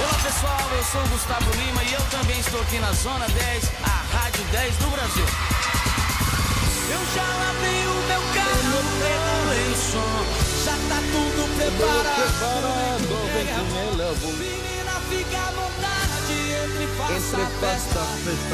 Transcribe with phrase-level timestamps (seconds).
[0.00, 3.72] Olá pessoal, eu sou o Gustavo Lima e eu também estou aqui na Zona 10,
[3.82, 5.24] a Rádio 10 do Brasil.
[6.90, 10.24] Eu já lavei o meu carro, regulei o som,
[10.64, 12.38] já tá tudo preparado.
[14.38, 16.34] Menina, fica à vontade,
[16.64, 18.00] entre faça a festa.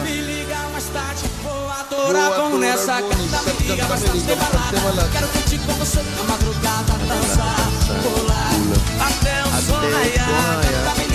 [0.03, 3.43] Me liga mais tarde, vou adorar com nessa canta.
[3.43, 5.09] Me liga mais tarde, tem balada.
[5.13, 7.71] Quero curtir com você na madrugada, dançar,
[8.03, 8.55] pular,
[9.07, 10.61] até o sol raiar.
[10.65, 11.14] Canta, me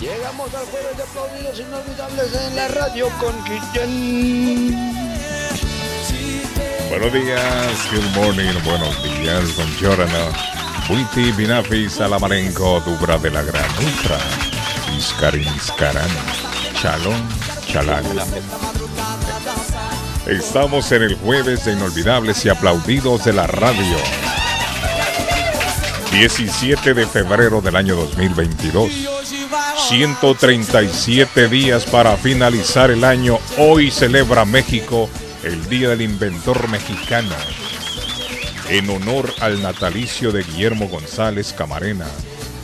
[0.00, 4.72] Llegamos al jueves de aplaudidos inolvidables en la radio con Guillén.
[6.88, 9.07] Buenos días, good morning, buenos días,
[10.88, 14.18] Buiti, binafi, salamarenco, dubra de la gran ultra.
[14.96, 15.46] Iscarin,
[16.80, 17.28] chalón,
[17.66, 18.04] chalán.
[20.26, 23.96] Estamos en el jueves de inolvidables y aplaudidos de la radio.
[26.12, 28.90] 17 de febrero del año 2022.
[29.88, 33.38] 137 días para finalizar el año.
[33.58, 35.08] Hoy celebra México
[35.42, 37.34] el Día del Inventor Mexicano.
[38.68, 42.06] En honor al natalicio de Guillermo González Camarena.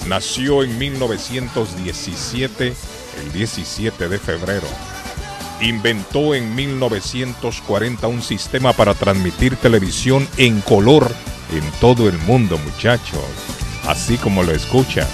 [0.07, 2.75] Nació en 1917,
[3.23, 4.67] el 17 de febrero.
[5.63, 11.11] Inventó en 1940 un sistema para transmitir televisión en color
[11.53, 13.25] en todo el mundo, muchachos.
[13.87, 15.09] Así como lo escuchan.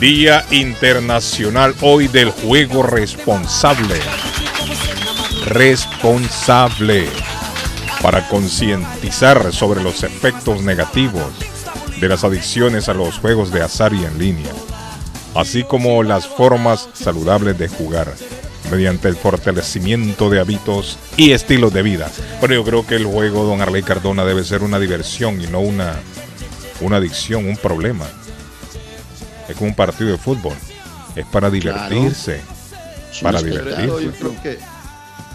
[0.00, 4.00] Día Internacional hoy del Juego Responsable.
[5.46, 7.08] Responsable.
[8.04, 11.24] Para concientizar sobre los efectos negativos
[11.98, 14.52] de las adicciones a los juegos de azar y en línea.
[15.34, 18.12] Así como las formas saludables de jugar
[18.70, 22.10] mediante el fortalecimiento de hábitos y estilos de vida.
[22.42, 25.60] Pero yo creo que el juego, don Arley Cardona, debe ser una diversión y no
[25.60, 25.94] una,
[26.82, 28.04] una adicción, un problema.
[29.48, 30.52] Es como un partido de fútbol.
[31.16, 32.42] Es para divertirse.
[33.22, 33.76] Para divertirse.
[33.76, 34.58] Claro, yo creo que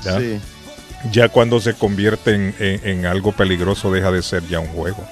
[0.03, 0.40] sí.
[1.11, 5.05] Ya cuando se convierte en, en- en algo peligroso deja de ser ya un juego.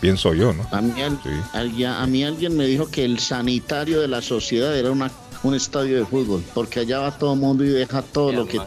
[0.00, 0.66] Pienso yo, ¿no?
[0.70, 1.28] A mí, al- Sí.
[1.52, 5.10] al- a mí alguien me dijo que el sanitario de la sociedad era una,
[5.42, 8.60] un estadio de fútbol, porque allá va todo el mundo y deja todo lo que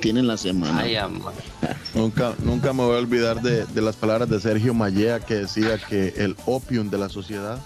[0.00, 0.80] tiene en la semana.
[0.82, 0.96] Ay.
[1.94, 5.78] Nunca, nunca me voy a olvidar de, de las palabras de Sergio Mallea que decía
[5.78, 7.58] que el opium de la sociedad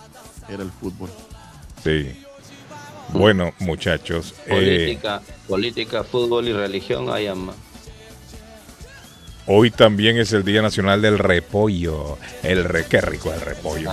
[0.48, 1.08] era el fútbol.
[1.82, 2.10] Sí.
[3.12, 4.34] Bueno, muchachos.
[4.46, 7.54] eh, Política, política, fútbol y religión, ay, ama.
[9.46, 12.18] Hoy también es el Día Nacional del Repollo.
[12.42, 13.90] El re, qué rico el repollo.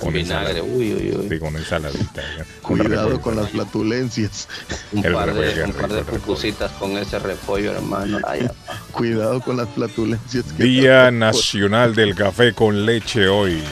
[0.00, 0.62] Con Vinagre, ensalada.
[0.62, 1.28] uy, uy, uy.
[1.28, 2.22] Sí, con ensaladita.
[2.38, 2.44] ¿no?
[2.62, 4.48] Con Cuidado con las flatulencias.
[4.92, 6.20] Un El par repollo, de, un par rico de el repollo.
[6.24, 8.18] pupusitas con ese repollo, hermano.
[8.26, 8.46] Ay.
[8.92, 10.44] Cuidado con las flatulencias.
[10.56, 13.62] que- Día Nacional del Café con Leche hoy.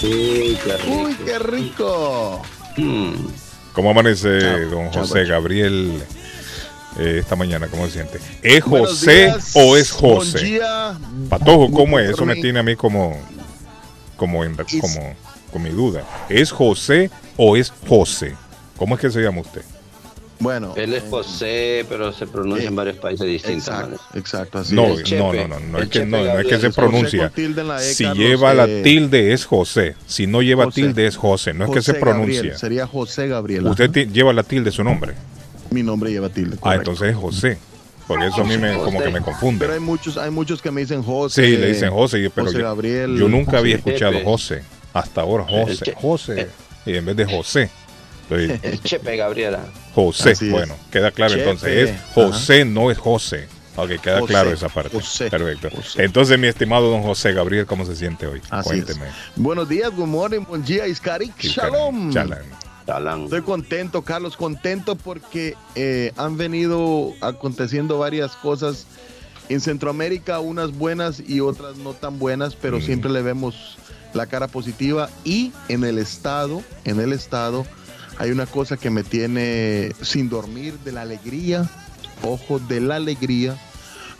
[0.00, 1.02] Sí, qué rico.
[1.02, 2.42] Uy, qué rico.
[2.76, 3.12] Mm.
[3.72, 4.28] ¿Cómo amanece
[4.66, 5.24] don José.
[5.24, 6.02] Gabriel
[6.98, 7.68] eh, esta mañana?
[7.68, 8.18] ¿Cómo se siente?
[8.42, 10.38] ¿Es José días, o es José?
[10.44, 10.98] día.
[11.28, 12.10] Patojo, ¿cómo es?
[12.10, 13.16] Eso me tiene a mí como,
[14.16, 15.14] como, en, como
[15.52, 16.04] con mi duda.
[16.28, 18.34] ¿Es José o es José?
[18.76, 19.62] ¿Cómo es que se llama usted?
[20.40, 20.72] Bueno.
[20.74, 24.00] Él es eh, José, pero se pronuncia eh, en varios países distintos.
[24.14, 24.58] Exacto.
[24.58, 25.12] Así No, es.
[25.12, 27.30] no, no, no, no es que no, no es que se pronuncia.
[27.36, 30.80] E, Si Carlos, lleva la eh, tilde es José, si no lleva José.
[30.80, 32.36] tilde es José, no es que se pronuncia.
[32.36, 33.66] Gabriel, sería José Gabriel.
[33.66, 35.12] Usted lleva la tilde su nombre.
[35.70, 36.56] Mi nombre lleva tilde.
[36.56, 36.90] Ah, correcto.
[36.92, 37.58] entonces es José.
[38.06, 39.60] Porque eso a mí me, como que me confunde.
[39.60, 41.46] Pero hay muchos, hay muchos que me dicen José.
[41.46, 43.16] Sí, le dicen José, pero José yo, Gabriel.
[43.16, 44.24] yo nunca había José escuchado Pepe.
[44.24, 44.62] José.
[44.92, 46.48] Hasta ahora José, che- José.
[46.86, 47.70] Y en vez de José.
[48.28, 49.60] Entonces, El Chepe Gabriela.
[49.94, 50.50] José, Así es.
[50.50, 51.90] bueno, queda claro Chepe, entonces.
[51.90, 53.46] Es José, no es José.
[53.76, 54.90] Ok, queda José, claro esa parte.
[54.98, 55.70] José, Perfecto.
[55.70, 56.02] José.
[56.04, 58.40] Entonces, mi estimado don José Gabriel, ¿cómo se siente hoy?
[58.50, 58.84] Así es.
[58.86, 59.06] Cuénteme.
[59.36, 62.10] Buenos días, good morning, buen día, Iskarik, shalom.
[62.10, 62.38] Shalom.
[62.86, 63.24] Talán.
[63.24, 68.86] Estoy contento, Carlos, contento porque eh, han venido aconteciendo varias cosas
[69.48, 72.82] En Centroamérica unas buenas y otras no tan buenas, pero Mm.
[72.82, 73.78] siempre le vemos
[74.14, 75.10] la cara positiva.
[75.24, 77.66] Y en el estado, en el estado,
[78.18, 81.68] hay una cosa que me tiene sin dormir de la alegría,
[82.22, 83.56] ojo, de la alegría,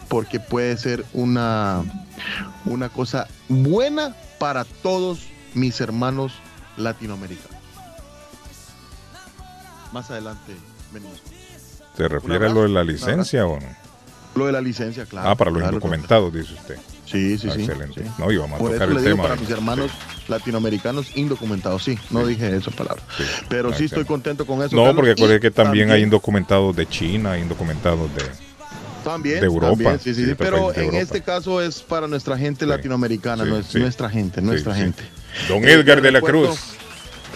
[0.09, 1.85] porque puede ser una,
[2.65, 5.21] una cosa buena para todos
[5.55, 6.33] mis hermanos
[6.77, 7.60] latinoamericanos.
[9.93, 10.53] Más adelante
[10.93, 11.21] venimos.
[11.97, 13.67] ¿Se refiere a lo de la licencia o no?
[14.37, 15.29] Lo de la licencia, claro.
[15.29, 16.77] Ah, para los claro, indocumentados, dice usted.
[17.05, 17.63] Sí, sí, Ah, sí.
[17.65, 18.05] excelente.
[18.05, 18.11] sí.
[18.19, 19.29] No, y vamos a Por tocar eso el le digo tema.
[19.29, 19.91] para mis hermanos
[20.29, 21.83] latinoamericanos indocumentados.
[21.83, 23.03] Sí, no dije esa palabra.
[23.17, 24.77] Sí, Pero ah, sí estoy contento con eso.
[24.77, 28.23] No, Carlos, porque y acuérdate que también, hay indocumentados de China, hay indocumentados de...
[29.03, 32.07] también, de Europa, también, sí, sí, sí, sí, de pero en este caso es para
[32.07, 35.03] nuestra gente latinoamericana, nuestra gente, nuestra gente.
[35.49, 36.77] Don Eh, Edgar de la Cruz.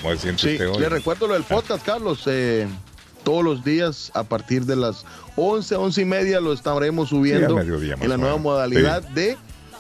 [0.03, 0.79] ¿Cómo se Sí, usted hoy?
[0.81, 2.23] le recuerdo lo del podcast, Carlos.
[2.27, 2.67] eh,
[3.23, 5.05] todos los días a partir de las
[5.37, 9.39] 11, 11 y media lo estaremos subiendo más en la nueva modalidad de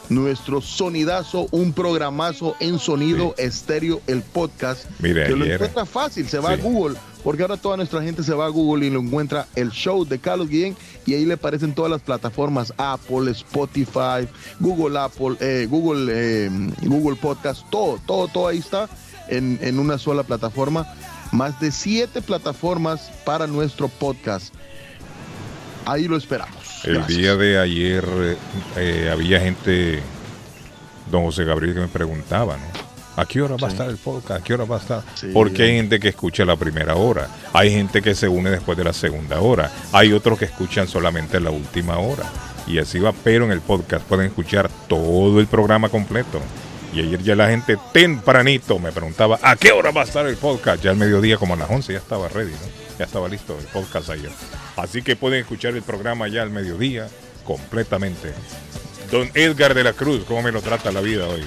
[0.08, 4.86] nuestro sonidazo, un programazo en sonido estéreo, el podcast.
[4.98, 6.60] Mire, que lo ayer- encuentra fácil, se va Sí.
[6.60, 9.70] a Google, porque ahora toda nuestra gente se va a Google y lo encuentra el
[9.70, 10.74] show de Carlos Guillén
[11.06, 14.26] y ahí le aparecen todas las plataformas, Apple, Spotify,
[14.60, 16.50] Google Apple, eh, Google, eh,
[16.82, 18.88] Google Podcast, todo, todo, todo ahí está
[19.28, 20.86] en, en una sola plataforma.
[21.32, 24.54] Más de siete plataformas para nuestro podcast.
[25.86, 26.84] Ahí lo esperamos.
[26.84, 28.04] El día de ayer
[28.76, 30.00] eh, había gente,
[31.10, 32.84] don José Gabriel, que me preguntaba, ¿no?
[33.16, 34.40] ¿A qué hora va a estar el podcast?
[34.40, 35.02] ¿A qué hora va a estar?
[35.14, 35.28] Sí.
[35.32, 38.84] Porque hay gente que escucha la primera hora, hay gente que se une después de
[38.84, 42.24] la segunda hora, hay otros que escuchan solamente la última hora.
[42.66, 46.40] Y así va, pero en el podcast pueden escuchar todo el programa completo.
[46.94, 50.36] Y ayer ya la gente tempranito me preguntaba, ¿a qué hora va a estar el
[50.36, 50.80] podcast?
[50.80, 52.98] Ya al mediodía, como a las 11, ya estaba ready, ¿no?
[53.00, 54.30] Ya estaba listo el podcast ayer.
[54.76, 57.08] Así que pueden escuchar el programa ya al mediodía,
[57.44, 58.32] completamente.
[59.10, 61.42] Don Edgar de la Cruz, ¿cómo me lo trata la vida hoy?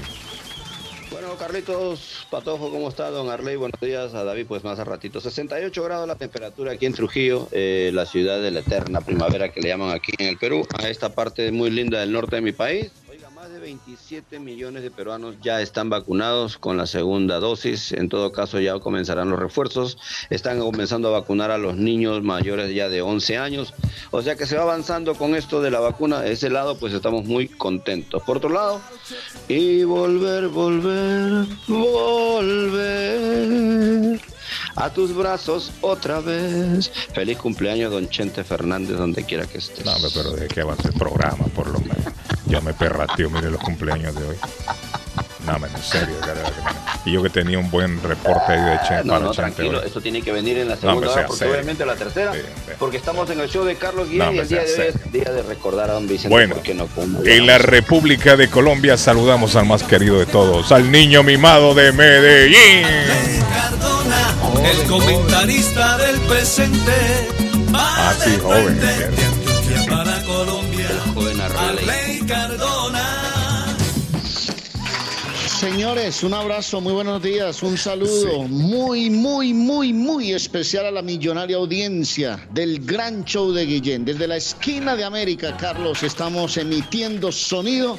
[1.11, 3.09] Bueno, Carlitos Patojo, ¿cómo está?
[3.09, 4.13] Don Arley, buenos días.
[4.15, 5.21] A David, pues más a ratito.
[5.21, 9.61] 68 grados la temperatura aquí en Trujillo, eh, la ciudad de la eterna primavera que
[9.61, 12.51] le llaman aquí en el Perú, a esta parte muy linda del norte de mi
[12.51, 12.91] país.
[13.57, 17.91] De 27 millones de peruanos ya están vacunados con la segunda dosis.
[17.91, 19.97] En todo caso, ya comenzarán los refuerzos.
[20.29, 23.73] Están comenzando a vacunar a los niños mayores ya de 11 años.
[24.11, 26.21] O sea que se va avanzando con esto de la vacuna.
[26.21, 28.21] De ese lado, pues estamos muy contentos.
[28.21, 28.79] Por otro lado,
[29.47, 33.17] y volver, volver, volver
[34.75, 36.91] a tus brazos otra vez.
[37.13, 39.83] Feliz cumpleaños, don Chente Fernández, donde quiera que estés.
[39.83, 42.16] No, pero desde que avance el programa, por lo menos.
[42.47, 44.35] Ya me perrateo, mire los cumpleaños de hoy.
[45.45, 46.15] No, hombre, en serio.
[46.19, 46.51] carajo.
[47.05, 49.79] Y yo que tenía un buen reporte ahí de Chen, No, para no, Chente tranquilo,
[49.79, 49.87] hoy.
[49.87, 51.53] eso tiene que venir en la No, segunda hombre, hora, sea porque serio.
[51.53, 52.33] obviamente la tercera,
[52.79, 55.11] porque estamos en el show de Carlos No, Guillén y el día de hoy es
[55.13, 56.89] día de recordar a don Vicente, Bueno, porque no
[57.25, 61.93] En la República de Colombia saludamos al más querido de todos, al niño mimado de
[61.93, 62.85] Medellín.
[63.53, 64.35] Cardona,
[64.69, 66.91] el comentarista del presente.
[67.73, 68.79] Ah, sí, joven,
[69.89, 70.87] para Colombia.
[71.13, 72.06] joven Arley.
[72.27, 73.77] Cardona.
[75.59, 81.01] Señores, un abrazo, muy buenos días, un saludo muy, muy, muy, muy especial a la
[81.01, 84.05] millonaria audiencia del gran show de Guillén.
[84.05, 87.97] Desde la esquina de América, Carlos, estamos emitiendo sonido.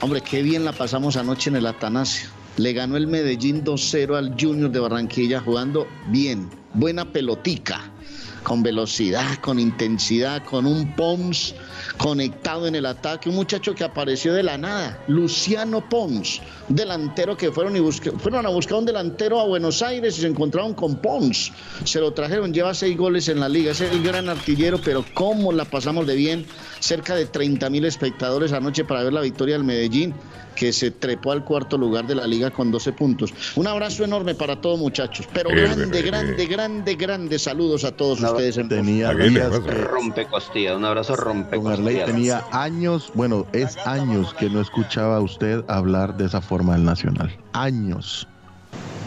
[0.00, 2.28] Hombre, qué bien la pasamos anoche en el Atanasio.
[2.56, 7.92] Le ganó el Medellín 2-0 al Junior de Barranquilla jugando bien, buena pelotica,
[8.42, 11.54] con velocidad, con intensidad, con un Pons
[11.96, 17.52] conectado en el ataque, un muchacho que apareció de la nada, Luciano Pons, delantero que
[17.52, 21.52] fueron, y fueron a buscar un delantero a Buenos Aires y se encontraron con Pons,
[21.84, 25.52] se lo trajeron, lleva seis goles en la liga, es el gran artillero, pero cómo
[25.52, 26.46] la pasamos de bien,
[26.80, 30.14] cerca de 30 mil espectadores anoche para ver la victoria del Medellín,
[30.56, 33.32] que se trepó al cuarto lugar de la liga con 12 puntos.
[33.54, 37.92] Un abrazo enorme para todos muchachos, pero Eh, grande, eh, grande, grande, grande saludos a
[37.92, 42.04] todos No, ustedes en Tenía pues, que Rompe costilla, un abrazo rompe Don Arley costilla.
[42.06, 46.84] tenía años, bueno, es años que no escuchaba a usted hablar de esa forma del
[46.84, 47.34] Nacional.
[47.52, 48.26] Años.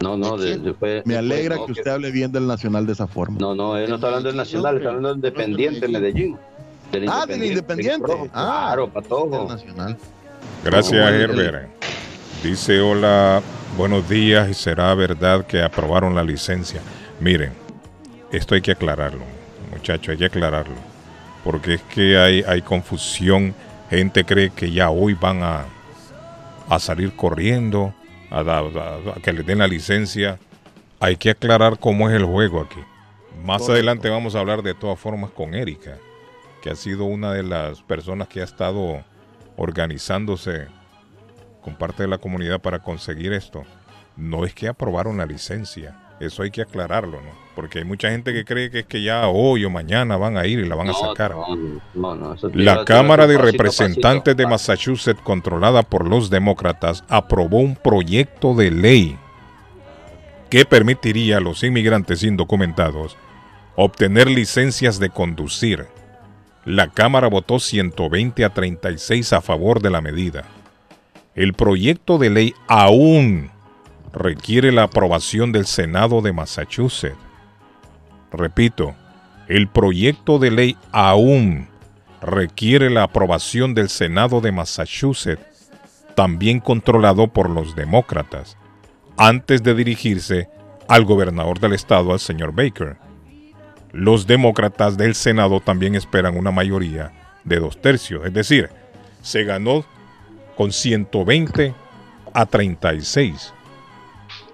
[0.02, 2.94] No, no, de- después- Me después, alegra no, que usted hable bien del Nacional de
[2.94, 3.38] esa forma.
[3.40, 6.38] No, no, él no está hablando del Nacional, está hablando del Independiente Medellín.
[6.94, 8.12] Del Ah, del Independiente.
[8.34, 9.48] Ah, claro, Del Patojo.
[9.50, 9.98] Nacional.
[10.64, 11.68] Gracias, Herbert.
[12.44, 13.42] Dice, hola,
[13.78, 16.82] buenos días y será verdad que aprobaron la licencia.
[17.20, 17.52] Miren,
[18.32, 19.24] esto hay que aclararlo,
[19.72, 20.76] muchachos, hay que aclararlo.
[21.44, 23.54] Porque es que hay, hay confusión.
[23.90, 25.66] Gente cree que ya hoy van a,
[26.70, 27.94] a salir corriendo,
[28.30, 30.38] a, da- a- a que les den la licencia.
[31.00, 32.80] Hay que aclarar cómo es el juego aquí.
[33.44, 33.72] Más Correcto.
[33.74, 35.98] adelante vamos a hablar de todas formas con Erika
[36.64, 39.04] que ha sido una de las personas que ha estado
[39.58, 40.68] organizándose
[41.62, 43.64] con parte de la comunidad para conseguir esto,
[44.16, 46.00] no es que aprobaron la licencia.
[46.22, 47.32] Eso hay que aclararlo, ¿no?
[47.54, 50.48] Porque hay mucha gente que cree que es que ya hoy o mañana van a
[50.48, 51.36] ir y la van a sacar.
[52.54, 59.18] la Cámara de Representantes de Massachusetts, controlada por los demócratas, aprobó un proyecto de ley
[60.50, 63.18] que permitiría a los inmigrantes indocumentados
[63.76, 65.88] obtener licencias de conducir.
[66.66, 70.46] La Cámara votó 120 a 36 a favor de la medida.
[71.36, 73.52] El proyecto de ley aún
[74.14, 77.18] requiere la aprobación del Senado de Massachusetts.
[78.32, 78.96] Repito,
[79.48, 81.68] el proyecto de ley aún
[82.22, 85.70] requiere la aprobación del Senado de Massachusetts,
[86.16, 88.58] también controlado por los demócratas,
[89.18, 90.48] antes de dirigirse
[90.88, 92.98] al gobernador del estado, al señor Baker.
[93.94, 97.12] Los demócratas del Senado también esperan una mayoría
[97.44, 98.70] de dos tercios, es decir,
[99.22, 99.86] se ganó
[100.58, 101.76] con 120
[102.34, 103.54] a 36.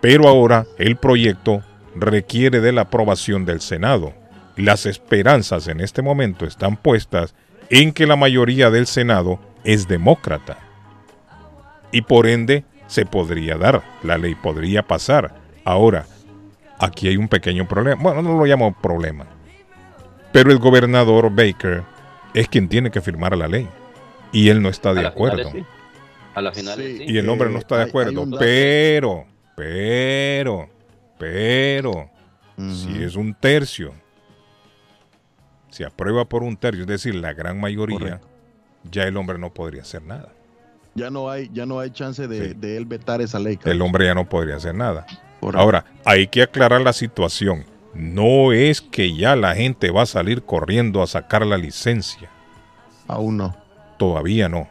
[0.02, 1.64] Pero ahora el proyecto
[1.96, 4.14] requiere de la aprobación del Senado.
[4.58, 7.34] Las esperanzas en este momento están puestas
[7.70, 10.58] en que la mayoría del Senado es demócrata.
[11.94, 15.34] Y por ende se podría dar, la ley podría pasar.
[15.64, 16.06] Ahora,
[16.80, 18.02] aquí hay un pequeño problema.
[18.02, 19.26] Bueno, no lo llamo problema.
[20.32, 21.84] Pero el gobernador Baker
[22.34, 23.68] es quien tiene que firmar la ley.
[24.32, 25.52] Y él no está de acuerdo.
[26.36, 28.26] A la final Y el hombre no está de acuerdo.
[28.38, 29.26] pero
[29.60, 30.70] pero,
[31.18, 32.10] pero,
[32.56, 33.94] si es un tercio,
[35.70, 38.22] si aprueba por un tercio, es decir, la gran mayoría,
[38.90, 40.32] ya el hombre no podría hacer nada.
[40.96, 43.60] Ya no hay, ya no hay chance de, él vetar esa ley.
[43.66, 45.06] El hombre ya no podría hacer nada.
[45.42, 47.66] Ahora, hay que aclarar la situación.
[47.94, 52.30] No es que ya la gente va a salir corriendo a sacar la licencia.
[53.08, 53.56] Aún no.
[53.98, 54.68] Todavía no.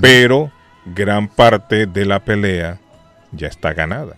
[0.00, 0.50] Pero
[0.86, 2.80] gran parte de la pelea
[3.32, 4.16] ya está ganada.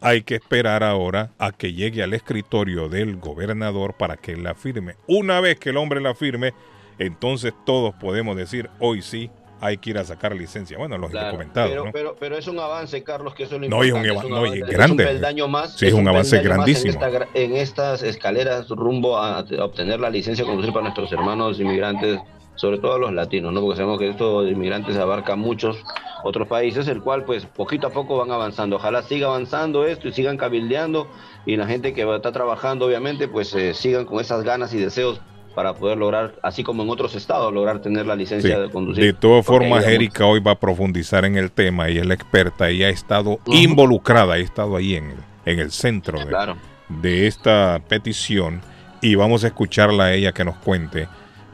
[0.00, 4.94] Hay que esperar ahora a que llegue al escritorio del gobernador para que la firme.
[5.06, 6.54] Una vez que el hombre la firme,
[6.98, 9.30] entonces todos podemos decir, hoy sí,
[9.60, 10.78] hay que ir a sacar licencia.
[10.78, 13.82] Bueno, los claro, pero, pero, pero, es un avance, Carlos, que eso es lo no,
[13.82, 14.84] es un, no, es grande.
[14.84, 15.76] Es un peldaño más.
[15.76, 17.00] Sí, es un, avance grandísimo.
[17.34, 22.18] En, estas escaleras rumbo a, obtener la licencia de conducir para nuestros hermanos inmigrantes,
[22.54, 23.60] sobre todo los latinos, ¿no?
[23.60, 25.82] Porque sabemos que estos inmigrantes abarcan muchos
[26.24, 28.76] otros países, el cual pues poquito a poco van avanzando.
[28.76, 31.08] Ojalá siga avanzando esto y sigan cabildeando
[31.46, 35.20] y la gente que está trabajando obviamente pues eh, sigan con esas ganas y deseos
[35.54, 39.04] para poder lograr, así como en otros estados, lograr tener la licencia de conducir.
[39.04, 42.70] De todas formas, Erika hoy va a profundizar en el tema y es la experta
[42.70, 46.54] y ha estado involucrada, ha estado ahí en el, en el centro de,
[46.88, 48.60] de esta petición
[49.00, 51.08] y vamos a escucharla a ella que nos cuente.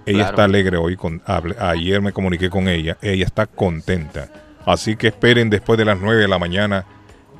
[0.06, 1.22] Ella está alegre hoy, con,
[1.58, 4.28] ayer me comuniqué con ella, ella está contenta.
[4.66, 6.84] Así que esperen después de las 9 de la mañana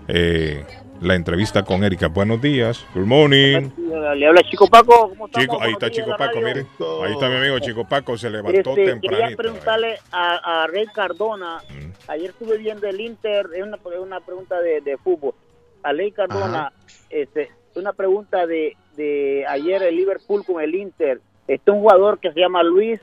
[0.08, 0.64] eh,
[1.00, 2.08] la entrevista con Erika.
[2.08, 2.84] Buenos días.
[2.94, 3.70] Good morning.
[4.16, 5.10] Le habla Chico Paco.
[5.10, 6.66] ¿Cómo Chico, ahí está Chico Paco, mire.
[7.04, 9.08] Ahí está mi amigo Chico Paco, se levantó este, tempranito.
[9.08, 11.58] Quería preguntarle a, a Rey Cardona.
[11.68, 12.10] Mm.
[12.10, 15.34] Ayer estuve viendo el Inter, es una, una pregunta de, de, fútbol.
[15.82, 16.72] A Rey Cardona,
[17.10, 21.20] este, una pregunta de, de ayer el Liverpool con el Inter.
[21.46, 23.00] Está un jugador que se llama Luis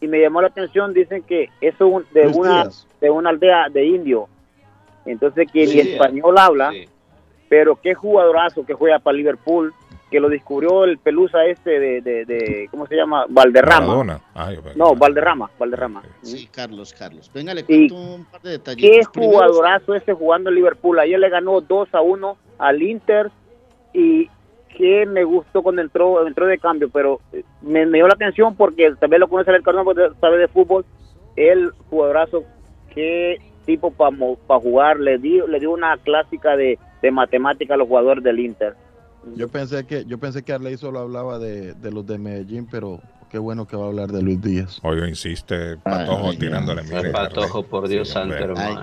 [0.00, 1.84] y me llamó la atención, dicen que es de
[2.26, 2.68] una
[3.00, 4.28] de una aldea de indio.
[5.04, 6.72] Entonces que ni español habla,
[7.48, 9.72] pero qué jugadorazo que juega para Liverpool,
[10.10, 13.26] que lo descubrió el pelusa este de, de, ¿cómo se llama?
[13.28, 14.20] Valderrama.
[14.76, 16.02] no, Valderrama, Valderrama.
[16.22, 17.30] Sí, Carlos, Carlos.
[17.34, 18.80] Venga, le cuento un par de detalles.
[18.80, 20.98] Qué jugadorazo ese jugando en Liverpool.
[21.00, 23.30] Ayer le ganó 2 a 1 al Inter
[23.92, 24.28] y
[24.76, 28.92] que me gustó cuando entró entró de cambio, pero eh, me, dio la atención porque
[29.00, 30.84] también lo conoce el porque sabe de fútbol.
[31.34, 32.44] El jugadorazo,
[32.94, 38.22] qué tipo para jugar, le dio, le dio una clásica de, de matemática los jugadores
[38.24, 38.74] del Inter.
[39.34, 43.00] Yo pensé que yo pensé que Arley solo hablaba de, de los de Medellín, pero
[43.36, 44.78] Qué bueno que va a hablar de Luis Díaz.
[44.82, 47.12] Hoy insiste Patojo tirándole mierda.
[47.12, 48.82] Patojo, por Dios santo, hermano.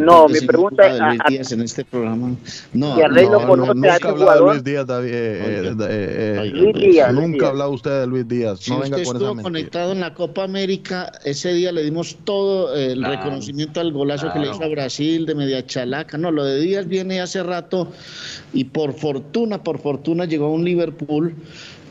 [0.00, 0.98] no, mi pregunta es.
[0.98, 2.34] Luis Díaz en este programa.
[2.72, 5.10] No, no, no, nunca ha hablado de Luis Díaz, David.
[5.12, 7.14] Eh, eh, eh, Luis Díaz.
[7.14, 8.58] Nunca ha hablado usted de Luis Díaz.
[8.58, 12.16] Si no venga usted con estuvo conectado en la Copa América, ese día le dimos
[12.24, 16.18] todo el reconocimiento al golazo que le hizo a Brasil de media chalaca.
[16.18, 17.92] No, lo de Díaz viene hace rato
[18.52, 21.36] y por fortuna, por fortuna llegó a un Liverpool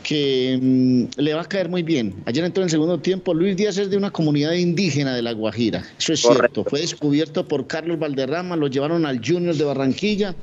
[0.04, 2.14] que mm, le va a caer muy bien.
[2.26, 3.34] Ayer entró en el segundo tiempo.
[3.34, 5.82] Luis Díaz es de una comunidad indígena de La Guajira.
[5.98, 6.62] Eso es cierto.
[6.64, 10.36] Fue descubierto por Carlos Valderrama, lo llevaron al Junior de Barranquilla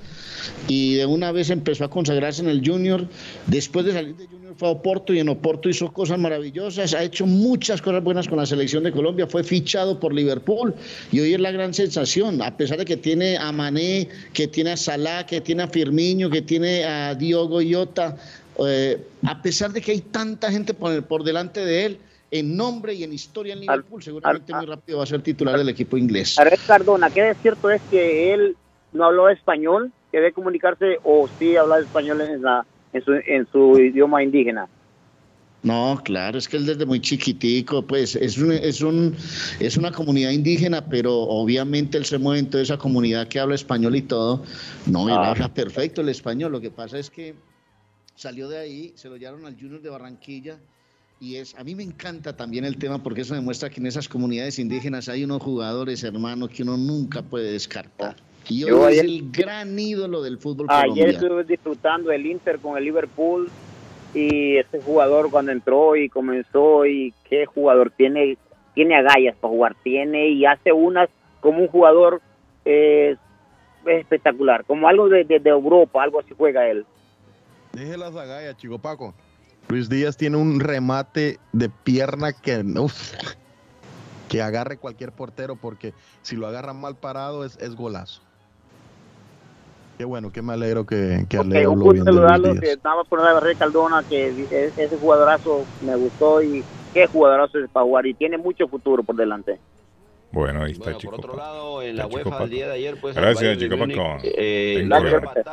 [0.68, 3.08] y de una vez empezó a consagrarse en el Junior.
[3.46, 6.96] Después de salir de Junior fue a Oporto y en Oporto hizo cosas maravillosas.
[6.96, 9.28] Ha hecho muchas cosas buenas con la selección de Colombia.
[9.28, 10.74] Fue fichado por Liverpool
[11.12, 12.42] y hoy es la gran sensación.
[12.42, 16.32] A pesar de que tiene a Mané, que tiene a Salah, que tiene a Firmino,
[16.32, 18.18] que tiene a Diogo Iota
[18.60, 22.00] eh, a pesar de que hay tanta gente por, por, delante de él,
[22.32, 25.70] en nombre y en historia en Liverpool, seguramente muy rápido va a ser titular del
[25.70, 26.40] equipo inglés.
[26.40, 28.56] A ver, Cardona, ¿qué es cierto es que él
[28.94, 33.48] no habló español, que debe comunicarse o sí habla español en, la, en, su, en
[33.52, 34.68] su idioma indígena?
[35.64, 39.16] No, claro, es que él desde muy chiquitico, pues es, un, es, un,
[39.60, 43.54] es una comunidad indígena, pero obviamente él se mueve en toda esa comunidad que habla
[43.54, 44.44] español y todo.
[44.88, 45.32] No, él ah.
[45.32, 46.52] habla perfecto el español.
[46.52, 47.36] Lo que pasa es que
[48.16, 50.58] salió de ahí, se lo llevaron al Junior de Barranquilla
[51.20, 54.10] y es, a mí me encanta también el tema porque eso demuestra que en esas
[54.10, 58.16] comunidades indígenas hay unos jugadores hermanos que uno nunca puede descartar.
[58.50, 62.84] Y hoy es el gran ídolo del fútbol Ayer estuve disfrutando el Inter con el
[62.84, 63.52] Liverpool
[64.16, 68.38] y ese jugador cuando entró y comenzó y qué jugador tiene
[68.74, 72.22] tiene agallas para jugar, tiene y hace unas como un jugador
[72.66, 73.16] eh,
[73.86, 76.86] espectacular, como algo de, de Europa, algo así juega él.
[77.74, 79.14] Deje las agallas, chico Paco.
[79.70, 82.64] Luis Díaz tiene un remate de pierna que,
[84.28, 88.22] que agarre cualquier portero porque si lo agarran mal parado es, es golazo.
[89.98, 93.34] Qué bueno, qué me alegro que, que okay, un gusto saludarlo, que estaba por la
[93.34, 96.64] barrera Caldona, que ese jugadorazo me gustó y
[96.94, 99.60] qué jugadorazo es para jugar y tiene mucho futuro por delante.
[100.32, 102.98] Bueno, ahí está bueno, Chico Por otro lado, en la UEFA el día de ayer,
[103.00, 103.16] pues.
[103.16, 104.18] Gracias, Chico Paco.
[104.24, 104.88] Eh,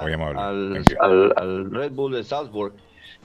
[0.03, 0.41] muy amable.
[0.41, 2.75] Al, al, al, Red Bull de Salzburg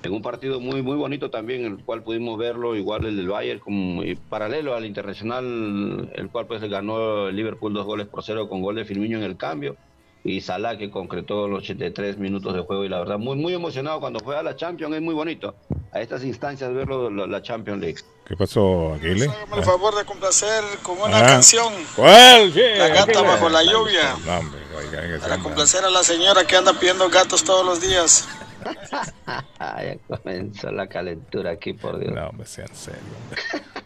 [0.03, 3.59] en un partido muy muy bonito también, el cual pudimos verlo, igual el del Bayern,
[3.59, 8.61] como paralelo al Internacional, el cual pues ganó el Liverpool dos goles por cero con
[8.61, 9.77] gol de Firmino en el cambio
[10.23, 13.99] y Salah que concretó los 83 minutos de juego y la verdad muy muy emocionado
[13.99, 15.55] cuando fue a la Champions, es muy bonito
[15.91, 17.99] a estas instancias verlo la Champions League.
[18.25, 19.27] ¿Qué pasó, Aguile?
[19.27, 21.27] Hágame el favor de complacer con una ah.
[21.27, 21.73] canción.
[21.95, 22.53] ¿Cuál?
[22.53, 24.15] Sí, la gata bajo la lluvia.
[24.25, 28.27] No, hombre, oiga, Para complacer a la señora que anda pidiendo gatos todos los días.
[29.59, 32.13] ya comenzó la calentura aquí, por Dios.
[32.13, 33.01] No, me sea en serio.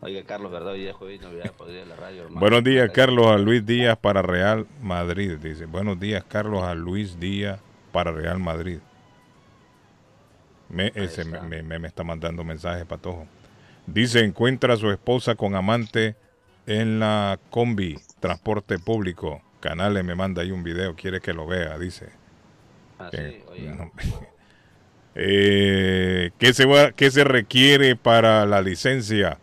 [0.00, 0.74] Oiga, Carlos, ¿verdad?
[0.74, 2.22] Hoy día jueves no podría la radio.
[2.22, 2.40] Hermano.
[2.40, 5.38] Buenos días, Carlos, a Luis Díaz para Real Madrid.
[5.42, 7.58] Dice, buenos días, Carlos, a Luis Díaz
[7.90, 8.78] para Real Madrid.
[10.68, 13.26] Me, ese me, me, me, está mandando mensajes, Patojo.
[13.86, 16.14] Dice, encuentra a su esposa con amante
[16.66, 19.42] en la combi, transporte público.
[19.58, 22.10] Canales me manda ahí un video, quiere que lo vea, dice.
[23.00, 23.90] Ah, sí, no,
[25.16, 29.40] eh, ¿qué, se va, ¿Qué se requiere para la licencia?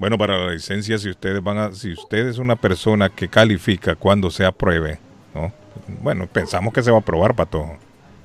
[0.00, 3.94] Bueno, para la licencia, si ustedes van a, si usted es una persona que califica
[3.94, 4.98] cuando se apruebe,
[5.34, 5.52] ¿no?
[6.00, 7.66] Bueno, pensamos que se va a aprobar, Pato.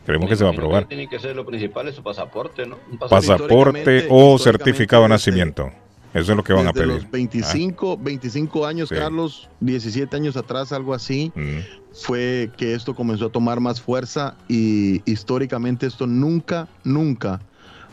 [0.05, 0.88] Creemos que se va a aprobar.
[0.88, 2.77] Tiene que ser lo principal es su pasaporte, ¿no?
[3.09, 5.69] pasaporte, o certificado de nacimiento.
[6.13, 6.88] Eso es lo que van a pedir.
[6.88, 11.57] Los 25, 25 años, Carlos, 17 años atrás, algo así, mm.
[11.91, 17.41] fue que esto comenzó a tomar más fuerza y históricamente esto nunca, nunca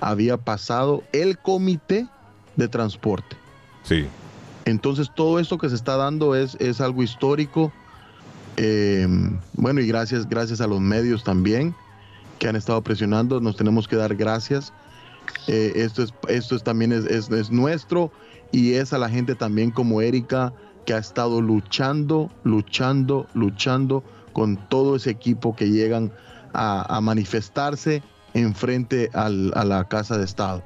[0.00, 2.06] había pasado el comité
[2.54, 3.41] de transporte.
[3.82, 4.06] Sí.
[4.64, 7.72] Entonces todo esto que se está dando es, es algo histórico.
[8.56, 9.06] Eh,
[9.54, 11.74] bueno, y gracias, gracias a los medios también
[12.42, 14.72] que han estado presionando, nos tenemos que dar gracias.
[15.46, 18.10] Eh, esto es, esto es también es, es, nuestro
[18.50, 20.52] y es a la gente también como Erika
[20.84, 26.10] que ha estado luchando, luchando, luchando con todo ese equipo que llegan
[26.52, 28.02] a, manifestarse
[28.34, 30.64] enfrente al, a la Casa de Estado.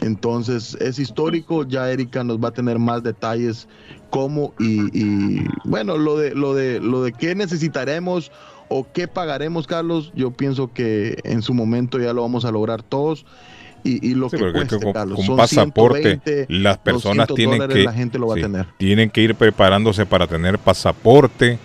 [0.00, 3.68] Entonces es histórico, ya Erika nos va a tener más detalles
[4.10, 8.30] cómo y, bueno, lo de, lo, de, lo de qué necesitaremos
[8.68, 12.82] o qué pagaremos, Carlos, yo pienso que en su momento ya lo vamos a lograr
[12.82, 13.24] todos.
[13.84, 18.26] Y, lo que cueste, con, Carlos, con pasaporte las personas tienen que la gente lo
[18.26, 18.66] va a tener.
[18.76, 21.58] tienen que ir preparándose para tener pasaporte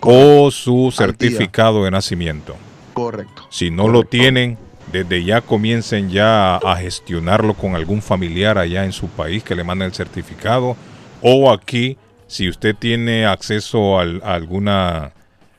[0.00, 2.54] o su certificado de nacimiento.
[2.92, 3.46] Correcto.
[3.50, 4.56] Si no lo tienen,
[4.94, 9.64] desde ya comiencen ya a gestionarlo con algún familiar allá en su país que le
[9.64, 10.76] mande el certificado
[11.20, 15.12] o aquí si usted tiene acceso a, alguna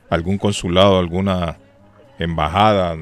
[0.08, 1.58] algún consulado, alguna
[2.18, 2.96] embajada,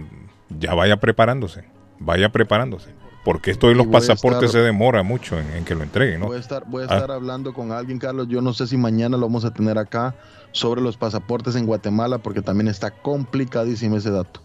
[0.58, 1.64] ya vaya preparándose,
[2.00, 2.90] vaya preparándose.
[3.24, 6.26] Porque esto de los pasaportes se demora mucho en, que lo entreguen, ¿no?
[6.26, 6.94] Voy a estar, voy a ah.
[6.96, 8.28] estar hablando con alguien, Carlos.
[8.28, 10.14] Yo no sé si mañana lo vamos a tener acá
[10.52, 14.40] sobre los pasaportes en Guatemala, porque también está complicadísimo ese dato.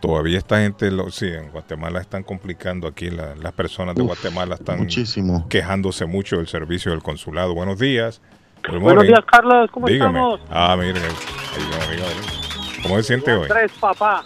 [0.00, 4.78] Todavía esta gente, lo, sí, en Guatemala están complicando aquí, las personas de Guatemala están
[4.78, 5.46] muchísimo.
[5.48, 7.52] quejándose mucho del servicio del consulado.
[7.54, 8.22] Buenos días.
[8.80, 10.40] Buenos días, Carlos, ¿cómo estamos?
[10.50, 11.02] Ah, miren,
[12.82, 13.42] ¿cómo se siente hoy?
[13.42, 14.24] Andrés, papá.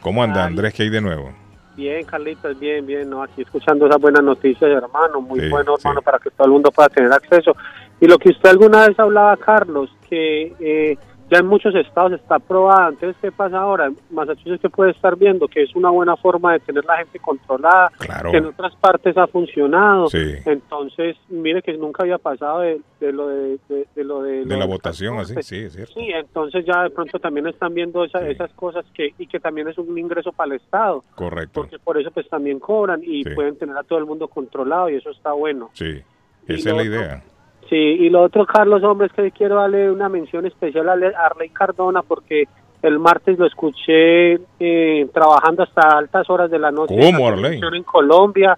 [0.00, 0.72] ¿Cómo anda Andrés?
[0.74, 1.32] ¿Qué hay de nuevo?
[1.76, 3.22] Bien, Carlitos, bien, bien, ¿no?
[3.22, 6.88] Aquí escuchando esas buenas noticias, hermano, muy bueno, hermano, para que todo el mundo pueda
[6.88, 7.56] tener acceso.
[8.00, 10.98] Y lo que usted alguna vez hablaba, Carlos, que eh,
[11.32, 12.90] ya en muchos estados está aprobada.
[12.90, 13.90] Entonces, ¿qué pasa ahora?
[14.10, 17.90] Massachusetts que puede estar viendo que es una buena forma de tener la gente controlada,
[18.30, 20.08] que en otras partes ha funcionado.
[20.12, 23.58] Entonces, mire que nunca había pasado de, lo de,
[23.96, 25.94] lo de, la votación, así, sí, es cierto.
[25.94, 29.78] Sí, entonces ya de pronto también están viendo esas cosas que y que también es
[29.78, 31.02] un ingreso para el Estado.
[31.14, 31.62] Correcto.
[31.62, 34.96] Porque por eso pues también cobran y pueden tener a todo el mundo controlado y
[34.96, 35.70] eso está bueno.
[35.72, 36.02] Sí,
[36.46, 37.22] esa es la idea.
[37.68, 41.48] Sí, y lo otro, Carlos, hombre, es que quiero darle una mención especial a Arley
[41.50, 42.44] Cardona porque
[42.82, 46.96] el martes lo escuché eh, trabajando hasta altas horas de la noche.
[47.00, 47.60] ¿Cómo, Arley?
[47.60, 48.56] En Colombia,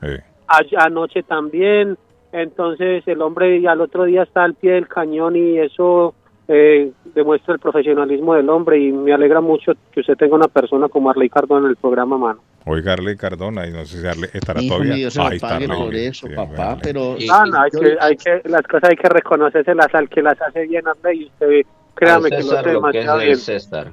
[0.79, 1.97] anoche también.
[2.33, 6.15] Entonces, el hombre y al otro día está al pie del cañón y eso
[6.49, 10.89] eh, demuestra el profesionalismo del hombre y me alegra mucho que usted tenga una persona
[10.89, 12.41] como Arley Cardona en el programa, mano.
[12.67, 14.95] Oiga, Arley Cardona, y no sé si Arley estará todavía.
[14.95, 17.17] Mío, se Ahí está, por eso, papá, pero...
[17.27, 20.67] No, no, hay que, hay que, las cosas hay que reconocérselas al que las hace
[20.67, 23.37] bien, Arley, y usted, créame que lo hace demasiado bien.
[23.37, 23.93] César.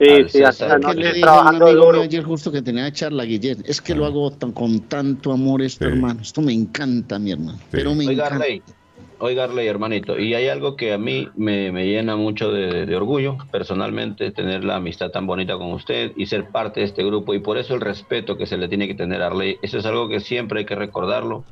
[0.00, 2.02] Sí, sí, hasta la noche trabajando duro.
[2.02, 5.84] ayer justo que tenía charla, Guillermo, es que lo hago tan, con tanto amor esto,
[5.86, 8.44] hermano, esto me encanta, mi hermano, pero me Oiga, encanta.
[8.44, 8.62] Arley,
[9.26, 14.30] Oiga, Arley, hermanito, y hay algo que a mí me, llena mucho de, orgullo, personalmente,
[14.32, 17.56] tener la amistad tan bonita con usted y ser parte de este grupo, y por
[17.56, 20.20] eso el respeto que se le tiene que tener a Arley, eso es algo que
[20.20, 21.42] siempre hay que recordarlo.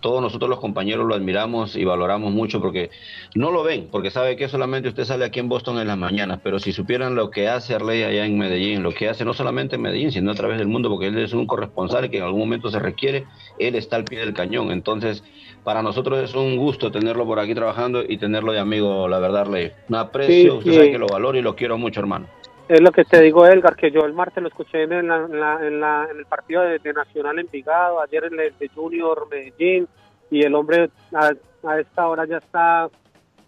[0.00, 2.90] Todos nosotros los compañeros lo admiramos y valoramos mucho porque
[3.36, 6.40] no lo ven, porque sabe que solamente usted sale aquí en Boston en las mañanas,
[6.42, 9.76] pero si supieran lo que hace Arley allá en Medellín, lo que hace no solamente
[9.76, 12.40] en Medellín, sino a través del mundo, porque él es un corresponsal que en algún
[12.40, 13.26] momento se requiere,
[13.60, 14.72] él está al pie del cañón.
[14.72, 15.22] Entonces,
[15.64, 19.46] para nosotros es un gusto tenerlo por aquí trabajando y tenerlo de amigo, la verdad,
[19.46, 22.26] le Un aprecio, usted sabe que lo valoro y lo quiero mucho, hermano.
[22.68, 25.26] Es lo que te digo, Edgar, que yo el martes lo escuché en, la,
[25.60, 29.88] en, la, en, el partido de, Nacional Envigado, ayer en el de Junior Medellín,
[30.30, 31.32] y el hombre a,
[31.68, 32.88] a esta hora ya está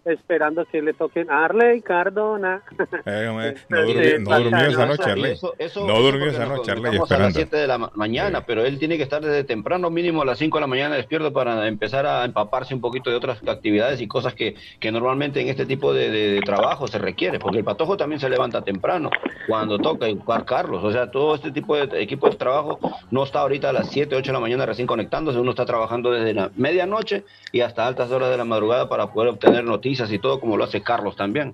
[0.05, 2.61] esperando que le toquen Arley Cardona.
[3.05, 5.37] Eh, no, durmió, esa noche, Arley.
[5.75, 6.97] no durmió esa noche, Arley.
[6.97, 10.25] a las 7 de la mañana, pero él tiene que estar desde temprano, mínimo a
[10.25, 14.01] las 5 de la mañana despierto para empezar a empaparse un poquito de otras actividades
[14.01, 17.97] y cosas que, que normalmente en este tipo de, trabajo se requiere, porque el patojo
[17.97, 19.09] también se levanta temprano
[19.47, 20.83] cuando toca igual Carlos.
[20.83, 22.79] O sea, todo este tipo de equipo de trabajo
[23.11, 26.11] no está ahorita a las 7, 8 de la mañana recién conectándose, uno está trabajando
[26.11, 30.19] desde la medianoche y hasta altas horas de la madrugada para poder obtener noticias y
[30.19, 31.53] todo, como lo hace Carlos también.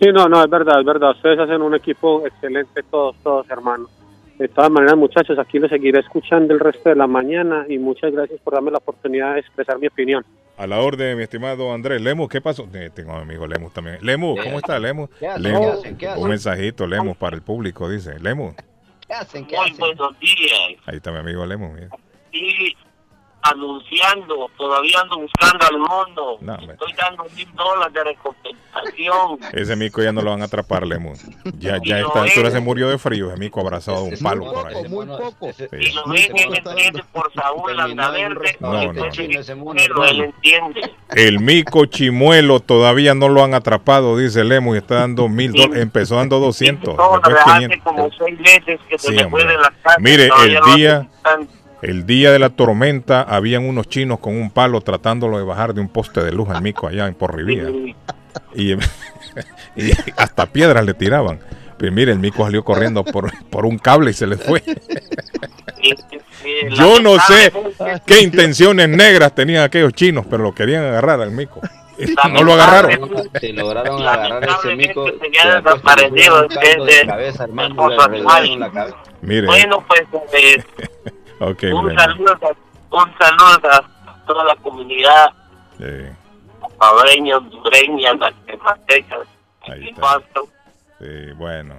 [0.00, 1.10] Sí, no, no, es verdad, es verdad.
[1.10, 3.88] Ustedes hacen un equipo excelente, todos, todos, hermanos.
[4.38, 8.12] De todas maneras, muchachos, aquí lo seguiré escuchando el resto de la mañana y muchas
[8.12, 10.24] gracias por darme la oportunidad de expresar mi opinión.
[10.56, 12.02] A la orden, mi estimado Andrés.
[12.02, 12.68] Lemus, ¿qué pasó?
[12.74, 13.98] Eh, tengo a mi amigo Lemus también.
[14.02, 15.08] Lemus, ¿cómo está Lemus?
[16.16, 18.18] Un mensajito, Lemus, para el público, dice.
[18.18, 18.54] Lemus.
[19.06, 19.46] ¿Qué hacen?
[19.46, 20.80] Muy buenos días.
[20.86, 21.70] Ahí está mi amigo Lemus.
[21.72, 22.83] Mira
[23.44, 26.38] anunciando, todavía ando buscando al mundo.
[26.72, 29.38] Estoy dando mil dólares de recompensación.
[29.52, 31.14] Ese mico ya no lo van a atrapar, Lemon.
[31.58, 34.66] Ya, ya esta altura se murió de frío, ese mico abrazado de un palo por
[34.66, 34.88] ahí.
[34.88, 35.50] Muy poco.
[35.78, 38.56] Y lo ven él entiende por Saúl Landaverde.
[38.60, 39.04] No, no.
[40.04, 40.92] Él entiende.
[41.10, 45.82] El mico chimuelo todavía no lo han atrapado, dice Lemo, y está dando mil dólares.
[45.82, 46.96] Empezó dando 200.
[46.96, 49.96] No, hace como seis meses que se me fue de la casa.
[50.00, 51.08] Mire, el día...
[51.84, 55.82] El día de la tormenta habían unos chinos con un palo tratándolo de bajar de
[55.82, 57.68] un poste de luz al mico allá en Porrivía.
[58.52, 58.72] Y,
[59.76, 61.38] y hasta piedras le tiraban.
[61.78, 64.60] Pero mire, el mico salió corriendo por, por un cable y se le fue.
[66.70, 67.52] Yo no sé
[68.06, 71.60] qué intenciones negras tenían aquellos chinos, pero lo querían agarrar al mico.
[72.32, 73.08] No lo agarraron.
[73.40, 75.04] Se lograron agarrar ese mico.
[75.04, 76.48] desaparecido
[79.22, 79.46] Mire.
[79.46, 80.64] Bueno, pues eh,
[81.40, 85.32] un, saludo a, un saludo a toda la comunidad
[85.78, 85.84] sí.
[86.78, 89.16] pabreña, hondureña, guatemalteca.
[89.62, 90.20] Ahí está.
[90.98, 91.74] Sí, bueno.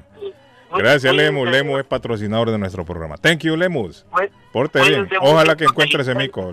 [0.78, 1.50] Gracias, Lemus.
[1.50, 3.18] Lemus es patrocinador de nuestro programa.
[3.18, 4.06] Thank you, Lemus.
[4.52, 5.08] Porte bien.
[5.22, 6.52] Ojalá que encuentre ese mico.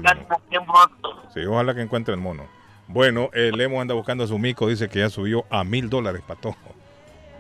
[1.35, 2.47] Sí, ojalá que encuentre el mono.
[2.89, 4.69] Bueno, eh, Lemus anda buscando a su mico.
[4.69, 6.75] Dice que ya subió a mil dólares, patojo.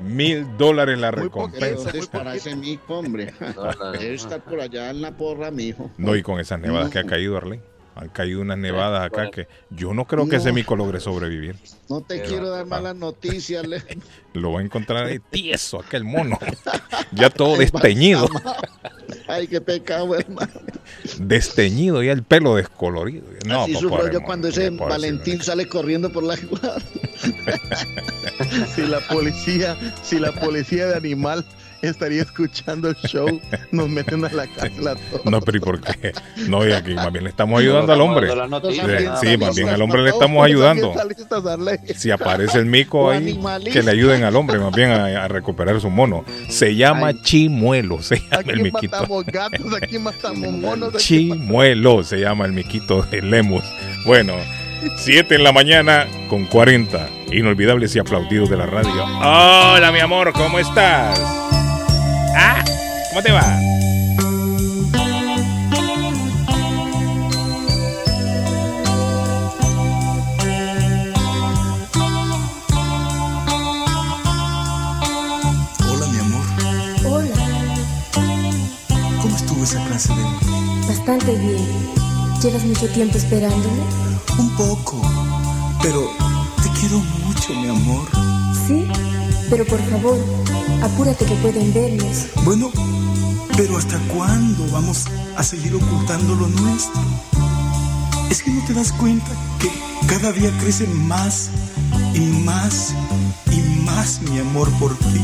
[0.02, 1.90] Mil dólares la recompensa.
[1.90, 3.32] Es para ese mico, hombre.
[3.92, 5.90] Debe estar por allá en la porra, mijo.
[5.96, 7.60] No, y con esas nevadas que ha caído, Arley.
[7.94, 11.56] Han caído unas nevadas acá que yo no creo que ese mico logre sobrevivir.
[11.90, 13.66] No te quiero dar malas noticias,
[14.32, 16.38] Lo va a encontrar ahí tieso, aquel mono.
[17.12, 18.28] ya todo desteñido.
[19.28, 20.52] Ay, qué pecado, hermano.
[21.18, 23.26] Desteñido, ya el pelo descolorido.
[23.46, 26.36] No, Así sufro yo cuando ese Valentín sale corriendo por la
[28.74, 31.44] si la policía, si la policía de animal
[31.90, 33.40] estaría escuchando el show,
[33.70, 35.24] nos meten a la cárcel a todos.
[35.24, 36.12] No, pero ¿y por qué?
[36.48, 38.28] No, y aquí más bien le estamos ayudando al hombre.
[39.20, 40.94] Sí, más bien al hombre le estamos ayudando.
[41.96, 43.38] Si aparece el mico ahí,
[43.72, 46.24] que le ayuden al hombre más bien a, recuperar su mono.
[46.48, 48.96] Se llama Chimuelo, se llama el miquito.
[48.96, 50.96] matamos gatos, aquí matamos monos.
[50.96, 53.64] Chimuelo se llama el miquito de Lemus.
[54.04, 54.34] Bueno.
[54.96, 57.08] 7 en la mañana con 40.
[57.30, 59.04] Inolvidables y aplaudidos de la radio.
[59.04, 61.20] Hola, mi amor, ¿cómo estás?
[62.34, 62.62] Ah,
[63.10, 63.58] ¿cómo te va?
[75.90, 76.44] Hola, mi amor.
[77.04, 77.34] Hola.
[79.20, 80.86] ¿Cómo estuvo esa clase de hoy?
[80.88, 81.66] Bastante bien.
[82.42, 83.82] ¿Llevas mucho tiempo esperándome?
[84.38, 85.00] Un poco.
[85.82, 86.10] Pero
[86.62, 88.08] te quiero mucho, mi amor.
[88.66, 88.88] ¿Sí?
[89.50, 90.18] Pero por favor,
[90.82, 92.26] apúrate que pueden vernos.
[92.44, 92.70] Bueno,
[93.56, 95.04] pero ¿hasta cuándo vamos
[95.36, 97.00] a seguir ocultando lo nuestro?
[98.30, 99.70] Es que no te das cuenta que
[100.06, 101.50] cada día crece más
[102.14, 102.94] y más
[103.50, 105.20] y más mi amor por ti.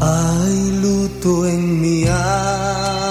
[0.00, 3.05] Hay luto en mi alma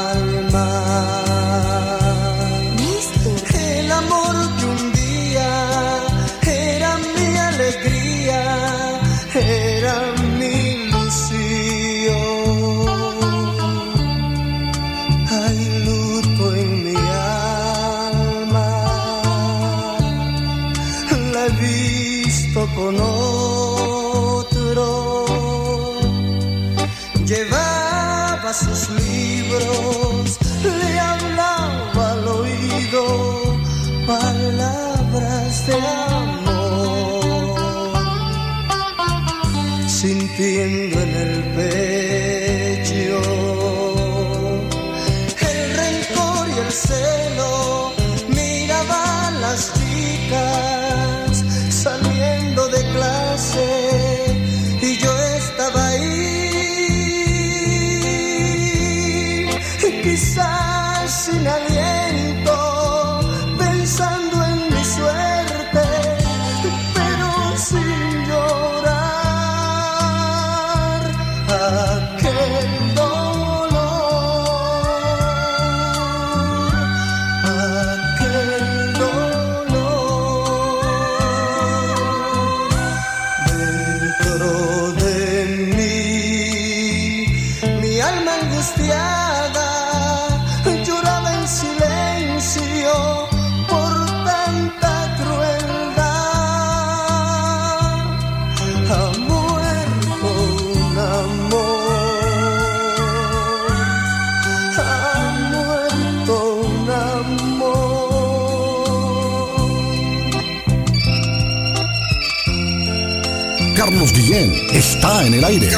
[115.05, 115.69] está en el aire.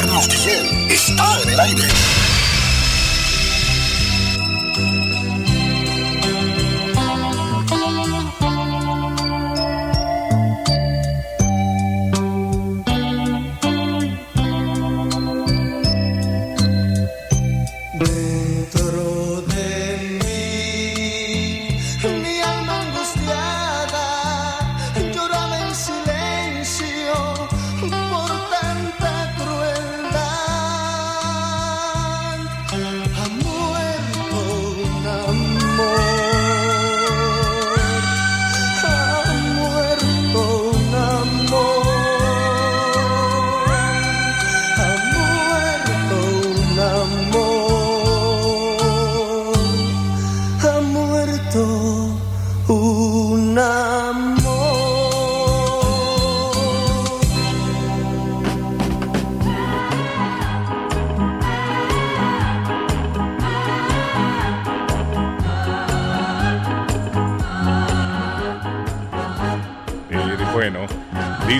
[1.44, 1.97] En el aire.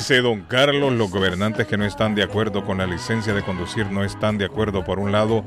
[0.08, 3.92] Dice don Carlos, los gobernantes que no están de acuerdo con la licencia de conducir
[3.92, 5.44] no están de acuerdo, por un lado,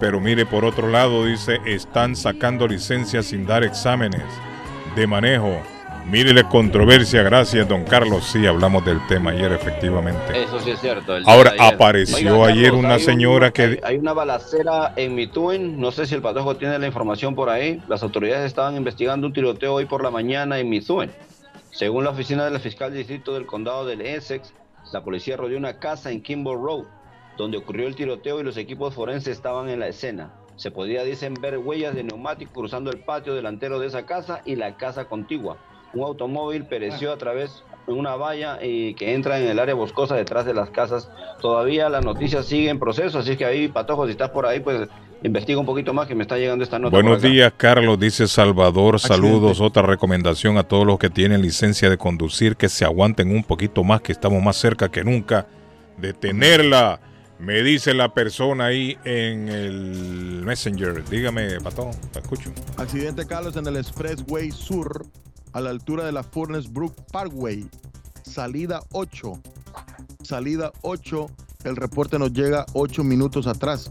[0.00, 4.24] Pero mire, por otro lado, dice, están sacando licencias sin dar exámenes
[4.96, 5.62] de manejo.
[6.10, 8.24] Mire la controversia, gracias, don Carlos.
[8.24, 10.42] Sí, hablamos del tema ayer, efectivamente.
[10.42, 11.14] Eso sí es cierto.
[11.24, 13.78] Ahora, apareció ayer una señora que...
[13.84, 17.80] Hay una balacera en Mituen, no sé si el patojo tiene la información por ahí.
[17.86, 21.12] Las autoridades estaban investigando un tiroteo hoy por la mañana en Mituen.
[21.74, 24.54] Según la oficina del fiscal distrito del condado del Essex,
[24.92, 26.84] la policía rodeó una casa en Kimball Road,
[27.36, 30.32] donde ocurrió el tiroteo y los equipos forenses estaban en la escena.
[30.54, 34.54] Se podía, dicen, ver huellas de neumático cruzando el patio delantero de esa casa y
[34.54, 35.56] la casa contigua.
[35.94, 40.14] Un automóvil pereció a través de una valla y que entra en el área boscosa
[40.14, 41.10] detrás de las casas.
[41.40, 44.88] Todavía la noticia sigue en proceso, así que ahí, Patojo, si estás por ahí, pues
[45.24, 46.94] investiga un poquito más que me está llegando esta nota.
[46.94, 49.00] Buenos días, Carlos, dice Salvador.
[49.00, 49.60] Saludos.
[49.60, 53.82] Otra recomendación a todos los que tienen licencia de conducir, que se aguanten un poquito
[53.82, 55.46] más, que estamos más cerca que nunca
[55.96, 57.00] de tenerla.
[57.38, 61.02] Me dice la persona ahí en el Messenger.
[61.08, 62.52] Dígame, Patón, te escucho.
[62.76, 65.06] Accidente, Carlos, en el Expressway Sur,
[65.52, 67.66] a la altura de la Furnace Brook Parkway.
[68.22, 69.40] Salida 8.
[70.22, 71.26] Salida 8.
[71.64, 73.90] El reporte nos llega 8 minutos atrás.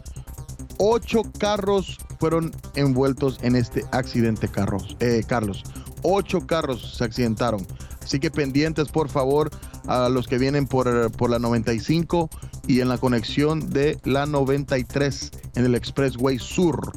[0.86, 4.98] Ocho carros fueron envueltos en este accidente, Carlos.
[5.00, 5.64] Eh, Carlos.
[6.02, 7.66] Ocho carros se accidentaron.
[8.04, 9.50] Así que pendientes, por favor,
[9.88, 12.30] a los que vienen por, por la 95
[12.68, 16.92] y en la conexión de la 93 en el Expressway Sur.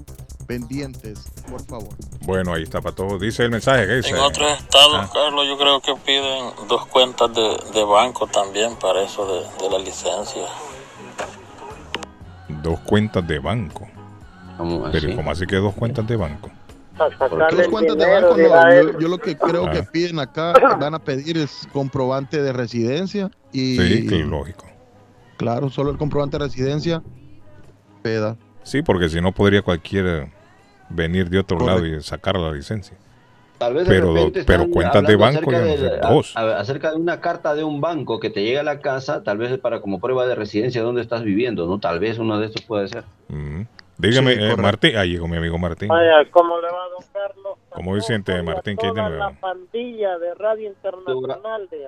[0.48, 1.94] Pendientes, por favor.
[2.22, 3.20] Bueno, ahí está para todos.
[3.20, 3.84] Dice el mensaje.
[3.84, 9.04] En otros estados, Carlos, yo creo que piden dos cuentas de, de banco también para
[9.04, 10.42] eso de, de la licencia.
[12.66, 13.86] Dos cuentas de banco.
[14.90, 16.50] Pero ¿cómo así que dos cuentas de banco?
[16.98, 17.14] Dos
[17.68, 21.38] cuentas de banco, no, yo, yo, lo que creo que piden acá, van a pedir
[21.38, 23.76] es comprobante de residencia y...
[23.76, 24.66] Sí, que lógico.
[25.36, 27.04] Claro, solo el comprobante de residencia,
[28.02, 28.36] peda.
[28.64, 30.28] Sí, porque si no podría cualquiera
[30.88, 31.84] venir de otro Correcto.
[31.84, 32.96] lado y sacar la licencia.
[33.58, 34.14] Tal vez pero,
[34.46, 36.36] pero cuentas de banco ya de, no sé, dos.
[36.36, 39.38] A, acerca de una carta de un banco que te llega a la casa, tal
[39.38, 41.80] vez para como prueba de residencia donde estás viviendo, ¿no?
[41.80, 43.04] Tal vez uno de estos puede ser.
[43.28, 43.62] Mm.
[43.98, 44.96] Dígame, sí, eh, Martín.
[44.96, 45.88] Ahí llegó mi amigo Martín.
[45.88, 47.58] Vaya, ¿cómo le va, don Carlos?
[47.70, 48.76] ¿Cómo se siente, Martín?
[48.76, 49.16] ¿Qué hay de nuevo?
[49.16, 51.86] La pandilla de Radio Internacional de...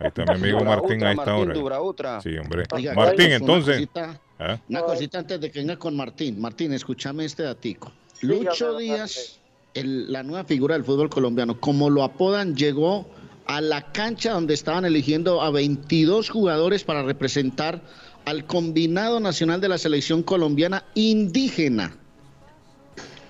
[0.00, 1.52] Ahí está mi amigo Martín a esta hora.
[1.52, 2.20] Dura otra.
[2.20, 2.62] Sí, hombre.
[2.70, 3.78] Oiga, Martín, entonces.
[3.78, 4.58] Una cosita, ¿Ah?
[4.68, 6.40] una cosita, antes de que venga con Martín.
[6.40, 7.90] Martín, escúchame este datico.
[8.22, 9.37] Lucho Díaz,
[9.80, 13.08] el, la nueva figura del fútbol colombiano, como lo apodan, llegó
[13.46, 17.82] a la cancha donde estaban eligiendo a 22 jugadores para representar
[18.24, 21.96] al combinado nacional de la selección colombiana indígena.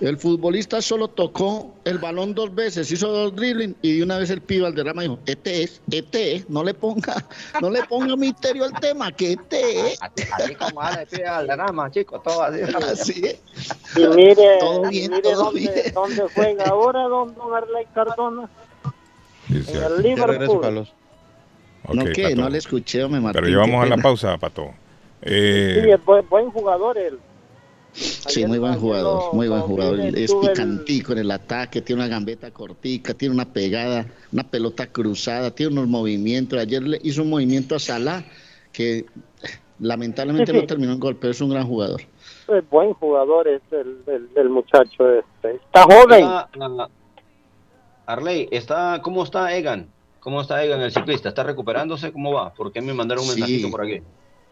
[0.01, 4.29] El futbolista solo tocó el balón dos veces, hizo dos dribbling y de una vez
[4.29, 7.25] el pibe al derrama dijo, este es, este es, no le ponga,
[7.61, 9.99] no le ponga misterio al tema, que este es.
[10.01, 12.61] Así, así como al derrama, chicos, todo así.
[12.61, 13.41] así es.
[13.97, 15.93] Y mire, todo bien, mire todo dónde, bien.
[15.93, 18.49] dónde juega ahora don, don Arley Cardona.
[19.49, 20.87] Dice, En el Liverpool.
[21.91, 22.35] No, que Pato.
[22.35, 23.41] no le escuché, me Martín.
[23.41, 24.03] Pero llevamos a la pena.
[24.03, 24.69] pausa, Pato.
[25.21, 27.19] Eh, Sí, es buen, buen jugador él.
[27.93, 29.99] Sí, muy buen jugador, muy buen jugador.
[29.99, 35.51] Es picantico en el ataque, tiene una gambeta cortica, tiene una pegada, una pelota cruzada,
[35.51, 36.59] tiene unos movimientos.
[36.59, 38.23] Ayer le hizo un movimiento a Salah
[38.71, 39.05] que eh,
[39.79, 40.61] lamentablemente Sí, sí.
[40.61, 42.01] no terminó en gol, pero es un gran jugador.
[42.47, 45.55] Es buen jugador es el, el, el muchacho este.
[45.55, 46.19] Está joven.
[46.23, 46.49] Está,
[48.05, 49.87] Arley, está, ¿cómo está Egan?
[50.19, 51.29] ¿Cómo está Egan, el ciclista?
[51.29, 52.11] ¿Está recuperándose?
[52.11, 52.53] ¿Cómo va?
[52.53, 53.39] Porque me mandaron un Sí.
[53.41, 54.01] mensajito por aquí.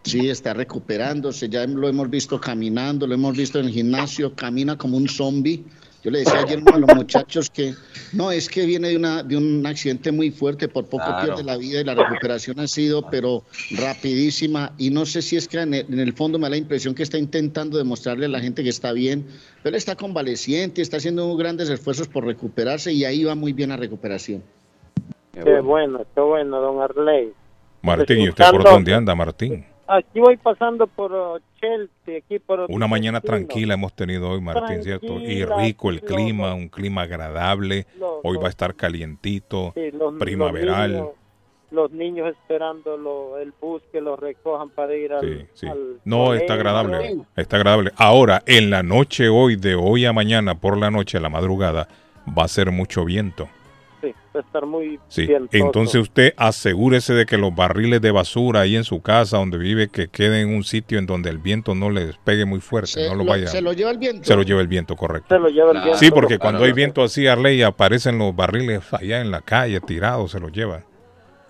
[0.08, 4.78] Sí, está recuperándose, ya lo hemos visto caminando, lo hemos visto en el gimnasio, camina
[4.78, 5.66] como un zombie.
[6.02, 7.74] Yo le decía ayer a los muchachos que
[8.14, 11.26] no, es que viene de, una, de un accidente muy fuerte, por poco Claro.
[11.26, 14.72] pierde la vida y la recuperación ha sido, pero rapidísima.
[14.78, 16.96] Y no sé si es que en el, en el fondo me da la impresión
[16.96, 19.28] que está intentando demostrarle a la gente que está bien,
[19.62, 23.78] pero está convaleciente, está haciendo grandes esfuerzos por recuperarse y ahí va muy bien la
[23.78, 24.42] recuperación.
[25.34, 27.34] Qué bueno, qué bueno, don Arley.
[27.82, 29.66] Martín, ¿y usted por dónde anda, Martín?
[29.88, 32.66] Aquí voy pasando por uh, Chelsea, aquí por...
[32.70, 35.20] Una mañana tranquila hemos tenido hoy, Martín, ¿cierto?
[35.20, 37.86] Y rico el clima, un clima agradable.
[38.00, 40.92] los- Hoy va a estar calientito, Sí, los- primaveral.
[40.92, 41.16] Los niños,
[41.72, 45.22] los niños esperando lo- el bus que los recojan para ir al...
[45.22, 45.68] Sí, sí.
[45.68, 47.92] al No, está agradable, está agradable.
[47.96, 51.88] Ahora, en la noche hoy, de hoy a mañana, por la noche, a la madrugada,
[52.38, 53.48] va a ser mucho viento.
[54.02, 55.26] Sí, va a estar muy Sí.
[55.26, 55.66] vientoso.
[55.66, 59.88] Entonces usted asegúrese de que los barriles de basura ahí en su casa, donde vive,
[59.88, 63.08] que queden en un sitio en donde el viento no les pegue muy fuerte, Se
[63.10, 63.48] no lo lo- vaya.
[63.48, 64.24] se lo lleva el viento.
[64.24, 65.34] Se lo lleva el viento, correcto.
[65.36, 65.98] Se lo lleva el viento.
[65.98, 70.32] Sí, porque cuando hay viento así, Arley, aparecen los barriles allá en la calle, tirados,
[70.32, 70.84] se los lleva.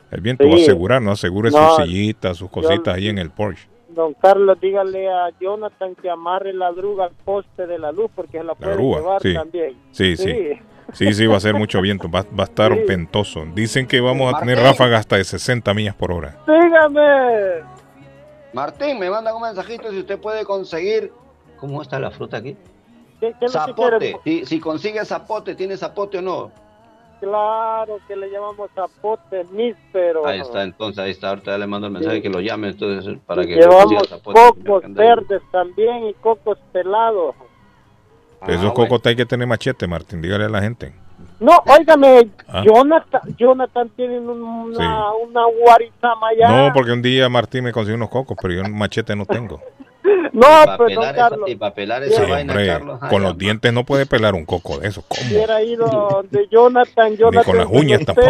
[0.09, 0.49] El viento Sí.
[0.49, 1.11] va a asegurar, ¿no?
[1.11, 3.67] Asegure No, sus sillitas, sus cositas ahí en el Porsche.
[3.89, 8.37] Don Carlos, dígale a Jonathan que amarre la druga al poste de la luz porque
[8.37, 9.33] se la puede llevar sí.
[9.33, 9.73] también.
[9.91, 10.59] Sí, sí, sí.
[10.93, 13.45] Sí, va a ser mucho viento, va, va a estar ventoso.
[13.53, 16.37] Dicen que vamos a tener ráfagas hasta de 60 millas por hora.
[16.47, 17.63] Dígame.
[18.53, 21.11] Martín, me manda un mensajito si usted puede conseguir.
[21.59, 22.55] ¿Cómo está la fruta aquí?
[23.19, 24.17] ¿Qué, qué Zapote.
[24.23, 26.51] Si, si consigue zapote, ¿tiene zapote o no?
[27.19, 30.25] Claro que le llamamos zapote níspero.
[30.27, 31.29] Ahí está, entonces, ahí está.
[31.29, 34.39] Ahorita le mando el mensaje que lo llame, entonces, para que Llevamos consiga zapote.
[34.39, 37.35] cocos verdes también y cocos pelados.
[38.47, 40.21] Esos cocos hay que tener machete, Martín.
[40.21, 40.93] Dígale a la gente.
[41.39, 42.63] No, óigame, Ah.
[42.65, 46.67] Jonathan, Jonathan tiene un- una, una guarizama allá.
[46.67, 49.61] No, porque un día Martín me consiguió unos cocos, pero yo un machete no tengo.
[50.37, 52.99] No, para pues, don pelar esa, Carlos, y para pelar Sí, esa vaina, hombre, Carlos.
[53.01, 55.03] ay, con los dientes no puede pelar un coco de esos.
[55.07, 55.21] ¿Cómo?
[55.29, 57.43] hubiera ido donde Jonathan, Jonathan.
[57.43, 58.27] con las uñas tampoco.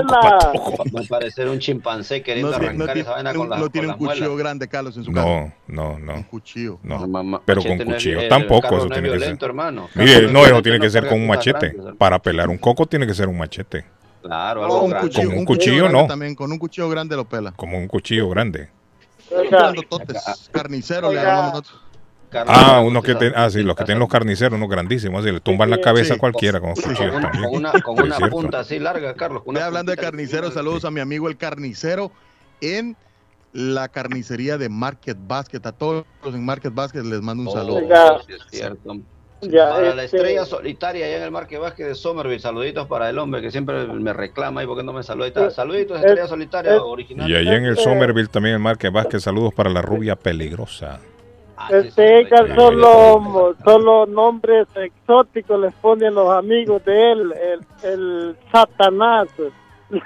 [0.96, 3.58] Va a parecer un chimpancé queriendo No, no arrancar tiene- esa vaina no- con la
[3.58, 4.44] no tiene con un cuchillo muela.
[4.44, 5.28] grande, Carlos, en su casa.
[5.28, 6.14] No, no, no.
[6.16, 6.80] Un cuchillo.
[6.84, 9.38] No, pero con no es- cuchillo tampoco, Carlos eso no es tiene que ser.
[9.42, 9.90] hermano.
[9.96, 11.76] Mire, no, es eso tiene no que ser con un machete.
[11.98, 13.84] Para pelar un coco tiene que ser un machete.
[14.22, 15.08] Claro, No, algo un grande.
[15.10, 16.08] cuchillo, Con un un cuchillo grande no.
[16.08, 17.52] También, con un cuchillo grande lo pela.
[17.52, 18.70] Como un cuchillo grande.
[19.50, 21.24] Grandototes, Carnicero le Oiga.
[21.24, 21.82] llamamos nosotros.
[22.34, 25.32] Ah, no, uno que ten- ah, sí, los que tienen los carniceros, unos grandísimos, así
[25.32, 27.44] le tumban la cabeza a cualquiera con Con cuchillos una, también.
[27.46, 28.36] con una, con una cierto.
[28.36, 29.44] punta así larga, Carlos.
[29.44, 30.56] con una hablando de puntita carnicero, así.
[30.56, 32.12] saludos a mi amigo el carnicero
[32.60, 32.98] en
[33.54, 35.62] la carnicería de Market Basket.
[35.66, 37.76] A todos los en Market Basket les mando un Oh, saludo.
[37.78, 38.18] Oiga.
[38.28, 38.98] sí es cierto.
[39.42, 43.08] Ya, para la este- estrella solitaria allá en el Marque Vázquez de Somerville, saluditos para
[43.10, 45.28] el hombre que siempre me reclama y porque no me saluda.
[45.28, 45.50] Está.
[45.52, 47.30] Saluditos, estrella es- solitaria es- original.
[47.30, 51.00] Y allá en el Este- Somerville también el Marque Vázquez, saludos para la rubia peligrosa.
[51.72, 59.28] Este, solo, solo nombres exóticos les ponen los amigos de él, el, el Satanás.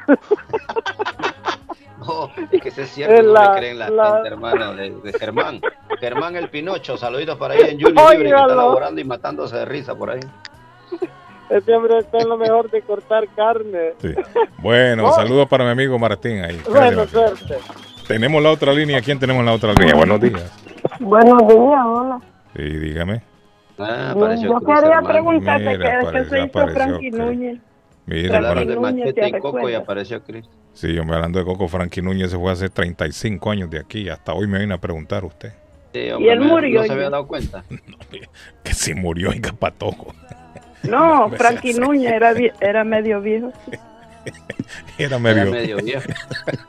[1.99, 4.89] No, es que es cierto, Es no la- le creen la, la- gente, hermano, de,
[4.89, 5.61] de Germán.
[5.99, 9.65] Germán el Pinocho, saluditos para ahí en Junior Libre, que está laborando y matándose de
[9.65, 10.19] risa por ahí.
[11.51, 13.93] Ese hombre está en lo mejor de cortar carne.
[14.01, 14.15] Sí.
[14.57, 15.13] Bueno, Oh.
[15.13, 16.59] saludos para mi amigo Martín ahí.
[16.67, 17.11] Bueno, Gracias.
[17.11, 17.57] suerte.
[18.07, 18.99] Tenemos la otra línea.
[19.01, 19.93] ¿Quién tenemos en la otra línea?
[19.93, 20.51] Buenos días.
[20.99, 22.19] Buenos días, hola.
[22.55, 23.21] Sí, dígame.
[23.77, 27.11] Ah, Yo, quería preguntarte Mira, qué, apareció- se hizo apareció Frankie.
[27.11, 27.59] Núñez.
[28.05, 30.45] Mira, Hablaron de machete ¿te y coco y apareció Chris.
[30.73, 34.09] Sí, yo me hablando de Coco Frankie Núñez, se fue hace 35 años de aquí.
[34.09, 35.53] Hasta hoy me vino a preguntar usted.
[35.93, 37.63] Sí, Y él me- murió No se había dado cuenta.
[38.63, 40.13] Que se murió en Capatoco.
[40.83, 41.73] No, me Frankie.
[41.75, 43.51] Núñez era, era medio viejo.
[44.25, 44.35] Era
[44.97, 45.51] Era medio.
[45.51, 46.03] medio viejo.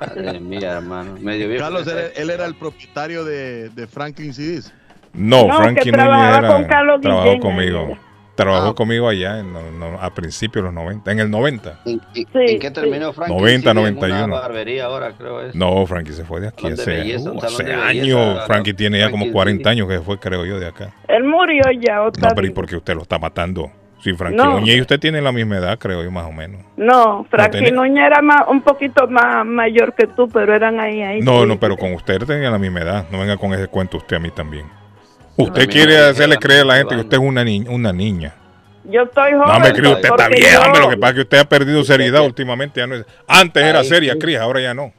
[0.01, 1.17] Madre mía, hermano.
[1.21, 1.65] Medio viejo.
[1.65, 4.73] Carlos, él, él era el propietario de, de Franklin CDs.
[5.13, 7.87] No, No, Frankie que Núñez trabajaba era, con Carlos trabajó Guillén, conmigo.
[7.91, 7.99] era.
[8.35, 8.75] Trabajó Ah.
[8.75, 11.13] conmigo allá en, no- no, a principios de los 90.
[11.13, 11.81] En el 90.
[11.85, 12.73] ¿En, en- Sí, en qué sí.
[12.73, 13.35] terminó Frankie?
[13.35, 14.25] 90, Sí, en 91.
[14.25, 15.55] Una barbería ahora, creo es.
[15.55, 18.47] No, Frankie se fue de aquí hace, belleza, uh, hace de belleza, años.
[18.47, 19.69] Frankie tiene ya como Frankie, 40 sí.
[19.71, 20.95] años que se fue, creo yo, de acá.
[21.09, 22.55] Él murió ya otra No, pero ¿y vez.
[22.55, 23.71] por qué usted lo está matando?
[24.03, 24.59] Sí, Frankie No.
[24.59, 26.61] Núñez y usted tienen la misma edad, creo yo, más o menos.
[26.77, 31.01] No, Frankie tiene- Núñez era más, un poquito más mayor que tú, pero eran ahí,
[31.03, 31.21] ahí.
[31.21, 31.47] No, sí.
[31.47, 33.07] no, pero con usted tenía la misma edad.
[33.13, 34.67] No venga con ese cuento usted a mí también.
[35.37, 38.35] Usted quiere hacerle creer a la gente que usted es una, ni- una niña.
[38.85, 39.47] Yo estoy joven.
[39.47, 40.81] No, me creo, usted está vieja, yo- hombre.
[40.83, 42.81] Lo que pasa es que usted ha perdido seriedad últimamente.
[42.81, 44.19] Ya no es- Antes era seria, sí.
[44.19, 44.93] Cris, ahora ya no.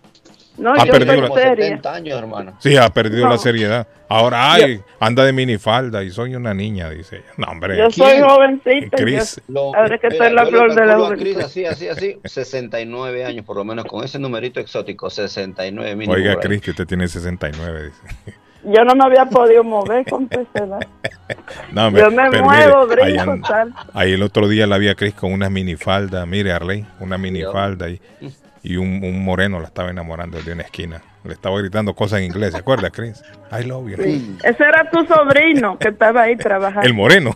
[0.58, 1.66] No, ha yo perdido soy la- Como seria.
[1.66, 2.54] 70 años, hermano.
[2.60, 3.32] Sí, ha perdido No.
[3.32, 3.88] la seriedad.
[4.08, 7.26] Ahora, ay, anda de minifalda y soy una niña, dice ella.
[7.38, 7.76] No, hombre.
[7.78, 8.24] Yo soy ¿Quién?
[8.24, 8.98] jovencita.
[8.98, 9.42] yo- Cris.
[9.48, 11.42] Lo- Ahora que estoy en la yo flor de la Chris juventud.
[11.42, 16.14] así, así, así, 69 años por lo menos, con ese numerito exótico, 69 mínimo.
[16.14, 16.38] Oiga, ahí.
[16.42, 18.38] Cris, que usted tiene 69, dice.
[18.66, 20.80] Yo no me había podido mover con esa edad.
[21.72, 23.74] No, hombre, Yo me pero muevo, mire, ahí, brinco, tal.
[23.94, 26.26] ahí el otro día la vi a Cris con una minifalda.
[26.28, 28.00] Mire, Arley, una minifalda y,
[28.64, 31.02] y un, un moreno la estaba enamorando de una esquina.
[31.26, 33.22] Le estaba gritando cosas en inglés, ¿se acuerda, Chris?
[33.52, 33.98] I love you.
[34.44, 36.88] Ese era tu sobrino que estaba ahí trabajando.
[36.88, 37.36] El moreno.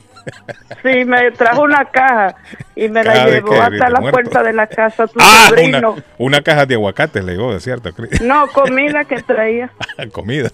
[0.83, 2.35] Sí, me trajo una caja
[2.75, 3.57] y me la ¿Caja de llevó qué?
[3.59, 4.11] hasta ¿De la muerto?
[4.21, 5.91] puerta de la casa tu Ah, sobrino.
[5.93, 8.21] una, una caja de aguacates le llegó, ¿de cierto, Chris?
[8.21, 9.71] No, comida que traía.
[10.11, 10.49] Comida.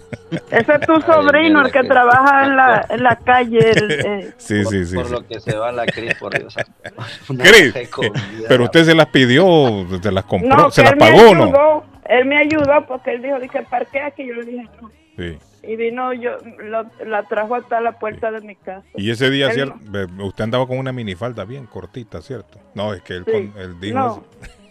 [0.50, 3.70] Ese es tu sobrino, el que trabaja en la, en la calle.
[3.70, 4.94] el, eh, Sí, por, sí, sí.
[4.96, 5.12] por sí.
[5.12, 6.54] lo que se va la Cris, por Dios.
[7.90, 8.20] Comida.
[8.48, 11.44] pero usted se las pidió, se las compró, no, se las él me pagó, ¿no?
[11.44, 11.84] ayudó.
[12.06, 14.26] Él me ayudó porque él dijo, dije, parquea aquí.
[14.26, 14.90] Yo le dije, no.
[15.18, 15.38] Sí.
[15.66, 18.86] Y vino, yo lo- la trajo hasta la puerta de mi casa.
[18.96, 19.76] Y ese día, Él ¿cierto?
[20.24, 22.58] Usted andaba con una minifalda bien cortita, ¿cierto?
[22.74, 23.32] No, es que él, Sí.
[23.32, 23.98] con- él dijo...
[23.98, 24.24] No.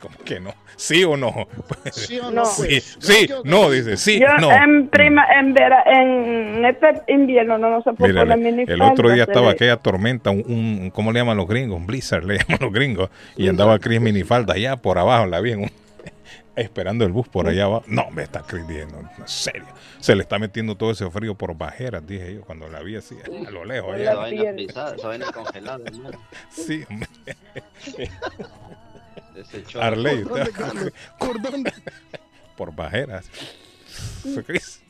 [0.00, 0.52] ¿Cómo que no?
[0.74, 1.32] ¿Sí o no?
[1.92, 2.44] ¿Sí o No.
[2.44, 2.96] Sí, pues?
[2.98, 4.50] sí, Yo- no, dice, sí, yo no.
[4.50, 8.82] en prima, en vera, en este invierno no, no se puede Mírale, poner mini el
[8.82, 11.76] otro día estaba aquella tormenta, un, un- ¿cómo le llaman los gringos?
[11.78, 13.10] Un blizzard le llaman los gringos.
[13.36, 15.70] Y andaba Chris minifalda allá por abajo, la vi en un-
[16.56, 17.84] esperando el bus por allá abajo.
[17.86, 19.66] No, me está creyendo, en serio.
[20.00, 23.16] Se le está metiendo todo ese frío por bajeras, dije yo, cuando la vi así,
[23.24, 23.98] a lo lejos.
[23.98, 26.18] Esa vaina pisada, esa vaina congelada, hermano.
[26.50, 27.08] Sí, hombre.
[29.80, 30.92] Arley, ¿Por dónde, Carlos?
[32.56, 33.26] ¿Por bajeras.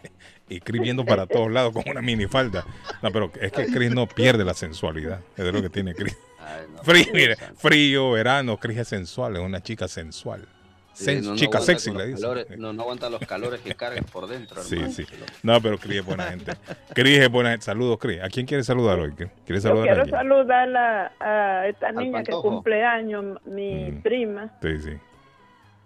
[0.49, 2.67] Y Chris viendo para todos lados con una minifalda.
[3.01, 5.21] No, pero es que Chris no pierde la sensualidad.
[5.35, 6.15] Es de lo que tiene Chris.
[6.39, 10.47] Ay, no, Frío, mire, frío, verano, Chris es sensual, es una chica sensual.
[10.95, 12.21] Sen- no, no chica aguanta sexy, le los dice.
[12.23, 14.93] calores- no, no aguanta los calores que cargan por dentro, Sí, hermano.
[14.93, 15.07] sí.
[15.43, 16.53] No, pero Chris es buena gente.
[16.95, 17.65] Chris es buena gente.
[17.65, 18.21] Saludos, Chris.
[18.23, 19.11] ¿A quién quieres saludar hoy?
[19.13, 20.11] Saludar a quiero alguien?
[20.11, 21.13] saludar a,
[21.61, 24.03] a esta niña que cumple años, mi Mm.
[24.03, 24.51] prima.
[24.63, 24.91] Sí, sí.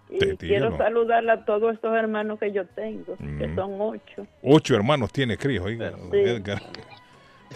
[0.08, 3.54] Y Te- quiero tío, saludar a todos estos hermanos que yo tengo, que Mm.
[3.56, 4.26] son ocho.
[4.42, 5.90] Ocho hermanos tiene Chris, oiga.
[6.12, 6.16] Sí.
[6.18, 6.62] Edgar.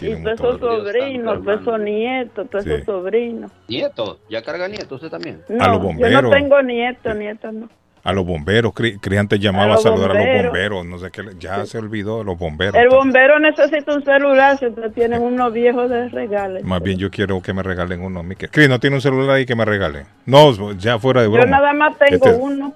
[0.01, 0.85] Y Tiene un todos esos montón.
[0.85, 2.71] sobrinos, todos esos nietos, todos Sí.
[2.71, 3.51] esos sobrinos.
[3.67, 5.41] Nieto, ya carga nieto usted también.
[5.47, 6.23] No, A los yo bomberos.
[6.23, 7.69] no tengo nietos, nietos no.
[8.03, 8.73] A los bomberos.
[8.73, 10.83] Chris antes llamaba a, saludar a los bomberos.
[10.87, 11.21] No sé qué.
[11.39, 12.73] Ya se olvidó de los bomberos.
[12.73, 16.63] El bombero necesita un celular si usted tiene uno viejo de regales.
[16.63, 18.33] Más bien yo quiero que me regalen uno a mí.
[18.35, 20.07] Chris, ¿no tiene un celular ahí que me regale?
[20.25, 21.45] No, ya fuera de Yo broma.
[21.51, 22.73] nada más tengo Este- uno.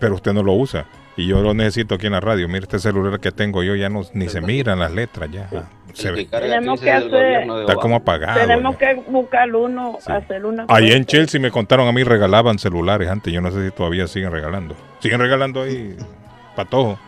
[0.00, 0.86] Pero usted no lo usa.
[1.16, 2.46] Y yo lo necesito aquí en la radio.
[2.46, 5.48] Mire este celular que tengo yo, ya no ni se miran las letras ya.
[5.94, 6.26] Se ve.
[6.26, 8.38] Tenemos que hacer, Está como apagado.
[8.38, 11.06] tenemos que buscar uno, hacer una Ahí en.
[11.06, 13.32] Chelsea me contaron a mí regalaban celulares antes.
[13.32, 14.76] Yo no sé si todavía siguen regalando.
[15.00, 15.96] Siguen regalando ahí
[16.54, 16.98] patojo.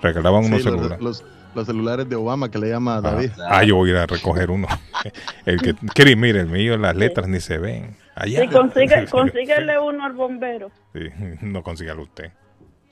[0.00, 1.00] Regalaban unos los, celulares.
[1.00, 3.30] los- los celulares de Obama que le llama David.
[3.46, 4.66] Ah, yo voy a ir a recoger uno.
[5.46, 7.94] El que, Chris, mire, el mío, las letras ni se ven.
[8.14, 8.40] Allá.
[8.40, 10.70] Sí, consigue, consíguele uno al bombero.
[10.94, 11.00] Sí,
[11.42, 12.32] no consígalo usted.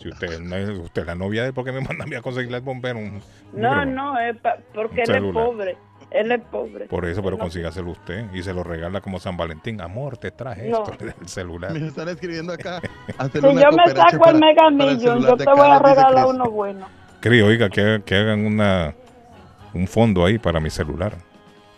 [0.00, 2.06] Si usted no es usted es la novia de él, ¿por qué me manda a
[2.06, 2.98] mí a conseguirle al bombero?
[2.98, 3.20] Un,
[3.52, 5.76] No, no, es pa- porque él es pobre.
[6.10, 6.86] Él es pobre.
[6.86, 9.80] Por eso, pero no- consígaselo usted y se lo regala como San Valentín.
[9.80, 10.84] Amor, te traje No.
[10.84, 11.72] esto, el celular.
[11.72, 12.80] Me están escribiendo acá.
[13.32, 16.88] Si yo me saco el Mega Million, yo te voy a regalar uno bueno.
[17.20, 18.94] Cris, oiga, que, que hagan una
[19.74, 21.12] un fondo ahí para mi celular.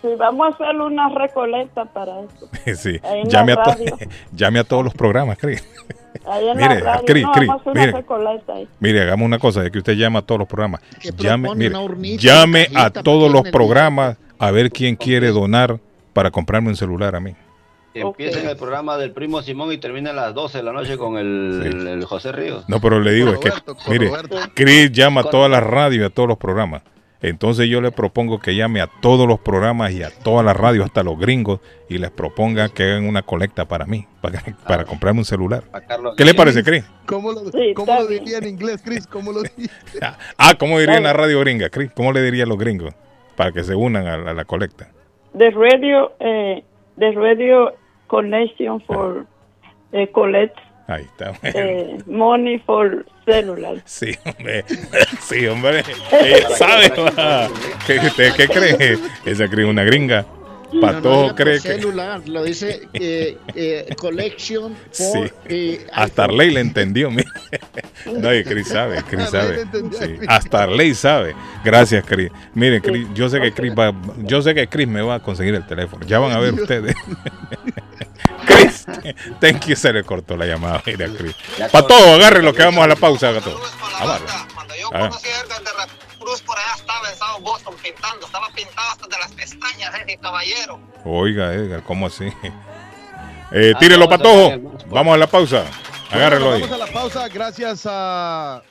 [0.02, 2.48] Sí, vamos a hacer una recolecta para eso.
[2.76, 3.76] sí, llame a,
[4.34, 5.64] llame a todos los programas, Cris.
[6.56, 7.04] Mire, radio.
[7.06, 7.92] Cris, no, Cris, mire.
[8.80, 10.80] Mire, hagamos una cosa, ya que usted llama a todos los programas.
[11.16, 11.70] Llame, mire,
[12.18, 15.78] llame a todos los programas a ver quién quiere donar
[16.12, 17.34] para comprarme un celular a mí.
[17.94, 20.96] Empieza en el programa del primo Simón y termina a las 12 de la noche
[20.96, 22.64] con el, el- el José Ríos.
[22.68, 23.50] No, pero le digo, es que,
[23.90, 24.10] mire,
[24.54, 26.82] Chris llama a todas las radios y a todos los programas.
[27.22, 30.84] Entonces yo le propongo que llame a todos los programas y a todas las radios,
[30.86, 35.20] hasta los gringos, y les proponga que hagan una colecta para mí, para, para comprarme
[35.20, 35.62] un celular.
[36.16, 36.84] ¿Qué le parece, Chris?
[37.06, 37.42] ¿Cómo lo,
[37.74, 39.06] cómo diría en inglés, Chris?
[39.06, 39.70] ¿Cómo lo diría?
[40.36, 41.90] Ah, ¿cómo diría en la radio gringa, Chris?
[41.94, 42.92] ¿Cómo le diría a los gringos
[43.36, 44.88] para que se unan a, la- a la colecta?
[45.38, 46.64] The radio, eh,
[46.98, 47.72] the radio
[48.08, 49.24] connection for
[49.92, 50.56] eh, collect
[50.92, 51.32] Ahí está.
[51.42, 53.76] eh, money for cellular.
[53.84, 54.64] Sí, hombre.
[55.20, 55.82] Sí, hombre.
[56.12, 56.92] Eh, ¿Sabe?
[57.86, 58.98] ¿Qué, usted qué cree?
[59.24, 60.26] Esa cree una gringa.
[60.80, 61.68] Patojo No, cree por que...
[61.74, 65.04] celular, lo dice eh, eh, collection Sí.
[65.12, 67.28] for eh, Hasta Arley le entendió, mire.
[68.06, 69.56] No, y Chris sabe, Chris sabe.
[69.56, 70.16] le entendió a Sí.
[70.28, 71.34] Hasta Arley sabe.
[71.64, 72.30] Gracias, Chris.
[72.54, 75.54] Miren, Chris, yo sé que Chris va, yo sé que Chris me va a conseguir
[75.54, 76.04] el teléfono.
[76.06, 76.94] Ya van a ver ustedes.
[78.46, 78.86] Chris,
[79.40, 80.82] thank you, se le cortó la llamada.
[80.84, 81.34] Mira, Chris.
[81.70, 83.60] Para todo, agarre lo que vamos a la pausa, gato.
[83.98, 84.26] Amarre.
[86.22, 89.94] Ah, Cruz por allá estaba en South Boston pintando, estaba pintado hasta de las pestañas,
[89.94, 90.80] ese caballero.
[91.04, 92.28] Oiga, Edgar, ¿cómo así?
[93.54, 94.78] Eh, tírelo, patojo.
[94.88, 95.66] Vamos a la pausa.
[96.10, 96.62] Agárrelo Bueno, ahí.
[96.62, 97.28] Vamos a la pausa.
[97.28, 98.62] Gracias a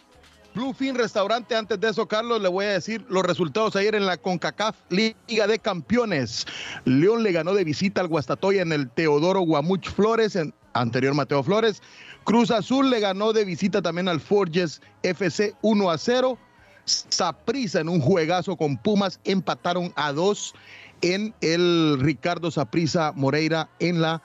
[0.56, 1.56] Bluefin Restaurante.
[1.56, 5.46] Antes de eso, Carlos, le voy a decir los resultados ayer en la CONCACAF Liga
[5.46, 6.48] de Campeones.
[6.86, 11.44] León le ganó de visita al Guastatoya en el Teodoro Guamuch Flores, en anterior Mateo
[11.44, 11.84] Flores.
[12.24, 16.40] Cruz Azul le ganó de visita también al Forges FC 1 a 0.
[16.86, 20.54] Saprisa en un juegazo con Pumas empataron a 2
[21.02, 24.22] en el Ricardo Saprisa Moreira en la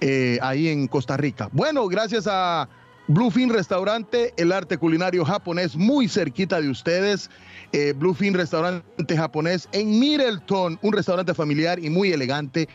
[0.00, 1.48] eh, ahí en Costa Rica.
[1.52, 2.68] Bueno, gracias a
[3.08, 7.28] Bluefin Restaurante, el arte culinario japonés muy cerquita de ustedes.
[7.72, 12.68] Eh, Bluefin Restaurante japonés en Middleton, un restaurante familiar y muy elegante.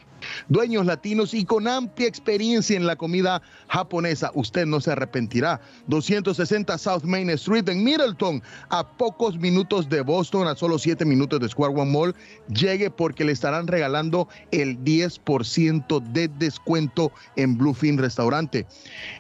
[0.50, 4.32] Dueños latinos y con amplia experiencia en la comida japonesa.
[4.34, 5.62] Usted no se arrepentirá.
[5.88, 11.40] 260 South Main Street en Middleton, a pocos minutos de Boston, a solo 7 minutos
[11.40, 12.16] de Square One Mall.
[12.48, 18.66] Llegue porque le estarán regalando el 10% de descuento en Bluefin Restaurante.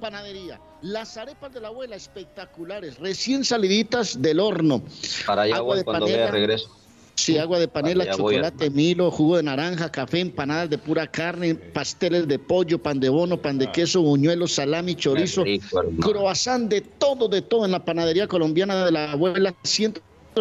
[0.00, 0.60] panadería.
[0.82, 4.82] Las arepas de la abuela espectaculares, recién saliditas del horno.
[5.26, 6.70] Para allá agua de cuando panela, regreso.
[7.16, 12.28] Sí, agua de panela, chocolate, milo, jugo de naranja, café, empanadas de pura carne, pasteles
[12.28, 13.72] de pollo, pan de bono, pan de ah.
[13.72, 15.42] queso, buñuelos, salami, chorizo,
[16.00, 19.52] croissant, de todo, de todo en la panadería colombiana de la abuela.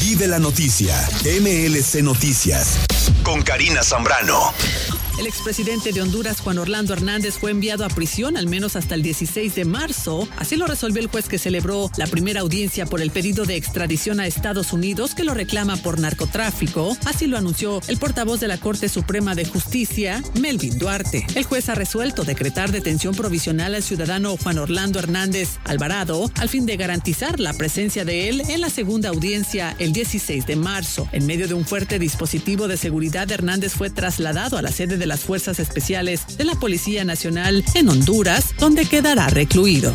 [0.00, 0.94] Y de la noticia,
[1.24, 2.76] MLC Noticias,
[3.24, 4.52] con Karina Zambrano.
[5.18, 9.02] El expresidente de Honduras, Juan Orlando Hernández, fue enviado a prisión al menos hasta el
[9.02, 10.26] 16 de marzo.
[10.36, 14.20] Así lo resolvió el juez que celebró la primera audiencia por el pedido de extradición
[14.20, 16.96] a Estados Unidos que lo reclama por narcotráfico.
[17.04, 21.26] Así lo anunció el portavoz de la Corte Suprema de Justicia, Melvin Duarte.
[21.34, 26.64] El juez ha resuelto decretar detención provisional al ciudadano Juan Orlando Hernández Alvarado al fin
[26.66, 31.08] de garantizar la presencia de él en la segunda audiencia el 16 de marzo.
[31.12, 35.06] En medio de un fuerte dispositivo de seguridad, Hernández fue trasladado a la sede de
[35.12, 39.94] las Fuerzas Especiales de la Policía Nacional en Honduras, donde quedará recluido.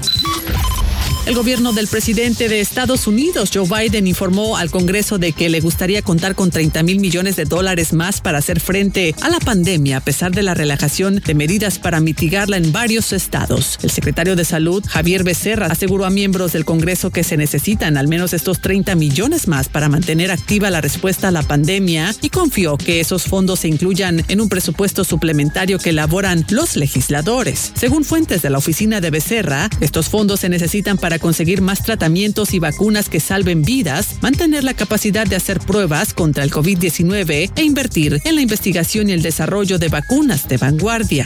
[1.27, 5.59] El gobierno del presidente de Estados Unidos, Joe Biden, informó al Congreso de que le
[5.59, 9.97] gustaría contar con 30 mil millones de dólares más para hacer frente a la pandemia
[9.97, 13.77] a pesar de la relajación de medidas para mitigarla en varios estados.
[13.83, 18.07] El secretario de Salud, Javier Becerra, aseguró a miembros del Congreso que se necesitan al
[18.07, 22.77] menos estos 30 millones más para mantener activa la respuesta a la pandemia y confió
[22.77, 27.73] que esos fondos se incluyan en un presupuesto suplementario que elaboran los legisladores.
[27.75, 32.53] Según fuentes de la oficina de Becerra, estos fondos se necesitan para conseguir más tratamientos
[32.53, 37.63] y vacunas que salven vidas, mantener la capacidad de hacer pruebas contra el COVID-19 e
[37.63, 41.25] invertir en la investigación y el desarrollo de vacunas de vanguardia.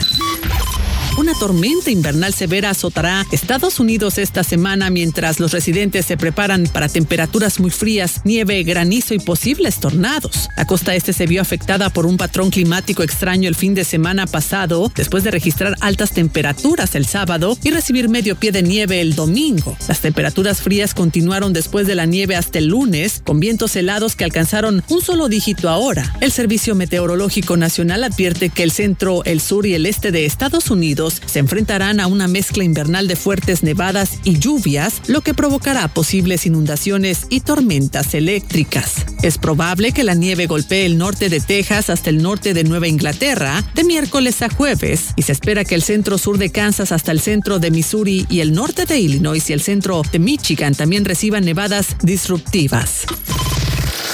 [1.18, 6.88] Una tormenta invernal severa azotará Estados Unidos esta semana mientras los residentes se preparan para
[6.88, 10.48] temperaturas muy frías, nieve, granizo y posibles tornados.
[10.56, 14.26] La costa este se vio afectada por un patrón climático extraño el fin de semana
[14.26, 19.14] pasado, después de registrar altas temperaturas el sábado y recibir medio pie de nieve el
[19.14, 19.76] domingo.
[19.88, 24.24] Las temperaturas frías continuaron después de la nieve hasta el lunes, con vientos helados que
[24.24, 26.16] alcanzaron un solo dígito ahora.
[26.22, 30.70] El Servicio Meteorológico Nacional advierte que el centro, el sur y el este de Estados
[30.70, 35.88] Unidos se enfrentarán a una mezcla invernal de fuertes nevadas y lluvias, lo que provocará
[35.88, 39.06] posibles inundaciones y tormentas eléctricas.
[39.22, 42.88] Es probable que la nieve golpee el norte de Texas hasta el norte de Nueva
[42.88, 47.12] Inglaterra de miércoles a jueves y se espera que el centro sur de Kansas hasta
[47.12, 51.04] el centro de Missouri y el norte de Illinois y el centro de Michigan también
[51.04, 53.06] reciban nevadas disruptivas.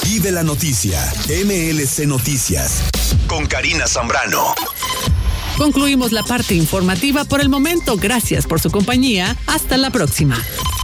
[0.03, 2.83] Vive la noticia, MLC Noticias,
[3.27, 4.55] con Karina Zambrano.
[5.59, 7.97] Concluimos la parte informativa por el momento.
[7.97, 9.35] Gracias por su compañía.
[9.45, 10.37] Hasta la próxima.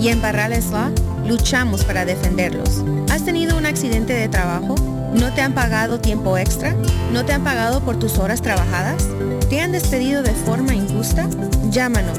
[0.00, 0.92] Y en Barrales Law
[1.26, 2.82] luchamos para defenderlos.
[3.10, 4.74] ¿Has tenido un accidente de trabajo?
[5.14, 6.74] ¿No te han pagado tiempo extra?
[7.12, 9.04] ¿No te han pagado por tus horas trabajadas?
[9.50, 11.28] ¿Te han despedido de forma injusta?
[11.70, 12.18] Llámanos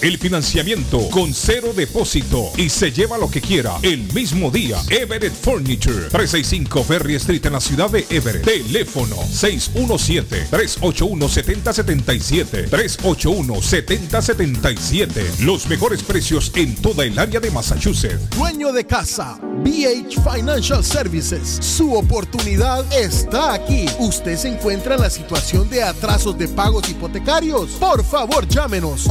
[0.00, 4.78] El financiamiento con cero depósito y se lleva lo que quiera el mismo día.
[4.90, 6.08] Everett Furniture.
[6.10, 8.44] 365 Ferry Street en la ciudad de Everett.
[8.44, 12.70] Teléfono 617 381 381-7077.
[12.70, 15.40] 381-7077.
[15.40, 18.30] Los mejores precios en toda el área de Massachusetts.
[18.30, 21.58] Dueño de casa, BH Financial Services.
[21.60, 23.86] Su oportunidad está aquí.
[23.98, 27.72] Usted se encuentra en la situación de atrasos de pagos hipotecarios.
[27.72, 29.06] Por favor, llámenos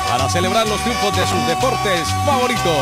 [0.11, 2.75] para celebrar los triunfos de sus deportes favoritos.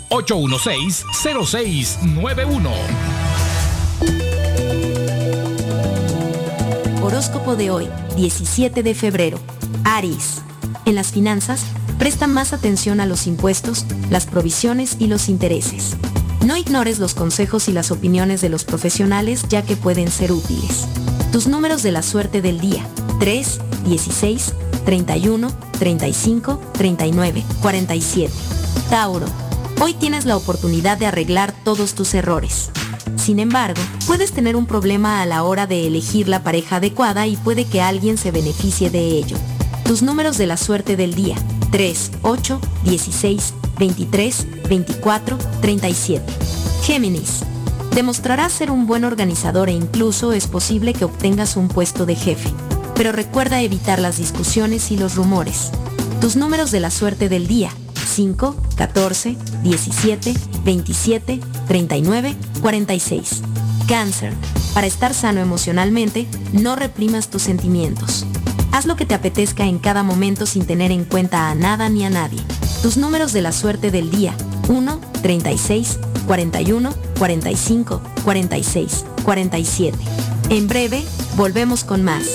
[0.10, 2.72] 781-816-0691.
[7.02, 9.40] Horóscopo de hoy, 17 de febrero.
[9.84, 10.42] Aries.
[10.86, 11.62] En las finanzas,
[11.98, 15.98] presta más atención a los impuestos, las provisiones y los intereses.
[16.46, 20.86] No ignores los consejos y las opiniones de los profesionales ya que pueden ser útiles.
[21.32, 22.86] Tus números de la suerte del día.
[23.20, 24.54] 3, 16,
[24.86, 28.32] 31, 35, 39, 47.
[28.92, 29.26] Tauro.
[29.82, 32.70] Hoy tienes la oportunidad de arreglar todos tus errores.
[33.16, 37.38] Sin embargo, puedes tener un problema a la hora de elegir la pareja adecuada y
[37.38, 39.38] puede que alguien se beneficie de ello.
[39.86, 41.36] Tus números de la suerte del día.
[41.72, 46.34] 3, 8, 16, 23, 24, 37.
[46.82, 47.42] Géminis.
[47.94, 52.50] Demostrarás ser un buen organizador e incluso es posible que obtengas un puesto de jefe.
[52.96, 55.70] Pero recuerda evitar las discusiones y los rumores.
[56.20, 57.70] Tus números de la suerte del día.
[58.08, 60.34] 5, 14, 17,
[60.64, 63.42] 27, 39, 46.
[63.88, 64.34] Cáncer.
[64.74, 68.26] Para estar sano emocionalmente, no reprimas tus sentimientos.
[68.76, 72.04] Haz lo que te apetezca en cada momento sin tener en cuenta a nada ni
[72.04, 72.42] a nadie.
[72.82, 74.36] Tus números de la suerte del día.
[74.68, 75.98] 1, 36,
[76.28, 79.98] 41, 45, 46, 47.
[80.50, 81.06] En breve,
[81.38, 82.28] volvemos con más.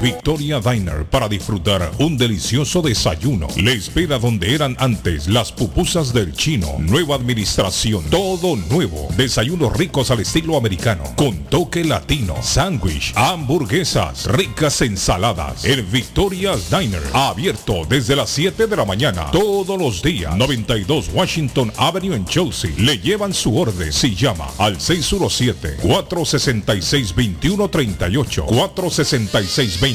[0.00, 3.48] Victoria Diner para disfrutar un delicioso desayuno.
[3.56, 6.76] Le espera donde eran antes las pupusas del chino.
[6.78, 8.04] Nueva administración.
[8.10, 9.08] Todo nuevo.
[9.16, 11.04] Desayunos ricos al estilo americano.
[11.16, 12.34] Con toque latino.
[12.42, 13.12] Sándwich.
[13.16, 14.26] Hamburguesas.
[14.26, 15.64] Ricas ensaladas.
[15.64, 17.02] El Victoria Diner.
[17.14, 19.30] Abierto desde las 7 de la mañana.
[19.30, 20.36] Todos los días.
[20.36, 22.72] 92 Washington Avenue en Chelsea.
[22.76, 29.85] Le llevan su orden si llama al 617 466 2138 466 2138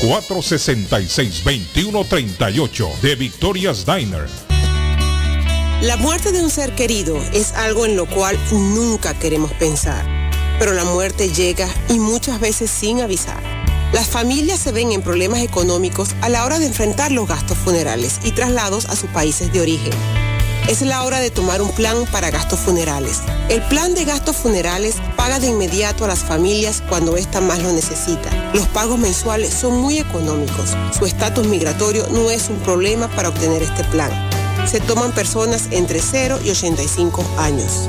[0.00, 4.28] 466 2138 de Victoria's Diner.
[5.82, 10.04] La muerte de un ser querido es algo en lo cual nunca queremos pensar,
[10.58, 13.40] pero la muerte llega y muchas veces sin avisar.
[13.92, 18.18] Las familias se ven en problemas económicos a la hora de enfrentar los gastos funerales
[18.24, 19.92] y traslados a sus países de origen.
[20.68, 23.20] Es la hora de tomar un plan para gastos funerales.
[23.50, 27.72] El plan de gastos funerales paga de inmediato a las familias cuando ésta más lo
[27.72, 28.28] necesita.
[28.52, 30.76] Los pagos mensuales son muy económicos.
[30.92, 34.10] Su estatus migratorio no es un problema para obtener este plan.
[34.68, 37.88] Se toman personas entre 0 y 85 años.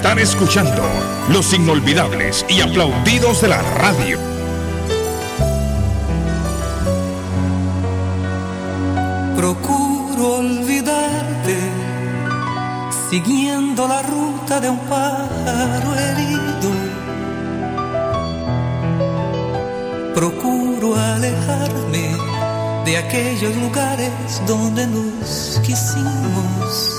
[0.00, 0.82] Están escuchando
[1.28, 4.18] los inolvidables y aplaudidos de la radio.
[9.36, 11.54] Procuro olvidarte,
[13.10, 16.70] siguiendo la ruta de un pájaro herido.
[20.14, 22.16] Procuro alejarme
[22.86, 26.89] de aquellos lugares donde nos quisimos.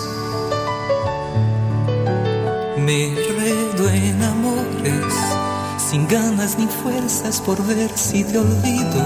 [5.92, 9.02] Sin ganas ni fuerzas por ver si te olvido.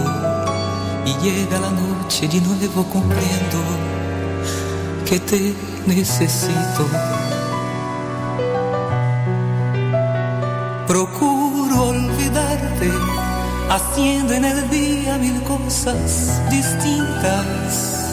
[1.04, 3.60] Y llega la noche y nuevo comprendo
[5.04, 5.56] que te
[5.88, 6.84] necesito.
[10.88, 12.92] Procuro olvidarte,
[13.68, 18.12] haciendo en el día mil cosas distintas.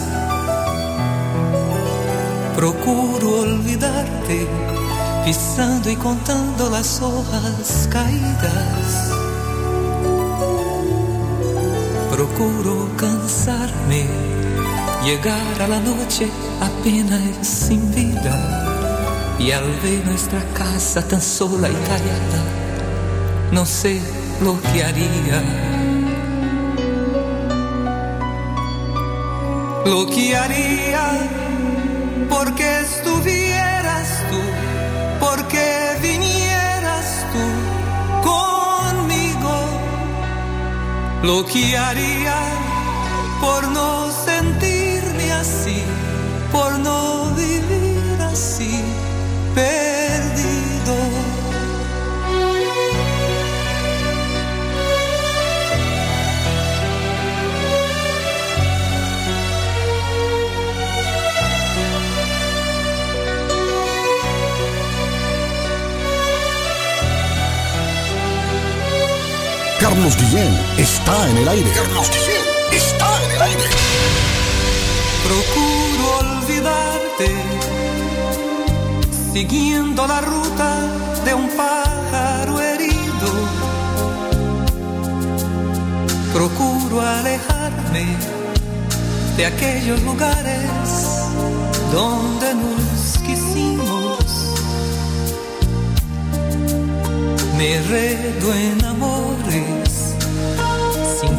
[2.57, 4.47] Procuro olvidarte,
[5.24, 9.11] pisando y contando las hojas caídas.
[12.11, 14.07] Procuro cansarme,
[15.05, 16.28] llegar a la noche
[16.61, 18.59] apenas sin vida.
[19.39, 22.43] Y al ver nuestra casa tan sola y callada,
[23.51, 24.01] no sé
[24.40, 25.43] lo que haría.
[29.85, 31.28] Lo que haría
[32.28, 33.41] porque estuvieras
[41.23, 41.44] Lo
[70.03, 71.70] Carlos Guillén está en el aire.
[71.70, 73.62] Carlos Guillén está en el aire.
[75.29, 77.31] Procuro olvidarte,
[79.33, 80.70] siguiendo la ruta
[81.24, 83.31] de un pájaro herido.
[86.33, 88.05] Procuro alejarme
[89.37, 91.31] de aquellos lugares
[91.93, 94.19] donde nos quisimos.
[97.57, 99.02] Me redo en sin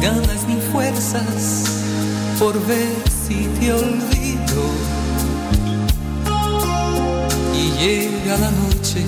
[0.04, 1.64] ganas ni fuerzas,
[2.38, 4.62] por ver si te olvido.
[7.54, 9.02] Y llega la noche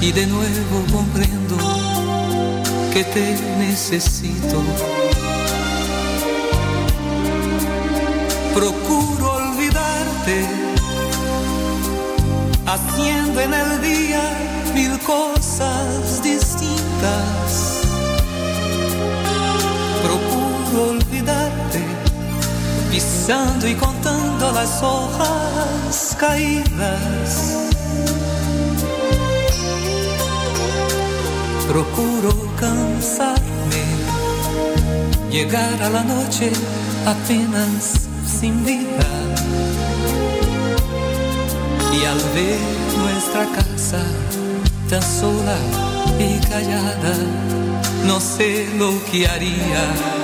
[0.00, 1.56] y de nuevo comprendo
[2.92, 4.62] que te necesito.
[8.54, 10.46] Procuro olvidarte,
[12.64, 14.22] haciendo en el día
[14.72, 17.43] mil cosas distintas.
[23.24, 27.70] Pisando y contando las hojas caídas.
[31.66, 33.84] Procuro cansarme,
[35.82, 36.52] a la noche
[37.06, 39.08] apenas sin vida.
[41.94, 42.58] Y al ver
[42.98, 44.02] nuestra casa
[44.90, 45.56] tan sola
[46.18, 47.14] y callada,
[48.06, 50.23] no sé lo que haría.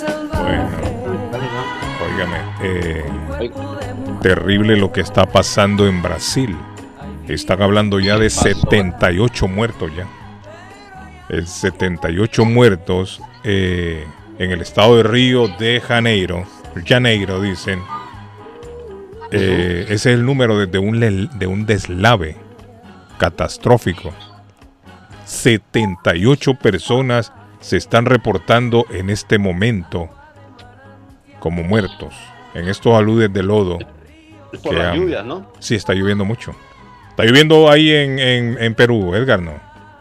[0.00, 0.68] Bueno,
[2.06, 3.04] óigame, eh,
[4.22, 6.56] terrible lo que está pasando en Brasil.
[7.26, 10.06] Están hablando ya de 78 muertos ya.
[11.28, 14.06] El 78 muertos eh,
[14.38, 16.44] en el estado de Río de Janeiro.
[16.86, 17.80] Janeiro dicen.
[19.30, 21.00] Eh, ese es el número de, de un,
[21.38, 22.36] de un deslave
[23.18, 24.14] catastrófico.
[25.26, 30.08] 78 personas se están reportando en este momento
[31.40, 32.14] como muertos
[32.54, 33.78] en estos aludes de lodo.
[34.62, 35.52] Por las lluvias, ¿no?
[35.58, 36.54] Sí, está lloviendo mucho.
[37.10, 39.52] Está lloviendo ahí en, en- en Perú, Edgar, ¿no?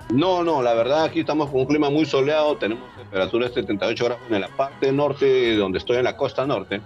[0.09, 4.05] No, no, la verdad aquí estamos con un clima muy soleado, tenemos temperaturas de 78
[4.05, 6.81] grados en la parte norte, donde estoy en la costa norte.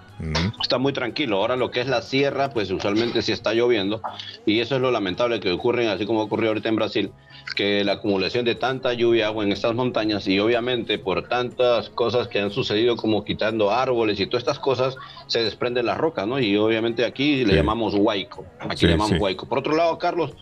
[0.60, 1.36] Está muy tranquilo.
[1.36, 4.02] Ahora lo que es la sierra, pues usualmente sí está lloviendo
[4.44, 7.12] y eso es lo lamentable que ocurre, así como ocurrió ahorita en Brasil,
[7.54, 12.26] que la acumulación de tanta lluvia agua en estas montañas y obviamente por tantas cosas
[12.26, 14.96] que han sucedido como quitando árboles y todas estas cosas
[15.28, 16.40] se desprenden las rocas, ¿no?
[16.40, 18.44] Y obviamente aquí le llamamos huaico.
[18.58, 19.18] Aquí Sí, le llamamos sí.
[19.18, 19.46] huaico.
[19.46, 20.32] Por otro lado, Carlos,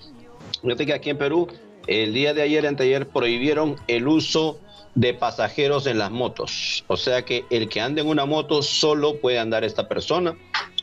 [0.63, 1.49] Fíjate que aquí en Perú,
[1.87, 4.59] el día de ayer anteayer prohibieron el uso
[4.95, 6.85] de pasajeros en las motos.
[6.89, 10.35] O sea que el que ande en una moto solo puede andar esta persona.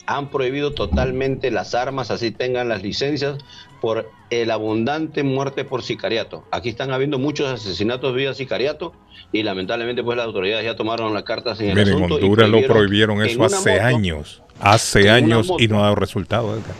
[0.10, 3.38] han prohibido totalmente las armas, así tengan las licencias,
[3.82, 6.46] por el abundante muerte por sicariato.
[6.50, 8.94] Aquí están habiendo muchos asesinatos vía sicariato
[9.34, 12.20] y lamentablemente pues las autoridades ya tomaron las cartas en el Miren, en asunto.
[12.20, 14.42] y Honduras lo prohibieron en eso hace moto- años.
[14.62, 16.54] Hace en años y no ha dado resultado.
[16.54, 16.76] Edgar.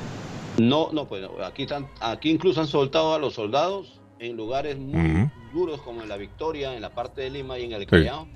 [0.58, 5.30] No, no, pues aquí, están, aquí incluso han soltado a los soldados en lugares muy
[5.52, 7.88] duros como en la Victoria, en la parte de Lima y en el Sí.
[7.88, 8.28] Callao,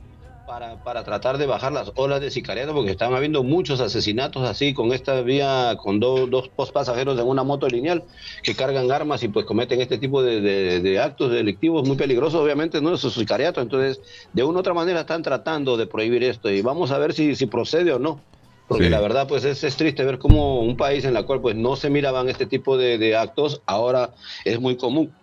[0.45, 4.73] para, para tratar de bajar las olas de sicariato, porque están habiendo muchos asesinatos así,
[4.73, 8.03] con esta vía, con do- dos post pasajeros en una moto lineal
[8.43, 12.41] que cargan armas y pues cometen este tipo de, de- de actos delictivos muy peligrosos,
[12.41, 12.93] obviamente, ¿no?
[12.93, 13.61] Es sicariato.
[13.61, 14.01] Entonces,
[14.33, 17.35] de una u otra manera están tratando de prohibir esto y vamos a ver si,
[17.35, 18.21] si procede o no.
[18.67, 18.89] Porque Sí.
[18.89, 21.75] la verdad, pues es, es triste ver cómo un país en el cual pues no
[21.75, 24.13] se miraban este tipo de, de actos, ahora
[24.45, 25.13] es muy común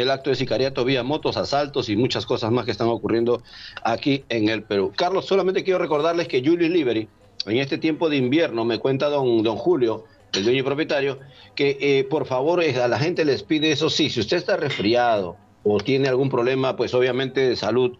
[0.00, 3.42] el acto de sicariato vía motos, asaltos y muchas cosas más que están ocurriendo
[3.82, 4.92] aquí en el Perú.
[4.96, 7.08] Carlos, solamente quiero recordarles que Julius Liberty,
[7.46, 11.18] en este tiempo de invierno, me cuenta don, don Julio, el dueño y propietario,
[11.54, 14.56] que eh, por favor eh, a la gente les pide eso sí, si usted está
[14.56, 17.96] resfriado o tiene algún problema, pues obviamente de salud,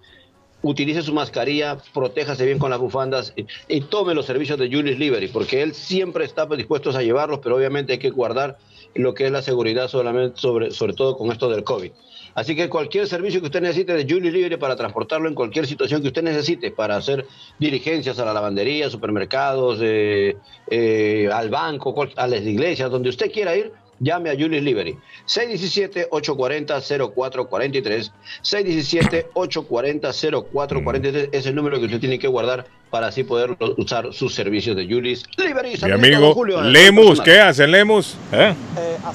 [0.63, 4.99] utilice su mascarilla, protéjase bien con las bufandas y, y tome los servicios de Julius
[4.99, 8.59] Liberty, porque él siempre está pues, dispuesto a llevarlos, pero obviamente hay que guardar
[8.95, 11.91] lo que es la seguridad solamente sobre, sobre todo con esto del COVID.
[12.35, 16.01] Así que cualquier servicio que usted necesite de Julius Liberty para transportarlo en cualquier situación
[16.01, 17.27] que usted necesite, para hacer
[17.59, 20.37] diligencias a la lavandería, supermercados, eh,
[20.71, 23.73] eh, al banco, a las iglesias, donde usted quiera ir,
[24.03, 24.97] llame a Julius Liberty.
[25.27, 28.11] 617-840-0443.
[28.43, 34.77] 617-840-0443 es el número que usted tiene que guardar para así poder usar sus servicios
[34.77, 35.83] de Julius Liberty.
[35.87, 36.61] Mi amigo Julio.
[36.61, 38.19] Lemus, ¿qué hace Lemus?
[38.33, 38.55] ¿Eh?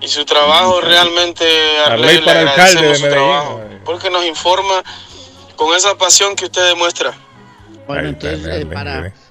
[0.00, 1.44] Y su trabajo realmente,
[1.86, 3.10] Arley, Arley le para alcalde de Medellín.
[3.10, 4.82] trabajo, porque nos informa
[5.56, 7.14] con esa pasión que usted demuestra.
[7.86, 8.66] Bueno, entonces, eh,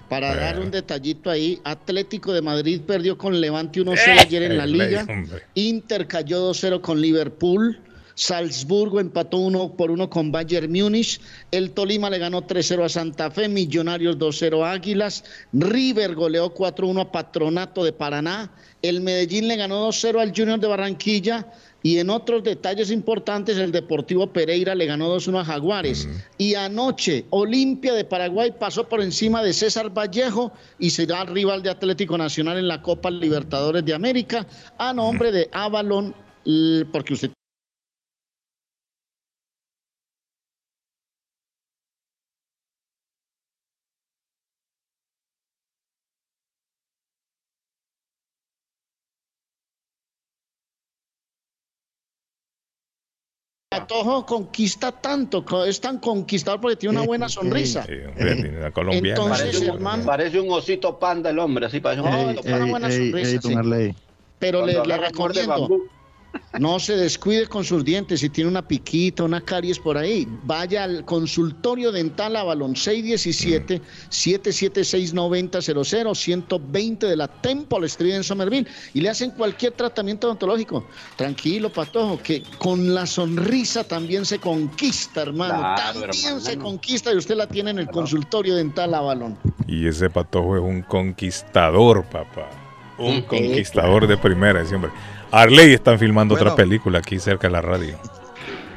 [0.10, 4.58] para, dar un detallito ahí, Atlético de Madrid perdió con Levante 1-0 Eh, ayer en
[4.58, 5.06] la liga.
[5.08, 5.44] hombre.
[5.56, 7.80] Inter cayó 2-0 con Liverpool.
[8.20, 11.22] Salzburgo empató 1 por 1 con Bayern Múnich.
[11.52, 13.48] El Tolima le ganó 3-0 a Santa Fe.
[13.48, 15.24] Millonarios 2-0 a Águilas.
[15.54, 18.52] River goleó 4-1 a Patronato de Paraná.
[18.82, 21.48] El Medellín le ganó 2-0 al Junior de Barranquilla.
[21.82, 26.10] Y en otros detalles importantes, el Deportivo Pereira le ganó 2-1 a Jaguares.
[26.38, 31.70] Y anoche, Olimpia de Paraguay pasó por encima de César Vallejo y será rival de
[31.70, 34.46] Atlético Nacional en la Copa Libertadores de América
[34.78, 36.14] a nombre de Avalon,
[36.92, 37.32] porque usted
[53.80, 57.86] Patojo conquista tanto, es tan conquistador porque tiene una buena sonrisa.
[57.88, 59.10] La colombiana.
[59.10, 62.42] Entonces, Parece un, hermano- parece un osito panda el hombre, así parece un Ey, osito
[62.42, 62.66] panda.
[62.66, 63.96] ey, buena ey, sonrisa, sí.
[64.40, 65.70] Pero le, le recomiendo.
[66.60, 68.20] No se descuide con sus dientes.
[68.20, 75.14] Si tiene una piquita, una caries por ahí, vaya al consultorio dental Avalon 617 776
[76.14, 80.86] 120 de la Temple Street en Somerville y le hacen cualquier tratamiento odontológico.
[81.16, 85.60] Tranquilo, patojo, que con la sonrisa también se conquista, hermano.
[85.60, 86.40] Claro, también hermano.
[86.42, 89.38] se conquista y usted la tiene en el consultorio dental Avalon.
[89.68, 92.50] Y ese patojo es un conquistador, papá.
[92.98, 94.92] Un conquistador de primera, hombre.
[95.32, 97.98] Arley están filmando otra película aquí cerca de la radio.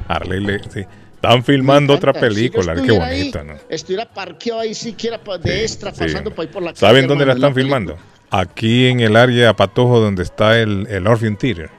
[0.07, 0.85] Arley, le, sí.
[1.15, 2.27] Están filmando otra encanta.
[2.29, 3.53] Si película, qué estuviera ahí, bonita, ¿no?
[3.69, 5.99] Estuviera parqueado ahí siquiera de extra, Sí.
[6.01, 6.79] pasando por ahí por la calle.
[6.79, 7.97] ¿Saben dónde la están filmando?
[8.29, 11.69] Aquí en el área Patojo donde está el, el Orpheum Theater.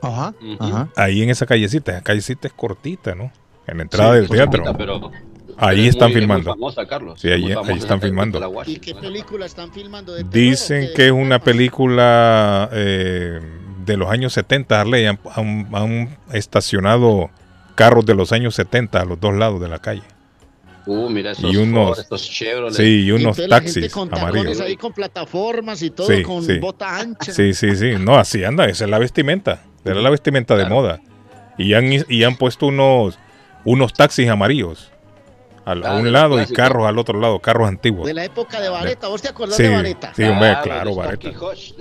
[0.00, 0.88] Ajá, ajá.
[0.96, 3.30] Ahí en esa callecita, esa callecita es cortita, ¿no?
[3.66, 4.62] En la entrada Sí, del teatro.
[4.62, 5.10] cortita, pero-
[5.58, 6.50] ahí pero es están muy- es filmando.
[6.50, 7.20] famosa, Carlos.
[7.20, 8.62] Sí, ahí, ahí están película, filmando.
[8.66, 10.14] ¿Y qué película están filmando?
[10.14, 13.40] ¿De Dicen que es una película eh,
[13.84, 15.06] de los años 70, Harley.
[15.06, 17.30] Han, han- han estacionado
[17.74, 20.02] carros de los años 70 a los dos lados de la calle.
[20.86, 22.74] Uh, mira esos Y unos- Ford, estos Chevrolet.
[22.74, 24.60] sí, y unos taxis con amarillos.
[24.60, 26.58] ahí con plataformas y todo, Sí, con sí.
[26.58, 27.32] bota ancha.
[27.32, 27.92] Sí, sí, sí.
[27.98, 28.66] No, así anda.
[28.66, 29.62] Esa es la vestimenta.
[29.84, 31.00] Era la vestimenta de moda.
[31.56, 33.18] Y han, y han puesto unos,
[33.64, 34.90] unos taxis amarillos.
[35.64, 36.56] Al- a Ah, un lado y clásicos.
[36.56, 38.06] carros al otro lado, carros antiguos.
[38.06, 39.08] De la época de Vareta.
[39.08, 40.12] ¿Vos te acordás Sí, de Vareta?
[40.14, 41.28] sí, hombre, Claro, claro, de Vareta.
[41.40, 41.74] Hodge.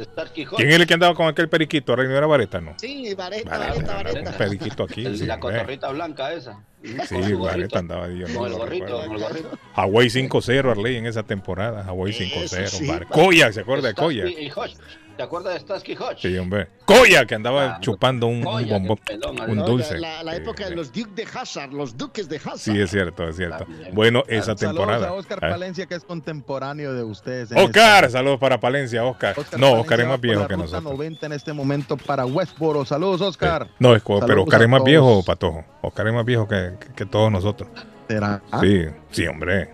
[0.55, 1.95] ¿Quién es el que andaba con aquel periquito?
[1.95, 2.75] ¿Rey no era Vareta, no?
[2.77, 5.05] Sí, Vareta, Vareta, Vareta, un periquito aquí.
[5.05, 5.53] El- sí, la hombre.
[5.59, 6.59] cotorrita blanca esa.
[7.07, 9.49] Sí, Vareta andaba yo no Con el gorrito, con el gorrito.
[9.75, 11.83] Hawaii 5-0, Arley, en esa temporada.
[11.85, 12.67] Hawaii 5-0.
[12.67, 14.41] sí, Var- pa- Koya, ¿se acuerda de Starsky Koya?
[14.41, 14.75] y Hodge.
[15.15, 16.21] ¿Te acuerdas de Starsky Hodge?
[16.21, 16.67] Sí, hombre.
[16.85, 19.99] Koya, que andaba chupando un, pelón, un No, dulce.
[19.99, 22.57] La, la época de los Duques de Hazard, los Duques de Hazard.
[22.57, 23.65] Sí, es cierto, es cierto.
[23.93, 25.09] Bueno, esa Saludos temporada.
[25.09, 25.49] a Oscar ¿eh?
[25.51, 27.51] Palencia, que es contemporáneo de ustedes.
[27.51, 29.35] en Oscar, esta- saludos para Palencia, Oscar.
[29.37, 30.83] Oscar no, Palencia Oscar es más viejo que nosotros.
[30.83, 32.83] 90 en este momento para Westboro.
[32.83, 33.67] Saludos, Oscar.
[33.79, 34.85] No, es pero Oscar es más todos.
[34.87, 35.63] viejo, Patojo.
[35.83, 37.69] Oscar es más viejo que, que- que todos nosotros.
[38.07, 38.41] ¿Será?
[38.61, 39.69] Sí, sí, hombre.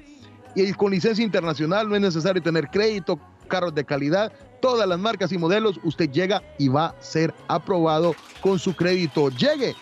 [0.55, 5.31] y con licencia internacional no es necesario tener crédito, carros de calidad, todas las marcas
[5.31, 9.29] y modelos, usted llega y va a ser aprobado con su crédito.
[9.29, 9.75] Llegue.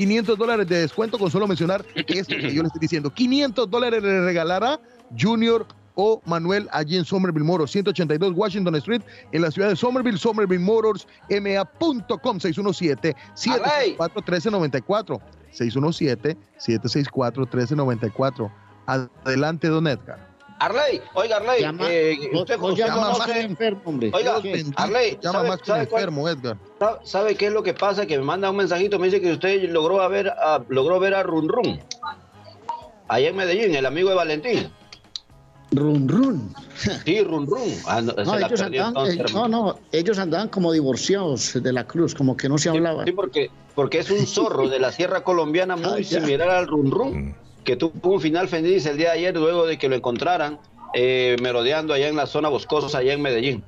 [0.00, 3.10] 500 dólares de descuento con solo mencionar esto que yo le estoy diciendo.
[3.10, 4.80] 500 dólares le regalará
[5.18, 9.02] Junior o Manuel allí en Somerville Motors, 182 Washington Street,
[9.32, 15.20] en la ciudad de Somerville, Somerville Motors, ma.com, 617-764-1394.
[15.52, 18.50] 617-764-1394.
[18.86, 20.29] Adelante, don Edgar.
[20.60, 24.10] Arley, oiga Arley, Llama- eh, usted, vos usted llama más conoce- que enfermo, hombre.
[24.14, 24.36] Oiga,
[24.76, 26.56] Arley, llama ¿sabe- más que sabe cuál- enfermo, Edgar.
[26.78, 28.06] sa- ¿Sabe qué es lo que pasa?
[28.06, 31.14] Que me manda un mensajito, me dice que usted logró a ver a, logró ver
[31.14, 31.80] a Run Run.
[33.08, 34.70] Allá en Medellín, el amigo de Valentín.
[35.72, 36.52] Run Run.
[37.04, 37.72] Sí, Run Run.
[37.86, 42.14] Ah, no, No, ellos andaban, eh, no, no, ellos andaban como divorciados de la cruz,
[42.14, 43.06] como que no se hablaban.
[43.06, 46.20] Sí, porque, porque es un zorro de la sierra colombiana muy Ay, ya.
[46.20, 49.78] similar al Run Run, que tuvo un final feliz el día de ayer luego de
[49.78, 50.58] que lo encontraran
[50.94, 53.64] eh, merodeando allá en la zona boscosa, allá en Medellín.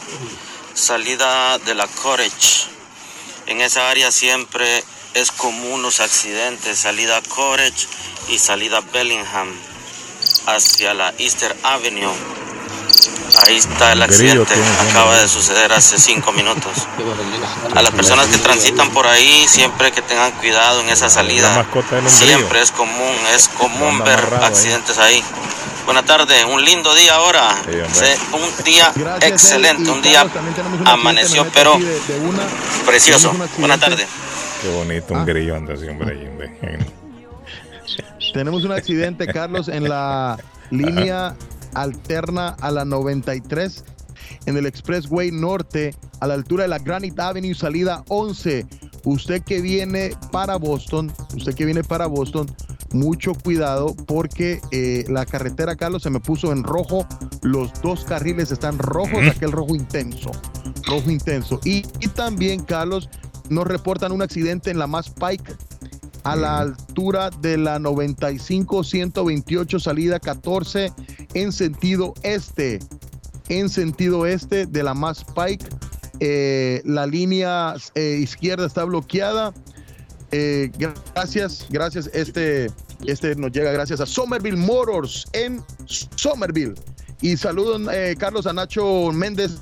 [0.73, 2.68] salida de la Courage.
[3.47, 4.84] En esa área siempre
[5.14, 7.88] es común los accidentes, salida Courage
[8.30, 9.49] y salida Bellingham
[10.45, 12.14] hacia la Easter Avenue.
[13.45, 14.53] Ahí está el accidente,
[14.90, 15.22] acaba ¿no?
[15.22, 16.88] de suceder hace cinco minutos.
[17.76, 21.65] A las personas que transitan por ahí, siempre que tengan cuidado en esa salida.
[22.07, 25.24] Siempre es común, es común ver accidentes ahí.
[25.86, 27.56] Buenas tardes, un lindo día ahora.
[28.34, 30.26] Un día excelente, un día
[30.86, 31.80] amaneció, pero
[32.86, 33.34] precioso.
[33.57, 34.07] Buenas tardes.
[34.61, 36.88] Qué bonito, un grillo anda así, hombre.
[38.34, 40.38] Tenemos un accidente, Carlos, en la
[40.72, 41.36] línea
[41.81, 43.83] alterna a la 93
[44.45, 48.65] en el Expressway Norte a la altura de la Granite Avenue, salida 11.
[49.05, 52.47] Usted que viene para Boston, usted que viene para Boston,
[52.91, 57.05] mucho cuidado porque eh, la carretera, Carlos, se me puso en rojo.
[57.41, 60.31] Los dos carriles están rojos, aquel rojo intenso,
[60.87, 61.59] rojo intenso.
[61.63, 63.09] Y, y también, Carlos,
[63.49, 65.55] nos reportan un accidente en la Mass Pike
[66.27, 70.91] a la altura de la 95-128, salida 14
[71.33, 72.79] en sentido este.
[73.47, 75.65] En sentido este de la Mass Pike.
[76.19, 79.53] Eh, la línea eh, izquierda está bloqueada.
[80.31, 82.09] Eh, gracias, gracias.
[82.13, 82.69] Este,
[83.05, 86.75] este nos llega gracias a Somerville Motors en Somerville.
[87.22, 89.57] Y saludo, eh, Carlos, a Nacho Méndez,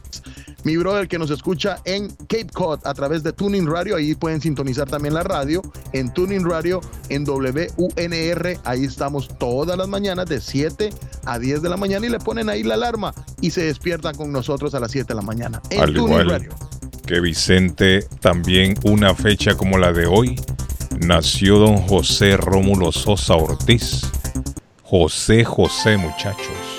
[0.66, 3.96] mi brother que nos escucha en Cape Cod a través de Tuning Radio.
[3.96, 5.62] Ahí pueden sintonizar también la radio
[5.94, 8.60] en Tuning Radio en WUNR.
[8.66, 10.90] Ahí estamos todas las mañanas de 7
[11.26, 14.32] a 10 de la mañana y le ponen ahí la alarma y se despiertan con
[14.32, 15.62] nosotros a las 7 de la mañana.
[15.70, 16.56] En Al Tuning igual Radio.
[17.06, 20.42] que Vicente, también una fecha como la de hoy,
[21.00, 24.02] nació don José Rómulo Sosa Ortiz.
[24.84, 26.75] José José, muchachos.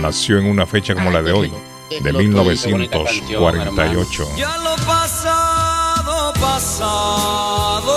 [0.00, 1.52] Nació en una fecha como la de hoy,
[1.90, 4.28] de 1948.
[4.36, 7.96] Ya lo pasado, pasado.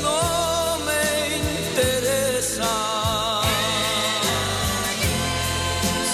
[0.00, 2.70] No me interesa.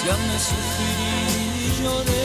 [0.05, 2.18] Ya me sufrí y lloré.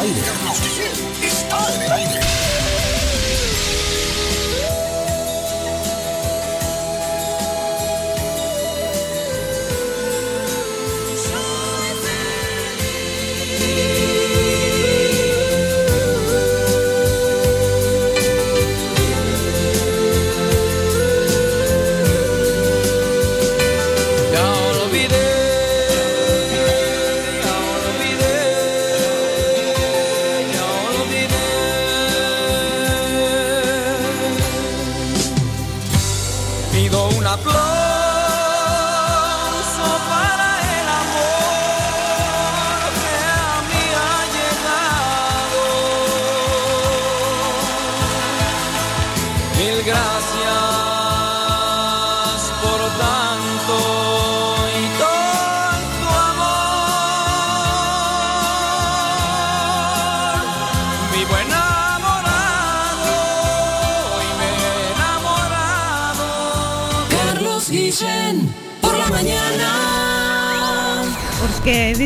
[0.00, 0.49] Está en el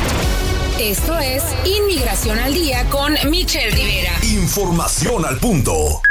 [0.81, 4.13] Esto es Inmigración al Día con Michelle Rivera.
[4.23, 6.01] Información al punto.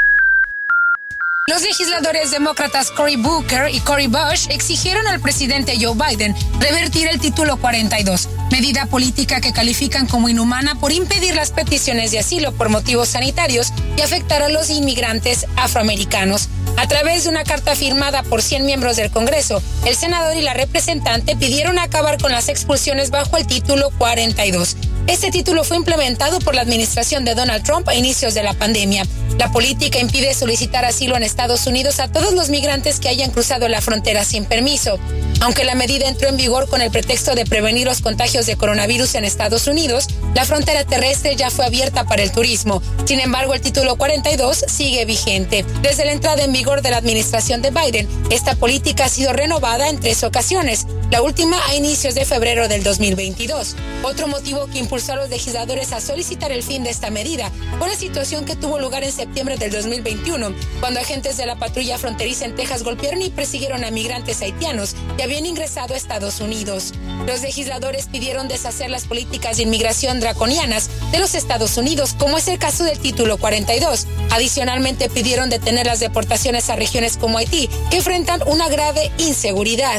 [1.51, 7.19] Los legisladores demócratas Cory Booker y Cory Bush exigieron al presidente Joe Biden revertir el
[7.19, 12.69] título 42, medida política que califican como inhumana por impedir las peticiones de asilo por
[12.69, 16.49] motivos sanitarios y afectar a los inmigrantes afroamericanos.
[16.77, 20.55] A través de una carta firmada por 100 miembros del Congreso, el senador y la
[20.55, 24.77] representante pidieron acabar con las expulsiones bajo el título 42.
[25.11, 29.05] Este título fue implementado por la administración de Donald Trump a inicios de la pandemia.
[29.41, 33.67] La política impide solicitar asilo en Estados Unidos a todos los migrantes que hayan cruzado
[33.69, 35.01] la frontera sin permiso.
[35.41, 39.17] Aunque la medida entró en vigor con el pretexto de prevenir los contagios de coronavirus
[39.17, 42.81] en Estados Unidos, la frontera terrestre ya fue abierta para el turismo.
[43.05, 45.65] Sin embargo, el título 42 sigue vigente.
[45.83, 49.89] Desde la entrada en vigor de la administración de Biden, esta política ha sido renovada
[49.89, 53.75] en tres ocasiones, la última a inicios de febrero del 2022.
[54.03, 57.51] Otro motivo que impulsó a los legisladores a solicitar el fin de esta medida
[57.91, 62.45] la situación que tuvo lugar en septiembre del 2021, cuando agentes de la patrulla fronteriza
[62.45, 66.93] en Texas golpearon y persiguieron a migrantes haitianos que habían ingresado a Estados Unidos.
[67.27, 72.47] Los legisladores pidieron deshacer las políticas de inmigración draconianas de los Estados Unidos, como es
[72.47, 74.07] el caso del título 42.
[74.31, 79.99] Adicionalmente pidieron detener las deportaciones a regiones como Haití, que enfrentan una grave inseguridad.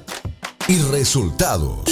[0.68, 1.86] y resultados.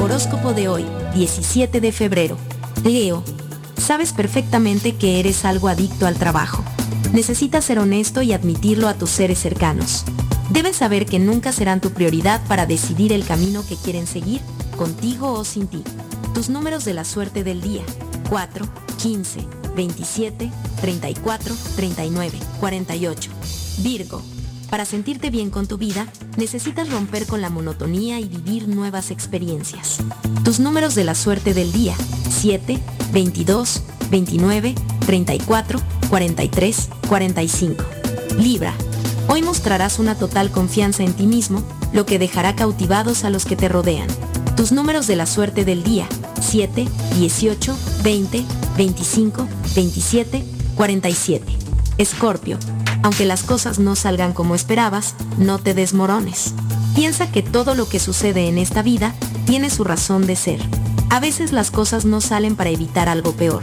[0.00, 0.84] Horóscopo de hoy,
[1.14, 2.36] 17 de febrero.
[2.84, 3.22] Leo,
[3.76, 6.64] sabes perfectamente que eres algo adicto al trabajo.
[7.12, 10.04] Necesitas ser honesto y admitirlo a tus seres cercanos.
[10.50, 14.40] Debes saber que nunca serán tu prioridad para decidir el camino que quieren seguir,
[14.76, 15.82] contigo o sin ti.
[16.34, 17.82] Tus números de la suerte del día.
[18.28, 18.66] 4,
[19.02, 20.50] 15, 27,
[20.80, 23.30] 34, 39, 48.
[23.78, 24.22] Virgo.
[24.70, 26.06] Para sentirte bien con tu vida,
[26.36, 29.98] necesitas romper con la monotonía y vivir nuevas experiencias.
[30.44, 31.94] Tus números de la suerte del día.
[32.30, 32.78] 7,
[33.12, 34.74] 22, 29,
[35.06, 37.84] 34, 43, 45.
[38.38, 38.74] Libra.
[39.28, 41.62] Hoy mostrarás una total confianza en ti mismo,
[41.92, 44.06] lo que dejará cautivados a los que te rodean.
[44.56, 46.06] Tus números de la suerte del día.
[46.40, 46.86] 7,
[47.18, 48.44] 18, 20,
[48.76, 50.44] 25, 27,
[50.76, 51.44] 47.
[51.98, 52.58] Escorpio.
[53.02, 56.54] Aunque las cosas no salgan como esperabas, no te desmorones.
[56.94, 60.60] Piensa que todo lo que sucede en esta vida tiene su razón de ser.
[61.10, 63.62] A veces las cosas no salen para evitar algo peor.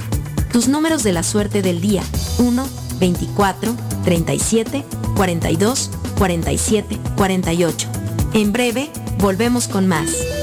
[0.52, 2.04] Tus números de la suerte del día.
[2.38, 2.68] 1,
[3.00, 4.86] 24, 37,
[5.16, 7.90] 42, 47, 48.
[8.34, 10.43] En breve, volvemos con más.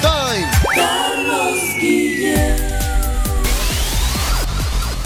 [0.00, 0.48] Time.
[0.74, 2.56] Carlos Guillén.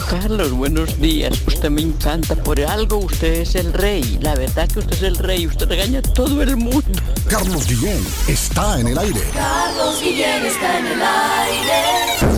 [0.09, 1.39] Carlos, buenos días.
[1.47, 2.35] Usted me encanta.
[2.35, 4.19] Por algo usted es el rey.
[4.23, 5.47] La verdad que usted es el rey.
[5.47, 6.83] Usted regaña a todo el mundo.
[7.29, 9.21] Carlos Guillén está en el aire.
[9.35, 12.38] Carlos Guillén está en el aire.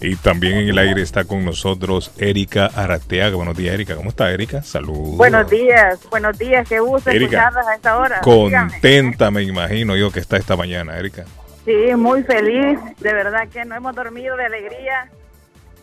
[0.00, 3.34] Y también en el aire está con nosotros Erika Arateaga.
[3.34, 3.96] Buenos días, Erika.
[3.96, 4.62] ¿Cómo está, Erika?
[4.62, 5.16] Saludos.
[5.16, 8.20] Buenos días, buenos días, qué gusto Erika, escucharlas a esta hora.
[8.24, 8.70] Dígame.
[8.70, 11.24] Contenta, me imagino yo, que está esta mañana, Erika.
[11.64, 15.10] Sí, muy feliz, de verdad que no hemos dormido de alegría.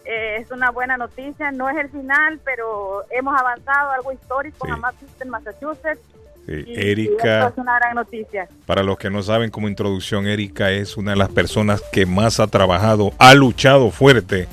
[0.05, 4.93] Eh, es una buena noticia, no es el final, pero hemos avanzado, algo histórico, jamás
[5.01, 5.99] visto en Massachusetts.
[6.47, 8.47] Y- y Erika, esto es una gran noticia.
[8.65, 12.39] para los que no saben como introducción, Erika es una de las personas que más
[12.39, 14.47] ha trabajado, ha luchado fuerte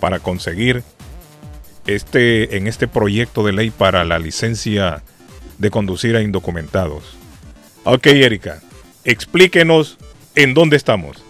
[0.00, 0.82] para conseguir
[1.86, 5.02] este en este proyecto de ley para la licencia
[5.58, 7.16] de conducir a indocumentados.
[7.84, 8.60] Ok, Erika,
[9.04, 9.98] explíquenos
[10.34, 11.22] en dónde estamos.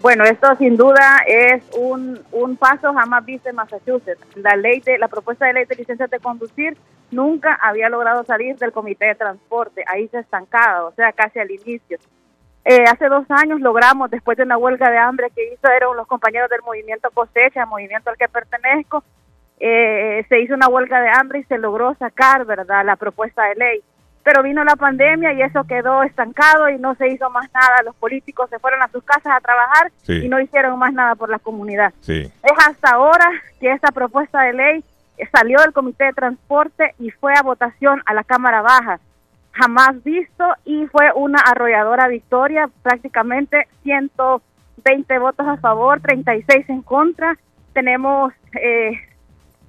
[0.00, 4.20] Bueno, esto sin duda es un, un paso jamás visto en Massachusetts.
[4.36, 6.76] La ley de la propuesta de ley de licencias de conducir
[7.10, 9.84] nunca había logrado salir del comité de transporte.
[9.86, 11.98] Ahí se estancaba, o sea, casi al inicio.
[12.64, 16.50] Eh, hace dos años logramos, después de una huelga de hambre que hizo los compañeros
[16.50, 19.02] del movimiento cosecha, el movimiento al que pertenezco,
[19.60, 23.54] eh, se hizo una huelga de hambre y se logró sacar, ¿verdad?, la propuesta de
[23.54, 23.82] ley.
[24.22, 27.82] Pero vino la pandemia y eso quedó estancado y no se hizo más nada.
[27.82, 30.24] Los políticos se fueron a sus casas a trabajar Sí.
[30.26, 31.94] y no hicieron más nada por la comunidad.
[32.00, 32.30] Sí.
[32.42, 34.84] Es hasta ahora que esta propuesta de ley
[35.32, 39.00] salió del Comité de Transporte y fue a votación a la Cámara Baja.
[39.52, 47.36] Jamás visto y fue una arrolladora victoria, prácticamente 120 votos a favor, 36 en contra.
[47.72, 48.92] Tenemos eh,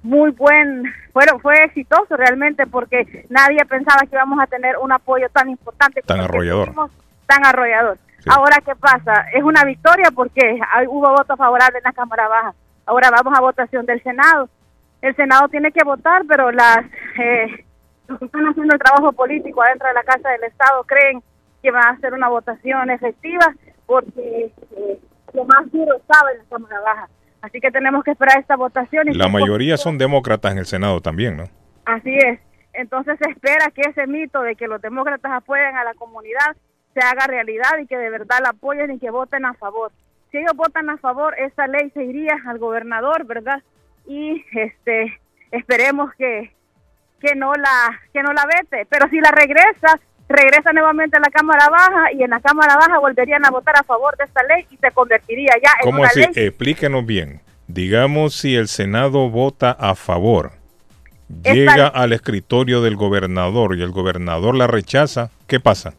[0.02, 5.28] muy buen, fueron, fue exitoso realmente porque nadie pensaba que íbamos a tener un apoyo
[5.30, 6.66] tan importante Tan como el que arrollador.
[6.66, 6.90] tuvimos,
[7.26, 7.98] tan arrollador.
[8.28, 9.26] Ahora, ¿qué pasa?
[9.34, 12.54] Es una victoria porque hay- hubo voto favorable en la Cámara Baja.
[12.86, 14.48] Ahora vamos a votación del Senado.
[15.02, 16.78] El Senado tiene que votar, pero las
[17.18, 17.64] eh,
[18.08, 21.22] los que están haciendo el trabajo político adentro de la Casa del Estado creen
[21.62, 23.54] que va a ser una votación efectiva
[23.86, 24.98] porque eh,
[25.32, 27.08] lo más duro estaba en la Cámara Baja.
[27.42, 29.08] Así que tenemos que esperar esta votación.
[29.08, 31.44] y La mayoría son demócratas en el Senado también, ¿no?
[31.86, 32.38] Así es.
[32.72, 36.56] Entonces se espera que ese mito de que los demócratas apoyan a la comunidad
[36.94, 39.92] se haga realidad y que de verdad la apoyen y que voten a favor.
[40.30, 43.62] Si ellos votan a favor, esa ley se iría al gobernador, ¿verdad?
[44.10, 45.20] Y este
[45.52, 46.52] esperemos que
[47.20, 51.30] que no la que no la vete, pero si la regresa, regresa nuevamente a la
[51.30, 54.66] Cámara Baja y en la Cámara Baja volverían a votar a favor de esta ley
[54.70, 56.20] y se convertiría ya en ¿Cómo una así?
[56.20, 57.40] ley Explíquenos bien.
[57.68, 60.50] Digamos si el Senado vota a favor,
[61.44, 65.92] Esta- llega al escritorio del gobernador y el gobernador la rechaza, ¿qué pasa?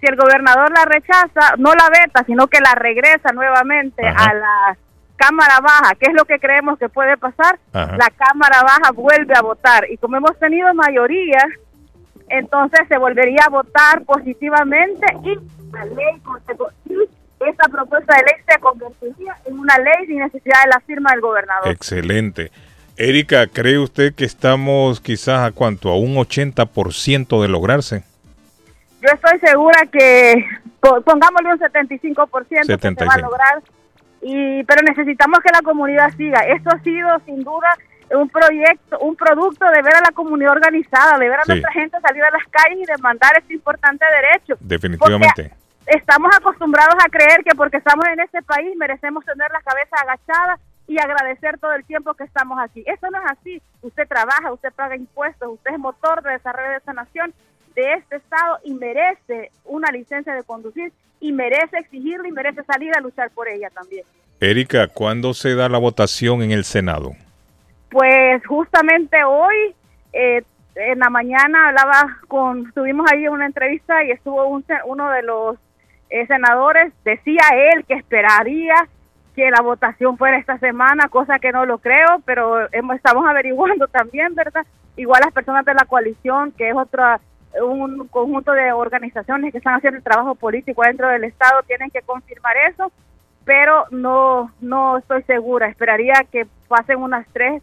[0.00, 4.30] Si el gobernador la rechaza, no la veta, sino que la regresa nuevamente Ajá.
[4.30, 4.76] a la
[5.18, 7.58] Cámara Baja, ¿qué es lo que creemos que puede pasar?
[7.72, 7.96] Ajá.
[7.98, 11.44] La Cámara Baja vuelve a votar y como hemos tenido mayoría,
[12.30, 15.34] entonces se volvería a votar positivamente y
[15.72, 16.22] la ley
[17.40, 21.20] esta propuesta de ley se convertiría en una ley sin necesidad de la firma del
[21.20, 21.68] gobernador.
[21.68, 22.50] Excelente.
[22.96, 25.88] Erika, ¿cree usted que estamos quizás a cuánto?
[25.90, 28.02] A un 80% de lograrse?
[29.00, 30.44] Yo estoy segura que
[30.80, 33.20] po- pongámosle un 75% que se va a 75.
[33.20, 33.62] lograr,
[34.22, 36.40] y, pero necesitamos que la comunidad siga.
[36.40, 37.68] Esto ha sido sin duda
[38.10, 41.50] un proyecto, un producto de ver a la comunidad organizada, de ver a Sí.
[41.52, 44.54] nuestra gente salir a las calles y demandar este importante derecho.
[44.60, 45.52] Definitivamente.
[45.86, 50.58] Estamos acostumbrados a creer que porque estamos en este país merecemos tener la cabeza agachada
[50.86, 52.82] y agradecer todo el tiempo que estamos aquí.
[52.86, 53.62] Eso no es así.
[53.82, 57.34] Usted trabaja, usted paga impuestos, usted es motor de desarrollo de esta nación,
[57.74, 62.92] de este estado y merece una licencia de conducir y merece exigirla y merece salir
[62.96, 64.04] a luchar por ella también.
[64.40, 67.12] Erika, ¿cuándo se da la votación en el Senado?
[67.90, 69.74] Pues justamente hoy,
[70.12, 70.42] eh,
[70.76, 75.56] en la mañana hablaba con, tuvimos ahí una entrevista y estuvo un, uno de los
[76.10, 77.40] eh, senadores, decía
[77.74, 78.74] él que esperaría
[79.34, 83.88] que la votación fuera esta semana, cosa que no lo creo, pero hemos- estamos averiguando
[83.88, 84.64] también, ¿verdad?
[84.96, 87.20] Igual las personas de la coalición, que es otra
[87.62, 92.02] un conjunto de organizaciones que están haciendo el trabajo político dentro del Estado, tienen que
[92.02, 92.92] confirmar eso,
[93.44, 95.68] pero no, no estoy segura.
[95.68, 97.62] Esperaría que pasen unas tres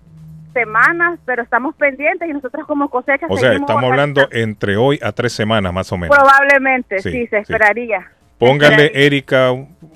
[0.54, 5.12] semanas, pero estamos pendientes y nosotros como cosecha O sea, estamos hablando entre hoy a
[5.12, 6.16] tres semanas más o menos.
[6.18, 7.42] Probablemente, sí, Sí, se sí.
[7.42, 8.10] esperaría.
[8.38, 9.52] Póngale, Erika,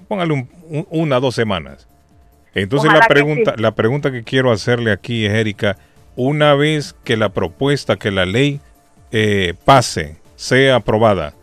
[0.07, 1.87] póngale un- un- una dos semanas.
[2.53, 3.61] Entonces Ojalá la pregunta, sí.
[3.61, 5.77] la pregunta que quiero hacerle aquí es, Erika,
[6.15, 8.59] una vez que la propuesta, que la ley
[9.11, 11.33] eh, pase, sea aprobada,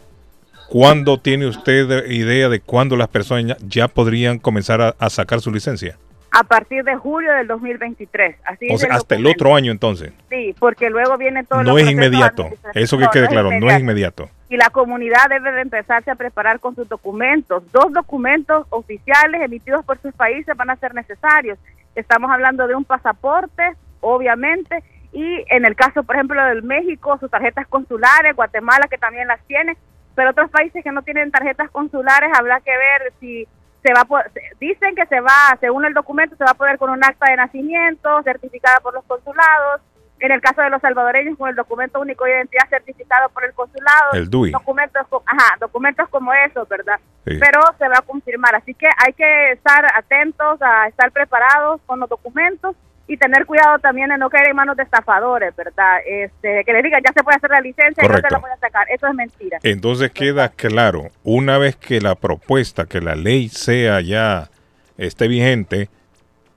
[0.69, 5.51] ¿cuándo tiene usted idea de cuándo las personas ya, podrían comenzar a, a sacar su
[5.51, 5.97] licencia?
[6.33, 8.37] A partir de julio del 2023.
[8.45, 10.13] Así O sea, hasta el otro año entonces.
[10.29, 12.51] Sí, porque luego viene todo No es inmediato.
[12.75, 14.29] Eso que quede claro, no es inmediato.
[14.51, 17.63] y la comunidad debe de empezarse a preparar con sus documentos.
[17.73, 21.59] Dos documentos oficiales emitidos por sus países van a ser necesarios.
[21.95, 23.63] Estamos hablando de un pasaporte,
[24.01, 29.28] obviamente, y en el caso, por ejemplo, del México, sus tarjetas consulares, Guatemala, que también
[29.28, 29.77] las tiene,
[30.15, 33.47] pero otros países que no tienen tarjetas consulares, habrá que ver si
[33.83, 34.24] se va a
[34.59, 37.37] dicen que se va, según el documento, se va a poder con un acta de
[37.37, 39.83] nacimiento certificada por los consulados.
[40.19, 43.53] En el caso de los salvadoreños, con el documento único de identidad certificado por el
[43.53, 44.12] consulado.
[44.15, 44.51] El DUI.
[44.51, 46.99] Documentos, ajá, documentos como esos, ¿verdad?
[47.27, 47.37] Sí.
[47.39, 48.55] Pero se va a confirmar.
[48.55, 52.74] Así que hay que estar atentos, a estar preparados con los documentos
[53.09, 55.99] y tener cuidado también de no caer en manos de estafadores, ¿verdad?
[56.07, 58.51] Este, que le digan, ya se puede hacer la licencia y no se la voy
[58.51, 58.87] a sacar.
[58.91, 59.59] Eso es mentira.
[59.62, 64.51] Entonces queda claro, una vez que la propuesta, que la ley sea ya
[64.99, 65.89] esté vigente,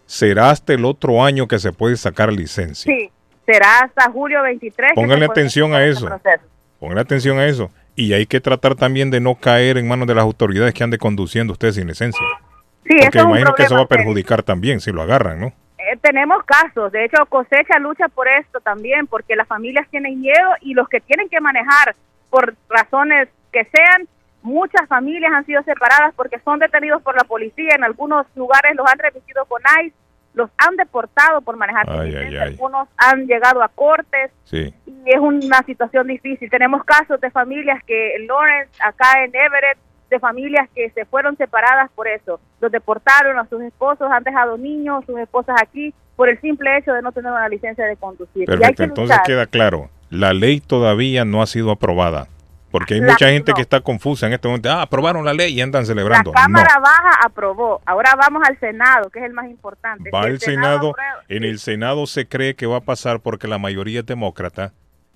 [0.06, 2.92] será hasta el otro año que se puede sacar licencia.
[2.92, 3.12] Sí,
[3.46, 4.90] será hasta julio 23.
[4.90, 6.14] que Pónganle puede atención a eso.
[6.14, 6.32] este.
[6.80, 7.70] Pónganle atención a eso.
[7.96, 10.98] Y hay que tratar también de no caer en manos de las autoridades que ande
[10.98, 12.26] conduciendo ustedes sin licencia.
[12.86, 15.40] Sí, eso Porque es un imagino que eso va a perjudicar también si lo agarran,
[15.42, 15.54] ¿no?
[15.92, 20.50] Eh, tenemos casos, de hecho cosecha lucha por esto también, porque las familias tienen miedo
[20.62, 21.96] y los que tienen que manejar
[22.30, 24.08] por razones que sean,
[24.42, 28.86] muchas familias han sido separadas porque son detenidos por la policía, en algunos lugares los
[28.90, 29.94] han remitido con ICE,
[30.34, 32.48] los han deportado por manejar sin Ay, ay, licencia, ay.
[32.50, 34.74] algunos han llegado a cortes Sí.
[34.86, 36.50] y es una situación difícil.
[36.50, 39.78] Tenemos casos de familias que en Lawrence, acá en Everett,
[40.10, 42.40] de familias que se fueron separadas por eso.
[42.62, 46.94] Los deportaron a sus esposos, han dejado niños, sus esposas aquí, por el simple hecho
[46.94, 48.38] de no tener una licencia de conducir.
[48.38, 49.26] Y hay Perfecto, que entonces luchar.
[49.26, 52.28] queda claro, la ley todavía no ha sido aprobada.
[52.72, 53.56] Porque hay La- mucha gente no.
[53.56, 54.70] que está confusa en este momento.
[54.70, 56.32] Ah, aprobaron la ley y andan La celebrando.
[56.32, 57.82] Cámara no, Baja aprobó.
[57.84, 60.12] Ahora vamos al Senado, que es el más importante.
[60.14, 61.24] va Si el Senado Senado.
[61.30, 64.74] En el Senado se cree que va a pasar porque la mayoría es demócrata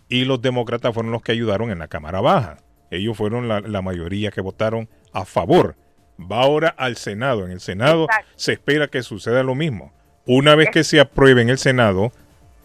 [0.09, 2.57] y los demócratas fueron los que ayudaron en la Cámara Baja.
[2.95, 5.75] Ellos fueron la, la mayoría que votaron a favor.
[6.19, 7.45] Va ahora al Senado.
[7.45, 8.31] En el Senado Exacto.
[8.35, 9.91] se espera que suceda lo mismo.
[10.25, 12.11] Una vez que se apruebe en el Senado,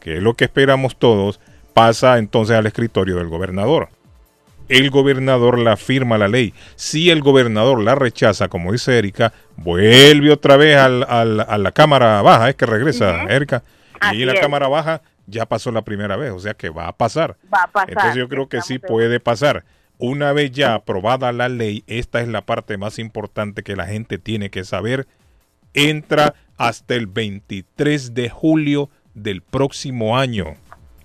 [0.00, 1.40] que es lo que esperamos todos,
[1.74, 3.88] pasa entonces al escritorio del gobernador.
[4.68, 6.52] El gobernador la firma la ley.
[6.76, 11.72] Si el gobernador la rechaza, como dice Erika, vuelve otra vez al- al- a la
[11.72, 13.62] Cámara Baja, es que regresa Erika.
[13.94, 14.40] Y Así la es.
[14.40, 17.36] Cámara Baja ya pasó la primera vez, o sea que va a pasar.
[17.52, 17.88] Va a pasar.
[17.90, 19.64] Entonces yo creo que sí puede pasar.
[19.98, 24.18] Una vez ya aprobada la ley, esta es la parte más importante que la gente
[24.18, 25.06] tiene que saber.
[25.74, 30.54] Entra hasta el 23 de julio del próximo año.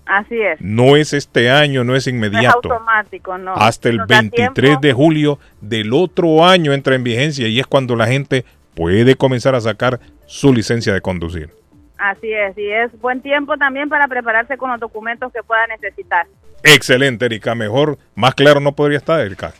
[0.06, 0.60] Así es.
[0.60, 2.72] No es este año, no es No es inmediato.
[2.72, 3.54] automático, no.
[3.54, 4.80] Hasta el Nos da 23 tiempo.
[4.80, 8.44] de julio del otro año entra en vigencia y es cuando la gente
[8.74, 11.50] puede comenzar a sacar su licencia de conducir.
[11.96, 16.26] Así es, y es buen tiempo también para prepararse con los documentos que pueda necesitar.
[16.64, 17.54] Excelente, Erika.
[17.54, 19.52] Mejor, más claro no podría estar, Erika.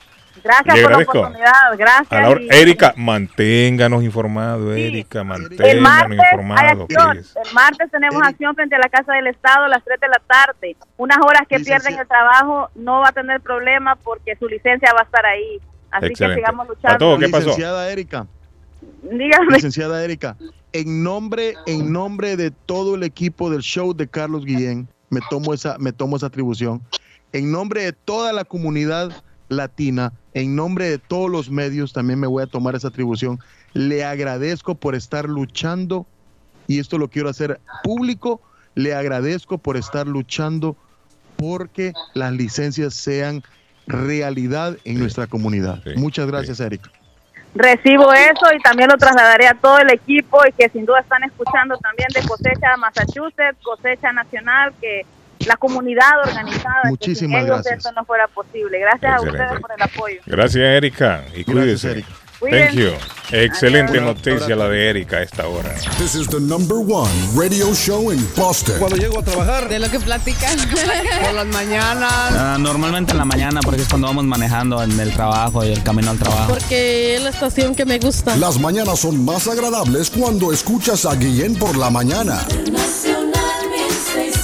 [0.42, 2.12] Gracias Le por la oportunidad, gracias.
[2.12, 6.86] A la hora- y- Erika, manténganos informados, Erika, El manténganos informados.
[6.90, 10.20] El martes tenemos acción frente a la Casa del Estado a las 3 de la
[10.26, 10.76] tarde.
[10.98, 15.00] Unas horas que pierden el trabajo no va a tener problema porque su licencia va
[15.00, 15.60] a estar ahí.
[15.90, 16.40] Así Excelente.
[16.40, 17.18] que sigamos luchando.
[17.18, 17.44] ¿qué pasó?
[17.46, 18.26] Licenciada Erika.
[19.02, 19.46] Dígame.
[19.54, 20.36] Licenciada Erika,
[20.74, 25.54] en nombre, en nombre de todo el equipo del show de Carlos Guillén, me tomo
[25.54, 26.82] esa, me tomo esa atribución.
[27.32, 29.10] En nombre de toda la comunidad
[29.48, 33.38] latina, en nombre de todos los medios, también me voy a tomar esa atribución.
[33.72, 36.06] Le agradezco por estar luchando,
[36.66, 38.40] y esto lo quiero hacer público,
[38.74, 40.76] le agradezco por estar luchando
[41.36, 43.42] porque las licencias sean
[43.86, 45.82] realidad en nuestra comunidad.
[45.96, 46.90] Muchas gracias, Erika.
[47.54, 51.22] Recibo eso y también lo trasladaré a todo el equipo y que sin duda están
[51.22, 55.06] escuchando también de Cosecha Massachusetts, Cosecha Nacional, que
[55.46, 57.78] la comunidad organizada, que sin Muchísimas ellos gracias.
[57.78, 58.78] esto no fuera posible.
[58.80, 59.42] Gracias a Excelente.
[59.42, 60.20] ustedes por el apoyo.
[60.26, 61.24] Gracias, Erika.
[61.34, 62.04] Y cuídese.
[62.50, 62.92] Thank you.
[63.32, 64.04] Excelente Adiós.
[64.04, 65.74] noticia la de Erika a esta hora.
[65.98, 68.76] This is the number one radio show in Boston.
[68.78, 69.68] Cuando llego a trabajar.
[69.68, 70.56] De lo que platican.
[71.24, 72.12] Por las mañanas.
[72.12, 75.82] Ah, normalmente en la mañana, porque es cuando vamos manejando en el trabajo y el
[75.82, 76.48] camino al trabajo.
[76.48, 78.36] Porque es la estación que me gusta.
[78.36, 82.46] Las mañanas son más agradables cuando escuchas a Guillén por la mañana.
[82.70, 84.43] Nacional 1600.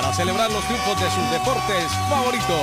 [0.00, 2.56] para celebrar los triunfos de sus deportes favoritos.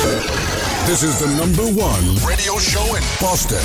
[0.86, 3.60] This is the number one radio show in Boston.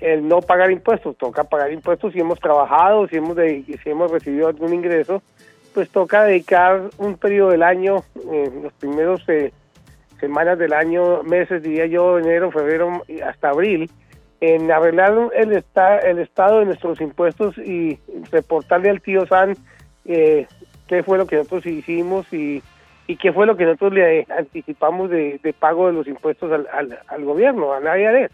[0.00, 1.18] el no pagar impuestos.
[1.18, 5.22] Toca pagar impuestos si hemos trabajado, si hemos, si hemos recibido algún ingreso,
[5.74, 9.52] pues toca dedicar un periodo del año, eh, los primeros eh,
[10.18, 13.90] semanas del año, meses, diría yo, enero, febrero hasta abril,
[14.40, 17.98] en arreglar el, el estado de nuestros impuestos y
[18.30, 19.56] reportarle al tío San
[20.04, 20.46] eh,
[20.86, 22.62] qué fue lo que nosotros hicimos y,
[23.06, 26.68] y qué fue lo que nosotros le anticipamos de, de pago de los impuestos al,
[26.72, 28.32] al, al gobierno, a la IRS.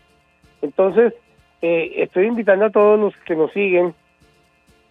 [0.61, 1.15] Entonces,
[1.61, 3.95] eh, estoy invitando a todos los que nos siguen,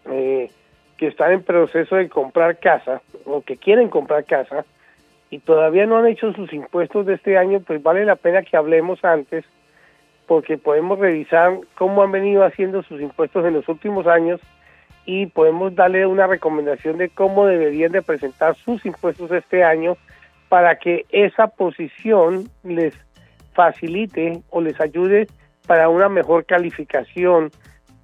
[0.09, 0.49] eh,
[0.97, 4.65] que están en proceso de comprar casa o que quieren comprar casa
[5.29, 8.57] y todavía no han hecho sus impuestos de este año, pues vale la pena que
[8.57, 9.45] hablemos antes
[10.31, 14.39] porque podemos revisar cómo han venido haciendo sus impuestos en los últimos años
[15.05, 19.97] y podemos darle una recomendación de cómo deberían de presentar sus impuestos este año
[20.47, 22.93] para que esa posición les
[23.51, 25.27] facilite o les ayude
[25.67, 27.51] para una mejor calificación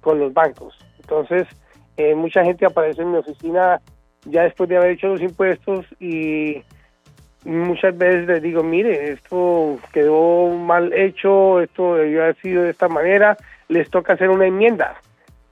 [0.02, 0.78] con los bancos.
[1.00, 1.48] Entonces,
[1.96, 3.80] eh, mucha gente aparece en mi oficina
[4.26, 6.62] ya después de haber hecho los impuestos y
[7.44, 12.88] muchas veces les digo, mire, esto quedó mal hecho, esto debió haber sido de esta
[12.88, 13.36] manera,
[13.68, 14.96] les toca hacer una enmienda.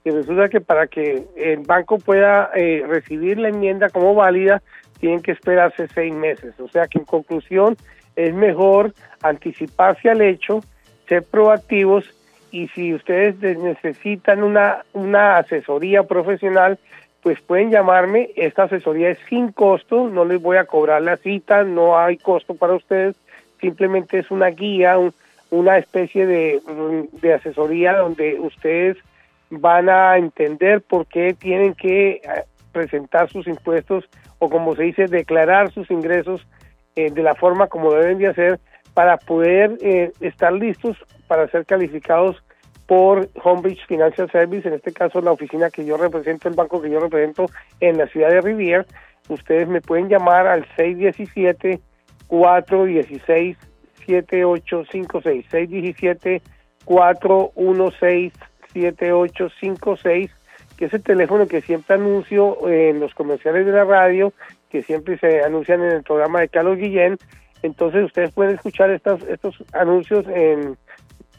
[0.04, 4.62] Y resulta que para que el banco pueda eh, recibir la enmienda como válida,
[5.00, 6.58] tienen que esperarse seis meses.
[6.60, 7.76] O sea que en conclusión
[8.14, 8.92] es mejor
[9.22, 10.60] anticiparse al hecho,
[11.08, 12.08] ser proactivos
[12.50, 16.78] y si ustedes de- necesitan una, una asesoría profesional,
[17.26, 18.30] pues pueden llamarme.
[18.36, 22.54] Esta asesoría es sin costo, no les voy a cobrar la cita, no hay costo
[22.54, 23.16] para ustedes,
[23.60, 25.12] simplemente es una guía, un-
[25.50, 26.60] una especie de,
[27.20, 28.96] de asesoría donde ustedes
[29.50, 32.20] van a entender por qué tienen que eh,
[32.70, 34.08] presentar sus impuestos
[34.38, 36.46] o como se dice, declarar sus ingresos
[36.94, 38.60] eh, de la forma como deben de hacer
[38.94, 40.96] para poder eh, estar listos
[41.26, 42.40] para ser calificados
[42.86, 46.90] por Homebridge Financial Service, en este caso la oficina que yo represento, el banco que
[46.90, 47.46] yo represento
[47.80, 48.86] en la ciudad de Rivier.
[49.28, 50.64] Ustedes me pueden llamar al
[52.28, 53.56] 416
[54.06, 56.42] 7856 617
[56.84, 58.32] 416
[58.72, 60.30] 7856
[60.76, 64.32] que es el teléfono que siempre anuncio en los comerciales de la radio,
[64.70, 67.16] que siempre se anuncian en el programa de Carlos Guillén.
[67.62, 70.76] Entonces ustedes pueden escuchar estas, estos anuncios en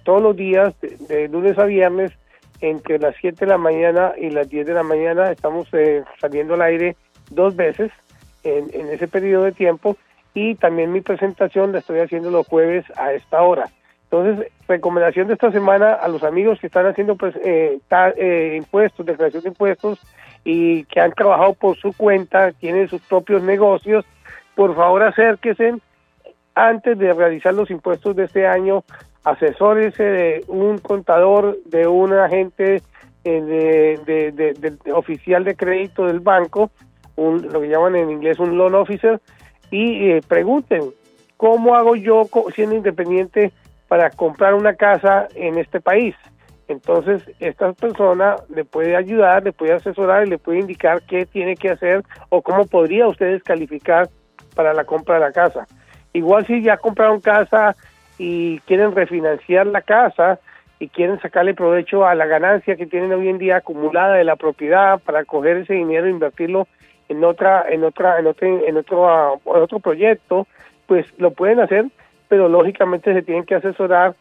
[0.08, 0.74] todos los días,
[1.10, 2.14] de, lunes a viernes,
[2.62, 5.30] entre las 7 de la mañana y las 10 de la mañana.
[5.30, 6.96] Estamos eh, saliendo al aire
[7.30, 7.92] dos veces
[8.46, 9.98] en, ese periodo de tiempo
[10.34, 13.70] y también mi presentación la estoy haciendo los jueves a esta hora.
[14.10, 17.78] Entonces, recomendación de esta semana a los amigos que están haciendo pues, eh,
[18.16, 20.00] eh, impuestos, declaración de impuestos
[20.46, 24.06] y que han trabajado por su cuenta, tienen sus propios negocios,
[24.56, 25.74] por favor acérquense
[26.58, 28.84] antes de realizar los impuestos de este año,
[29.24, 32.82] asesórese de un contador, de un agente
[33.24, 36.70] eh, de, oficial de crédito del banco,
[37.18, 39.20] lo que llaman en inglés un loan officer,
[39.70, 40.92] y eh, pregunten,
[41.36, 42.24] ¿cómo hago yo
[42.56, 43.52] siendo independiente
[43.88, 46.16] para comprar una casa en este país?
[46.68, 51.56] Entonces, esta persona le puede ayudar, le puede asesorar y le puede indicar qué tiene
[51.56, 54.10] que hacer o cómo podría ustedes calificar
[54.56, 55.66] para la compra de la casa.
[56.14, 57.76] Igual si ya compraron casa
[58.18, 60.40] y quieren refinanciar la casa
[60.80, 64.36] y quieren sacarle provecho a la ganancia que tienen hoy en día acumulada de la
[64.36, 66.68] propiedad para coger ese dinero e invertirlo
[67.10, 68.78] en otra en otra en otro en
[69.62, 70.46] otro proyecto,
[70.86, 71.86] pues lo pueden hacer,
[72.28, 74.16] pero lógicamente se tienen que asesorar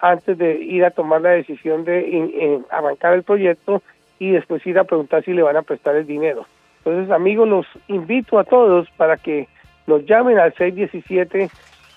[0.00, 3.82] antes de ir a tomar la decisión de in- arrancar el proyecto
[4.18, 6.44] y después ir a preguntar si le van a prestar el dinero.
[6.84, 9.46] Entonces, amigos, los invito a todos para que
[9.86, 10.52] nos llamen al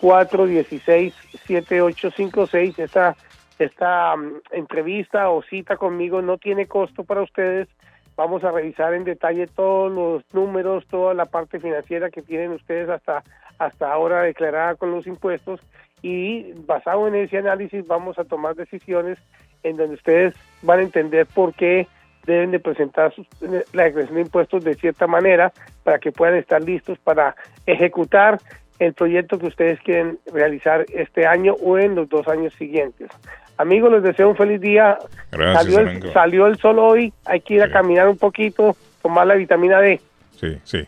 [0.06, 2.80] 617-416-7856.
[2.80, 3.16] Esta,
[3.60, 7.68] esta mm, entrevista o cita conmigo no tiene costo para ustedes.
[8.16, 12.90] Vamos a revisar en detalle todos los números, toda la parte financiera que tienen ustedes
[12.90, 13.24] hasta,
[13.60, 15.60] hasta ahora declarada con los impuestos
[16.02, 19.18] y basado en ese análisis vamos a tomar decisiones
[19.64, 21.88] en donde ustedes van a entender por qué
[22.26, 23.28] deben de presentar sus-
[23.74, 25.52] la declaración de impuestos de cierta manera
[25.84, 28.40] para que puedan estar listos para ejecutar
[28.80, 33.10] el proyecto que ustedes quieren realizar este año o en los dos años siguientes.
[33.58, 34.98] Amigos, les deseo un feliz día.
[35.32, 39.28] Gracias, salió, el, salió el sol hoy, hay que ir a caminar un poquito, tomar
[39.28, 40.02] la vitamina D.
[40.40, 40.86] Sí, sí.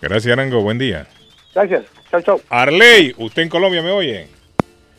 [0.00, 0.62] Gracias, Arango.
[0.62, 1.06] Buen día.
[1.54, 1.84] Gracias.
[2.10, 2.40] Chao, chao.
[2.48, 4.28] Arley, ¿usted en Colombia me oye?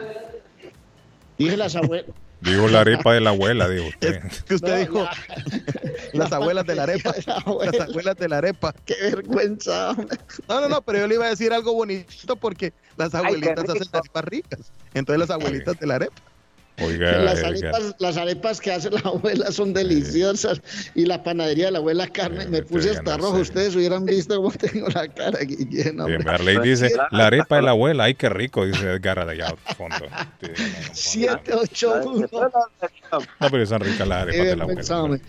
[1.38, 2.08] Dije las abuelas.
[2.42, 4.22] Digo la arepa de la abuela, digo usted.
[4.48, 5.08] que usted dijo
[6.14, 7.12] las abuelas de la arepa.
[7.26, 8.74] Las abuelas de la arepa.
[8.86, 9.96] Qué vergüenza.
[10.48, 13.60] No, no, no, pero yo le iba a decir algo bonito porque las Ay, abuelitas
[13.62, 13.72] rico.
[13.74, 14.60] hacen arepas ricas.
[14.94, 16.16] Entonces las abuelitas de la arepa.
[16.80, 17.48] Oiga, Las oiga.
[17.48, 20.62] arepas, las arepas que hace la abuela son deliciosas
[20.94, 23.38] y la panadería de la abuela Carmen me puse hasta rojo.
[23.38, 26.04] Ustedes hubieran visto cómo tengo la cara aquí llena.
[26.06, 26.18] hombre.
[26.18, 29.48] Bien, Arley dice, la arepa de la abuela, ay, qué rico, dice Edgar de allá
[29.48, 29.96] al fondo.
[30.94, 32.28] Sí, 781.
[33.40, 35.20] No, pero son ricas las arepas de la abuela.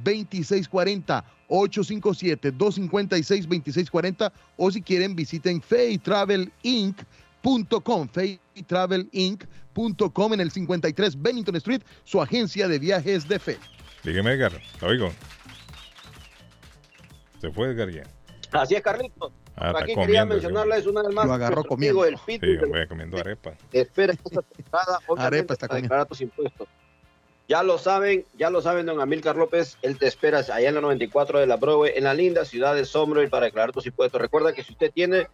[0.04, 12.68] 857-256-2640, 857-256-2640 o si quieren visiten faytravelinc.com, faytravelinc.com en el 53 Bennington Street, su agencia
[12.68, 13.58] de viajes de fe.
[14.04, 14.52] Dígame, Edgar,
[14.82, 15.12] lo oigo.
[17.42, 18.04] Se fue Edgar ya.
[18.52, 19.32] Así es, Carlitos.
[19.56, 21.26] Ah, Aquí quería comiendo, mencionarles una vez más.
[21.28, 22.04] Lo agarró comiendo.
[22.06, 23.54] el Sí, voy comiendo arepa.
[23.72, 26.06] espera esta temporada, Arepa está para comiendo.
[26.08, 26.68] tus impuestos.
[27.48, 30.82] Ya lo saben, ya lo saben, don Amílcar López, él te espera allá en la
[30.82, 34.22] 94 de la Broadway, en la linda ciudad de Somerville para declarar tus impuestos.
[34.22, 35.28] Recuerda que si usted tiene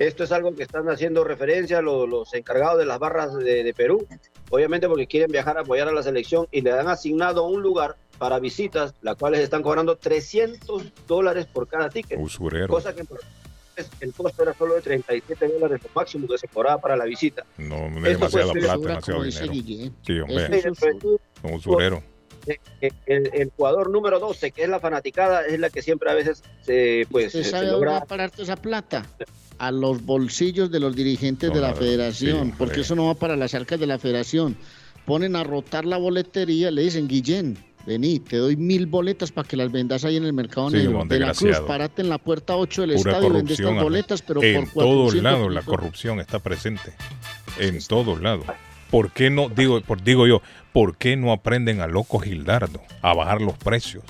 [0.00, 3.74] Esto es algo que están haciendo referencia los, los encargados de las barras de, de
[3.74, 4.06] Perú,
[4.48, 7.96] obviamente porque quieren viajar a apoyar a la selección y le han asignado un lugar
[8.16, 12.18] para visitas, las cuales están cobrando 300 dólares por cada ticket.
[12.18, 12.68] Usurero.
[12.68, 13.04] Cosa que
[14.00, 17.44] el costo era solo de 37 dólares, lo máximo que se cobraba para la visita.
[17.58, 19.92] No, no es demasiada plata, demasiado dinero.
[20.00, 20.58] Sí, hombre.
[20.58, 20.64] Es.
[21.42, 22.02] Un usurero.
[22.46, 26.10] Eh, eh, El, el jugador número 12, que es la fanaticada, es la que siempre
[26.10, 29.06] a veces se, pues, ¿Usted se sabe dónde va logra a parar toda esa plata?
[29.58, 33.36] A los bolsillos de los dirigentes de la federación, sí, porque eso no va para
[33.36, 34.56] las arcas de la federación.
[35.04, 39.56] Ponen a rotar la boletería, le dicen, Guillén, vení, te doy mil boletas para que
[39.56, 41.04] las vendas ahí en el mercado Sí, negro.
[41.04, 44.22] De la Cruz, parate en la puerta 8 del Pura estadio y vende estas boletas,
[44.22, 46.94] pero en por todos 400 lados la corrupción está presente.
[47.58, 48.46] En todos lados.
[48.90, 50.42] ¿Por qué no, digo, por, digo yo,
[50.72, 54.04] por qué no aprenden a Loco Gildardo a bajar los precios?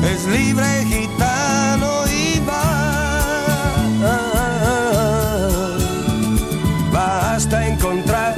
[0.04, 2.92] es libre gitano y va.
[6.92, 8.36] Basta encontrar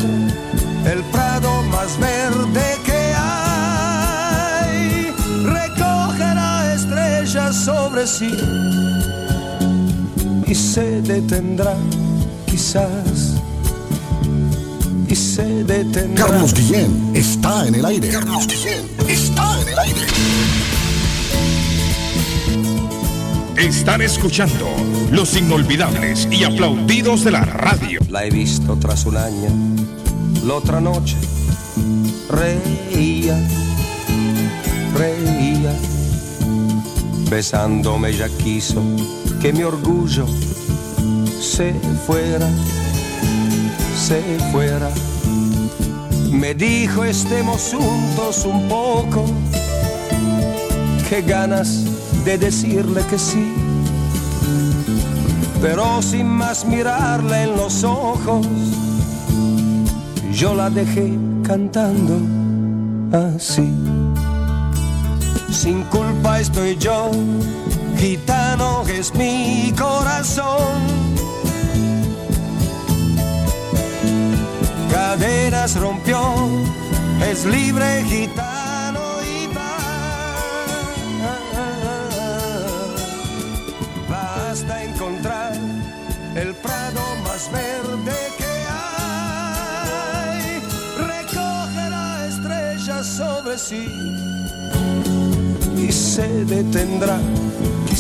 [0.87, 5.13] el prado más verde que hay.
[5.45, 8.33] Recogerá estrellas sobre sí
[10.49, 11.77] y se detendrá,
[12.47, 13.35] quizás.
[15.09, 16.27] Y se detendrá.
[16.27, 18.09] Carlos Guillén está en el aire.
[18.09, 20.01] Carlos Guillén está en el aire.
[23.57, 24.67] Están escuchando
[25.11, 28.01] los inolvidables y aplaudidos de la radio.
[28.09, 29.51] La he visto tras un año,
[30.47, 31.17] la otra noche
[32.29, 33.39] reía,
[34.97, 35.73] reía.
[37.31, 38.83] Besándome ya quiso
[39.41, 40.27] que mi orgullo
[41.41, 41.73] se
[42.07, 42.49] fuera,
[43.97, 44.21] se
[44.53, 44.91] fuera.
[46.31, 49.25] Me dijo estemos juntos un poco,
[51.09, 51.85] qué ganas
[52.25, 53.53] de decirle que sí,
[55.61, 58.47] pero sin más mirarle en los ojos,
[60.33, 61.13] yo la dejé
[61.43, 62.21] cantando
[63.13, 63.69] así.
[65.51, 67.11] Sin culpa estoy yo,
[67.99, 70.99] gitano es mi corazón.
[74.91, 76.21] cadenas rompió,
[77.31, 79.77] es libre gitano y va.
[84.09, 85.55] Basta encontrar
[86.37, 88.53] el prado más verde que
[90.21, 90.61] hay,
[91.07, 93.87] recogerá estrellas sobre sí
[95.77, 97.19] y se detendrá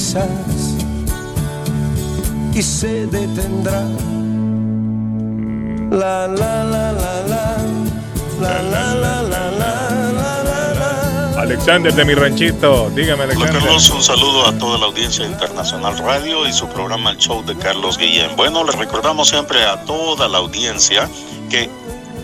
[0.08, 0.74] quizás
[2.54, 3.82] y se detendrá.
[5.90, 7.56] La la la la la
[8.40, 9.82] la la la la la
[10.12, 10.74] la
[11.34, 13.62] la Alexander de mi ranchito, dígame Hola Alexander.
[13.62, 17.44] Carlos, un saludo a toda la audiencia de Internacional Radio y su programa El Show
[17.44, 18.34] de Carlos Guillén.
[18.36, 21.08] Bueno, les recordamos siempre a toda la audiencia
[21.50, 21.70] que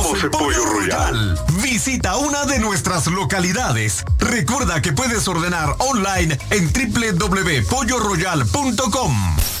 [0.31, 1.37] Pollo Royal.
[1.61, 4.03] Visita una de nuestras localidades.
[4.17, 9.60] Recuerda que puedes ordenar online en www.polloroyal.com.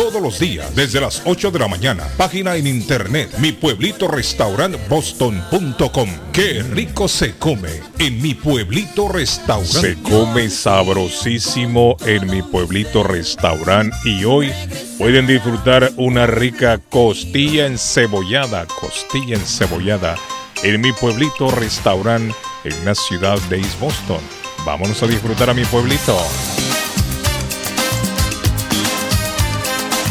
[0.00, 2.08] todos los días desde las 8 de la mañana.
[2.16, 6.08] Página en internet, mi pueblito restaurant boston.com.
[6.32, 9.94] Qué rico se come en mi pueblito restaurante.
[9.94, 14.50] Se come sabrosísimo en mi pueblito restaurante y hoy
[14.96, 20.16] pueden disfrutar una rica costilla encebollada, costilla encebollada
[20.62, 24.20] en mi pueblito restaurante en la ciudad de East Boston.
[24.64, 26.16] Vámonos a disfrutar a mi pueblito.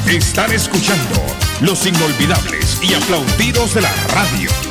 [0.10, 1.24] Están escuchando
[1.62, 4.69] los inolvidables y aplaudidos de la radio.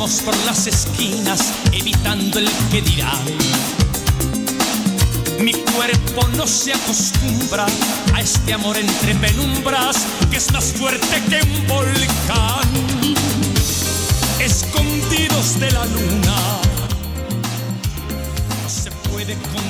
[0.00, 3.12] Por las esquinas evitando el que dirá.
[5.38, 7.66] Mi cuerpo no se acostumbra
[8.14, 13.14] a este amor entre penumbras que es más fuerte que un volcán.
[14.40, 16.36] Escondidos de la luna,
[18.62, 19.69] no se puede contar.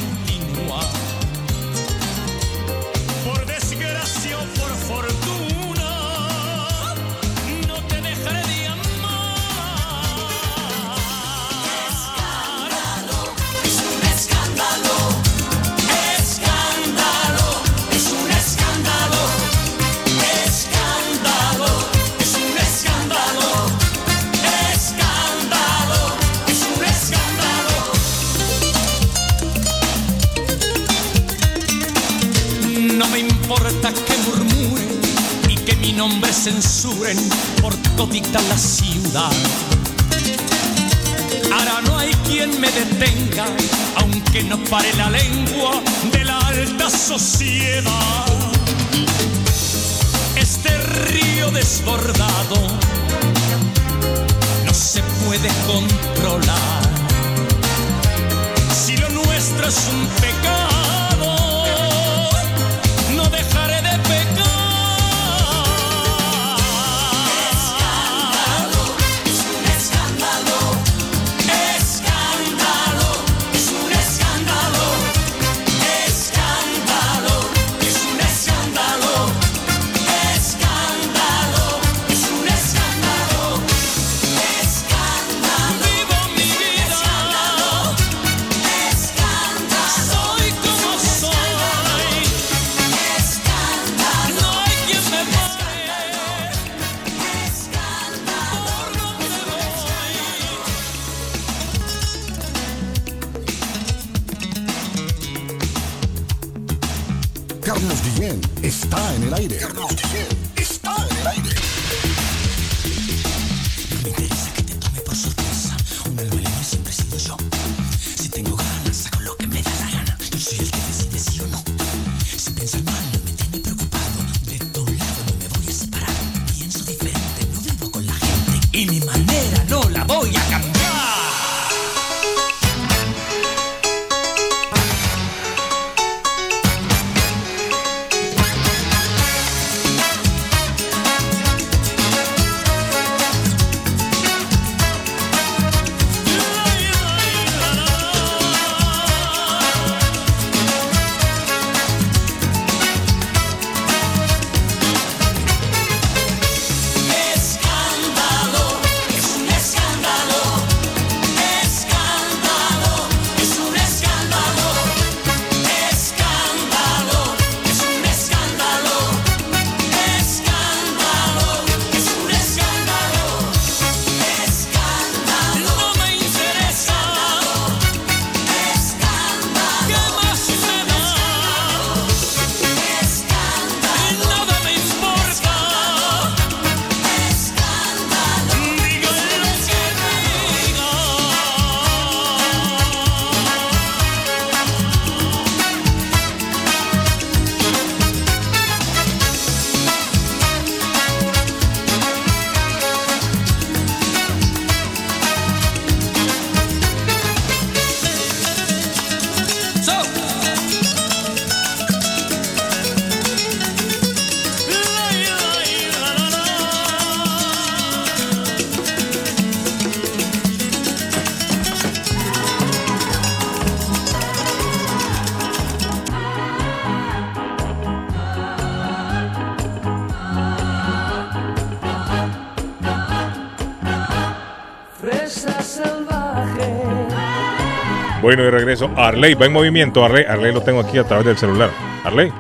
[238.31, 240.05] Bueno, de regreso, Arley va en movimiento.
[240.05, 241.69] Arley, Arley lo tengo aquí a través del celular.
[242.05, 242.33] Arley.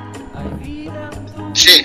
[1.52, 1.84] Sí,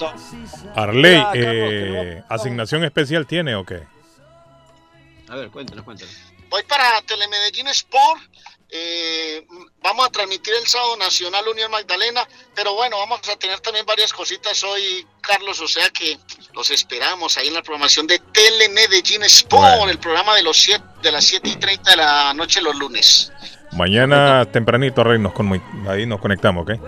[0.74, 3.82] Arley, Ya, Carlos, eh, ¿asignación especial tiene o qué?
[5.28, 6.14] A ver, cuéntanos, cuéntanos.
[6.48, 8.22] Voy para Telemedellín Sport.
[8.70, 9.46] Eh,
[9.82, 14.12] vamos a transmitir el sábado Nacional Unión Magdalena, pero bueno, vamos a tener también varias
[14.12, 16.18] cositas hoy, Carlos, o sea que
[16.54, 19.90] los esperamos ahí en la programación de Telemedellín Sport, Bueno.
[19.90, 23.32] el programa de los siete, de las 7 y 30 de la noche los lunes.
[23.72, 26.80] Mañana tempranito, Arley, nos con- ahí nos conectamos, ¿ok?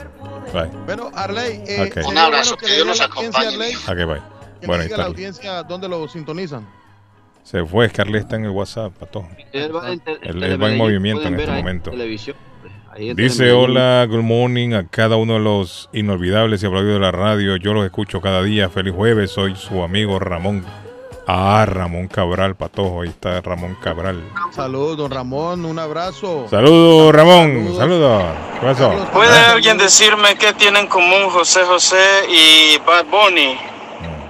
[0.52, 0.67] Bye.
[0.86, 1.94] Bueno, Arley, eh, Ok.
[1.94, 4.23] sería Un abrazo, bueno que le Dios audiencia, acompañe, Arley, Ok, bye.
[4.60, 6.80] que Bueno, diga a la audiencia dónde lo sintonizan.
[7.43, 9.27] Se fue, Arley está en el WhatsApp, pato.
[9.52, 11.91] Él va en, te- Él- él va en Telemedellín, movimiento en este momento.
[11.93, 17.12] en Dice hola, good morning a cada uno de los inolvidables y aplaudidos de la
[17.12, 17.57] radio.
[17.57, 18.69] Yo los escucho cada día.
[18.69, 20.65] Feliz jueves, soy su amigo Ramón.
[21.27, 23.02] Ah, Ramón Cabral, patojo.
[23.02, 24.20] Ahí está Ramón Cabral.
[24.52, 26.47] Saludos, don Ramón, un abrazo.
[26.51, 27.75] Saludos, Ramón.
[27.77, 28.25] Saludos.
[28.60, 28.93] ¿Qué pasó?
[29.12, 31.97] ¿Puede alguien decirme qué tienen en común José José
[32.28, 33.57] y Bad Bunny?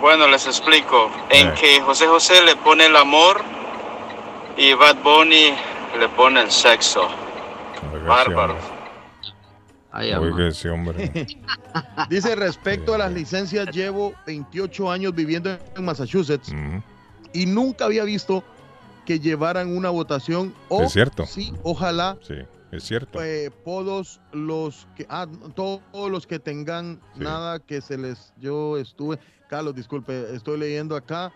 [0.01, 1.11] Bueno, les explico.
[1.31, 1.55] En Eh.
[1.61, 3.41] que José José le pone el amor
[4.57, 5.53] y Bad Bunny
[5.99, 7.03] le pone el sexo.
[8.07, 8.57] Bárbaro.
[9.93, 11.27] Oye, que ese hombre.
[12.09, 16.53] Dice, respecto a las licencias, llevo 28 años viviendo en Massachusetts
[17.33, 18.45] y nunca había visto
[19.05, 21.27] que llevaran una votación o Es cierto.
[21.27, 22.37] sí, ojalá Sí,
[22.71, 23.21] es cierto.
[23.23, 29.19] eh, todos los que ah, todos los que tengan nada que se les yo estuve
[29.51, 31.33] Carlos disculpe estoy leyendo acá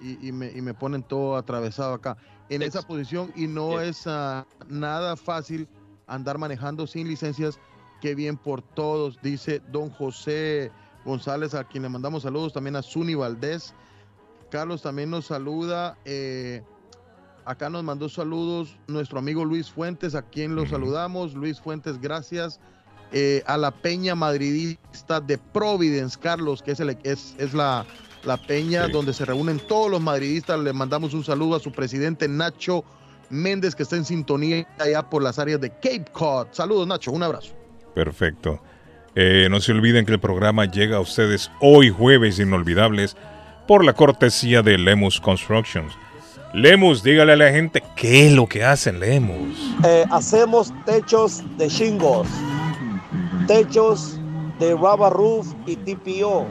[0.00, 2.16] y, y me, y me ponen todo atravesado acá
[2.48, 5.68] en esa posición y no es ah, nada fácil
[6.06, 7.60] andar manejando sin licencias
[8.00, 10.72] qué bien por todos dice don José
[11.04, 13.74] González a quien le mandamos saludos también a Zuni Valdés
[14.50, 16.62] Carlos también nos saluda eh,
[17.44, 21.34] Acá nos mandó saludos nuestro amigo Luis Fuentes, a quien lo saludamos.
[21.34, 22.60] Luis Fuentes, gracias.
[23.12, 27.84] Eh, a la peña madridista de Providence, Carlos, que es, el- es, es la,
[28.24, 30.58] la peña donde se reúnen todos los madridistas.
[30.60, 32.84] Le mandamos un saludo a su presidente Nacho
[33.28, 36.48] Méndez, que está en sintonía allá por las áreas de Cape Cod.
[36.52, 37.52] Saludos, Nacho, un abrazo.
[37.94, 38.62] Perfecto.
[39.14, 43.14] Eh, no se olviden que el programa llega a ustedes hoy jueves inolvidables
[43.68, 45.92] por la cortesía de Lemus Constructions.
[46.54, 49.58] Lemus, dígale a la gente qué es lo que hacen Lemus.
[49.84, 52.28] Eh, hacemos techos de shingles,
[53.52, 54.18] techos
[54.58, 56.46] de rubber roof y TPO.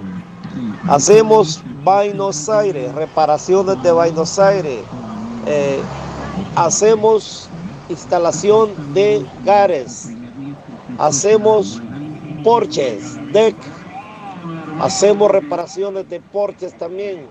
[0.87, 4.81] Hacemos Buenos Aires, reparaciones de Buenos Aires.
[5.47, 5.81] Eh,
[6.55, 7.49] hacemos
[7.89, 10.11] instalación de gares.
[10.99, 11.81] Hacemos
[12.43, 13.55] porches, deck.
[14.79, 17.25] Hacemos reparaciones de porches también.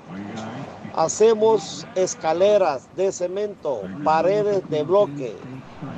[0.95, 5.37] Hacemos escaleras de cemento, paredes de bloque.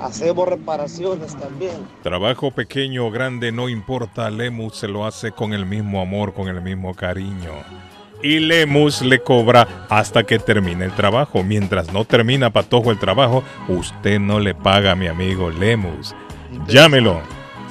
[0.00, 1.76] Hacemos reparaciones también.
[2.02, 6.48] Trabajo pequeño o grande, no importa, Lemus se lo hace con el mismo amor, con
[6.48, 7.52] el mismo cariño.
[8.22, 11.42] Y Lemus le cobra hasta que termine el trabajo.
[11.42, 16.14] Mientras no termina Patojo el trabajo, usted no le paga a mi amigo Lemus.
[16.68, 17.20] Llámelo.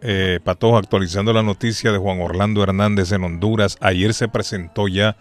[0.00, 5.16] eh, Patojo, actualizando la noticia de Juan Orlando Hernández en Honduras, ayer se presentó ya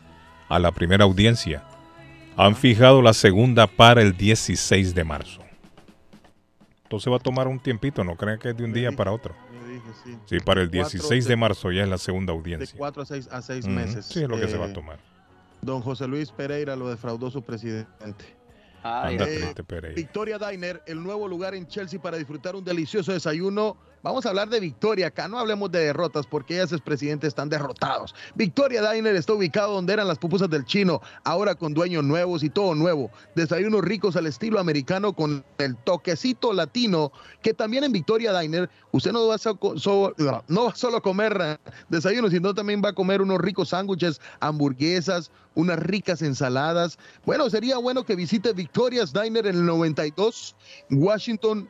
[0.49, 1.63] a la primera audiencia.
[2.37, 5.42] Han fijado la segunda para el 16 de marzo.
[6.93, 9.33] Entonces va a tomar un tiempito, no crean que es de un día para otro.
[10.03, 10.15] sí.
[10.27, 12.77] Sí, para el Cuatro 16 de de- marzo ya es la segunda De audiencia.
[12.77, 14.05] cuatro a seis, a seis Ujú, meses.
[14.05, 14.99] Sí, es lo que se va a Eh, tomar.
[15.63, 18.25] Don José Luis Pereira lo defraudó su presidente.
[18.83, 19.95] Anda Eh, triste, Pereira.
[19.95, 23.75] Victoria Diner, el nuevo lugar en Chelsea para disfrutar un delicioso desayuno.
[24.03, 28.13] Vamos a hablar de Victoria acá, no hablemos de derrotas porque ellas, presidente, están derrotados.
[28.35, 32.49] Victoria Diner está ubicado donde eran las pupusas del chino, ahora con dueños nuevos y
[32.49, 33.09] todo nuevo.
[33.33, 39.13] Desayunos ricos al estilo americano con el toquecito latino, que también en Victoria Diner usted
[39.13, 44.19] no va a, solo comer eh, desayuno, sino también va a comer unos ricos sándwiches,
[44.41, 46.99] hamburguesas, unas ricas ensaladas.
[47.25, 50.57] Bueno, sería bueno que visite Victoria's Diner en el 92
[50.89, 51.69] Washington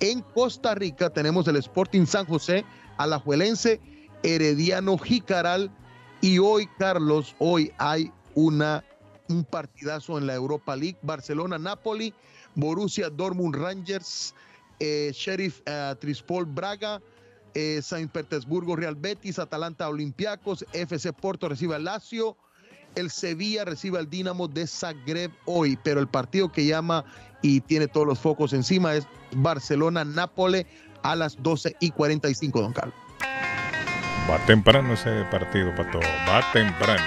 [0.00, 2.64] En Costa Rica tenemos el Sporting San José,
[2.98, 3.80] Alajuelense,
[4.22, 5.70] Herediano Jicaral.
[6.20, 8.84] Y hoy, Carlos, hoy hay una,
[9.28, 10.98] un partidazo en la Europa League.
[11.02, 12.14] Barcelona-Napoli,
[12.54, 14.34] Borussia Dortmund Rangers,
[14.80, 17.00] eh, Sheriff eh, Trispol Braga,
[17.54, 22.36] eh, San Petersburgo Real Betis, Atalanta Olympiacos, FC Porto recibe al Lazio,
[22.94, 27.04] el Sevilla recibe al Dinamo de Zagreb hoy, pero el partido que llama
[27.42, 30.66] y tiene todos los focos encima es Barcelona-Nápoles
[31.02, 32.94] a las 12 y 45, don Carlos.
[34.30, 36.00] Va temprano ese partido, Pato.
[36.28, 37.04] Va temprano.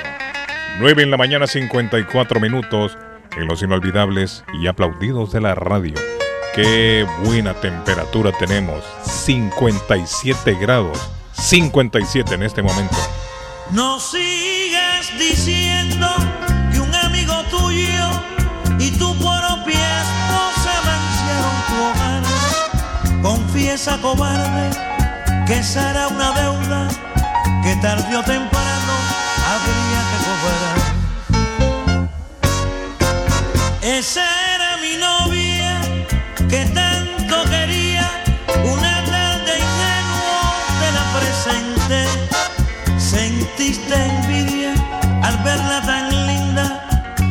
[0.80, 2.98] 9 en la mañana, 54 minutos.
[3.38, 5.94] En los inolvidables y aplaudidos de la radio.
[6.56, 8.84] Qué buena temperatura tenemos.
[9.04, 10.98] 57 grados.
[11.34, 12.98] 57 en este momento.
[13.72, 16.08] No sigas diciendo
[23.60, 24.70] Confiesa, cobarde,
[25.46, 26.88] que esa era una deuda
[27.62, 28.94] que tarde o temprano
[29.52, 30.78] habría que cobrar.
[33.82, 34.24] Esa
[34.56, 35.82] era mi novia
[36.48, 38.10] que tanto quería,
[38.64, 40.40] una tarde ingenuo
[40.80, 42.04] te la presenté.
[42.98, 44.74] Sentiste envidia
[45.22, 46.66] al verla tan linda,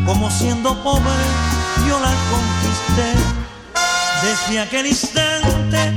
[0.05, 1.25] como siendo pobre
[1.89, 3.15] yo la conquisté.
[4.23, 5.97] Desde aquel instante,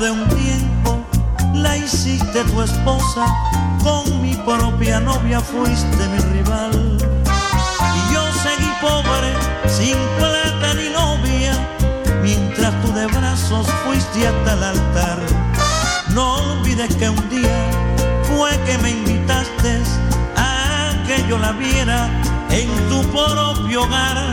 [0.00, 1.04] de un tiempo
[1.52, 3.26] la hiciste tu esposa,
[3.82, 6.96] con mi propia novia fuiste mi rival.
[7.96, 9.34] Y yo seguí pobre,
[9.68, 10.39] sin plata
[14.10, 15.18] fuiste hasta el altar.
[16.10, 17.70] No olvides que un día
[18.24, 19.82] fue que me invitaste
[20.36, 22.08] a que yo la viera
[22.50, 24.32] en tu propio hogar,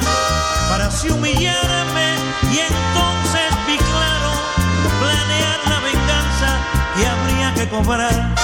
[0.69, 2.15] para así humillarme
[2.51, 4.31] y entonces vi claro
[4.99, 6.49] planear la venganza
[6.95, 8.35] que habría que cobrar.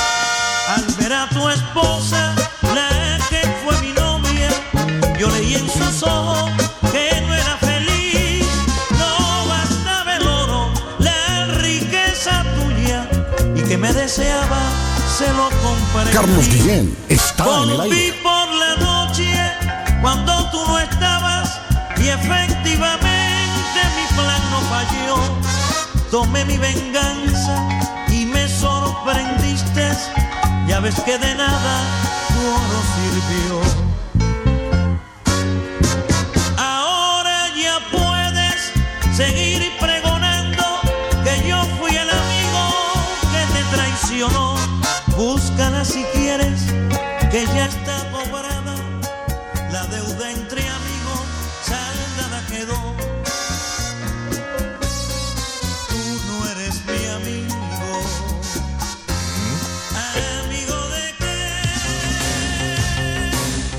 [0.76, 2.34] Al ver a tu esposa,
[2.74, 4.50] la que fue mi novia,
[5.20, 6.62] yo leí en sus ojos
[13.74, 14.61] que me deseaba,
[15.18, 16.11] se lo compré.
[16.14, 18.19] Carlos Guillén está en el Volví aire.
[18.22, 19.34] por la noche
[20.00, 21.60] cuando tú no estabas
[21.98, 25.18] y efectivamente mi plan no falló.
[26.11, 27.56] Tomé mi venganza
[28.10, 29.90] y me sorprendiste.
[30.68, 31.74] Ya ves que de nada
[32.30, 33.56] tu oro sirvió.
[36.58, 38.72] Ahora ya puedes
[39.18, 39.52] seguir
[45.24, 46.66] Búscala si quieres,
[47.32, 48.76] que ya está cobrada,
[49.72, 51.22] la deuda entre amigos
[51.64, 52.76] saldada quedó.
[55.88, 57.56] Tú no eres mi amigo,
[60.43, 60.77] amigo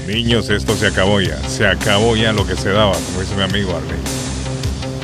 [0.07, 1.39] de Niños, esto se acabó ya.
[1.47, 4.01] Se acabó ya lo que se daba, como dice mi amigo Arley.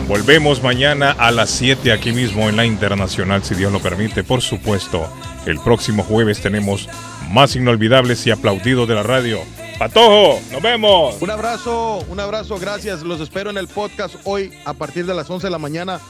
[0.09, 4.25] Volvemos mañana a las 7 aquí mismo en la Internacional, si Dios lo permite.
[4.25, 5.07] Por supuesto,
[5.47, 6.89] el próximo jueves tenemos
[7.31, 9.39] más inolvidables y aplaudidos de la radio.
[9.79, 11.17] Patojo, nos vemos.
[11.21, 13.03] Un abrazo, un abrazo, gracias.
[13.03, 16.01] Los espero en el podcast hoy a partir de las 11 de la mañana.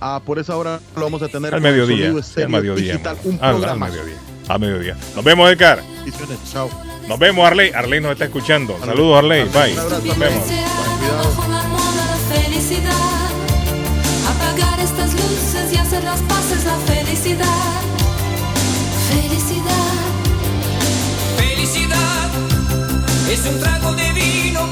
[0.00, 2.08] Ah, por esa hora lo vamos a tener Al mediodía.
[2.08, 2.92] Al mediodía.
[2.94, 4.16] digital, un Al- al mediodía.
[4.48, 4.96] A mediodía.
[5.14, 5.80] Nos vemos, Edgar.
[6.52, 6.68] Chao.
[7.06, 7.70] Nos vemos, Arley.
[7.72, 8.76] Arley nos está escuchando.
[8.84, 9.44] Saludos, Arley.
[9.44, 9.74] Bye.
[9.74, 10.44] Nos vemos.
[10.48, 12.92] Bajo la moda la felicidad.
[14.28, 17.02] Apagar estas luces y hacer las paces la felicidad.
[17.04, 18.01] Felicidad.
[23.32, 24.71] es un trago de vino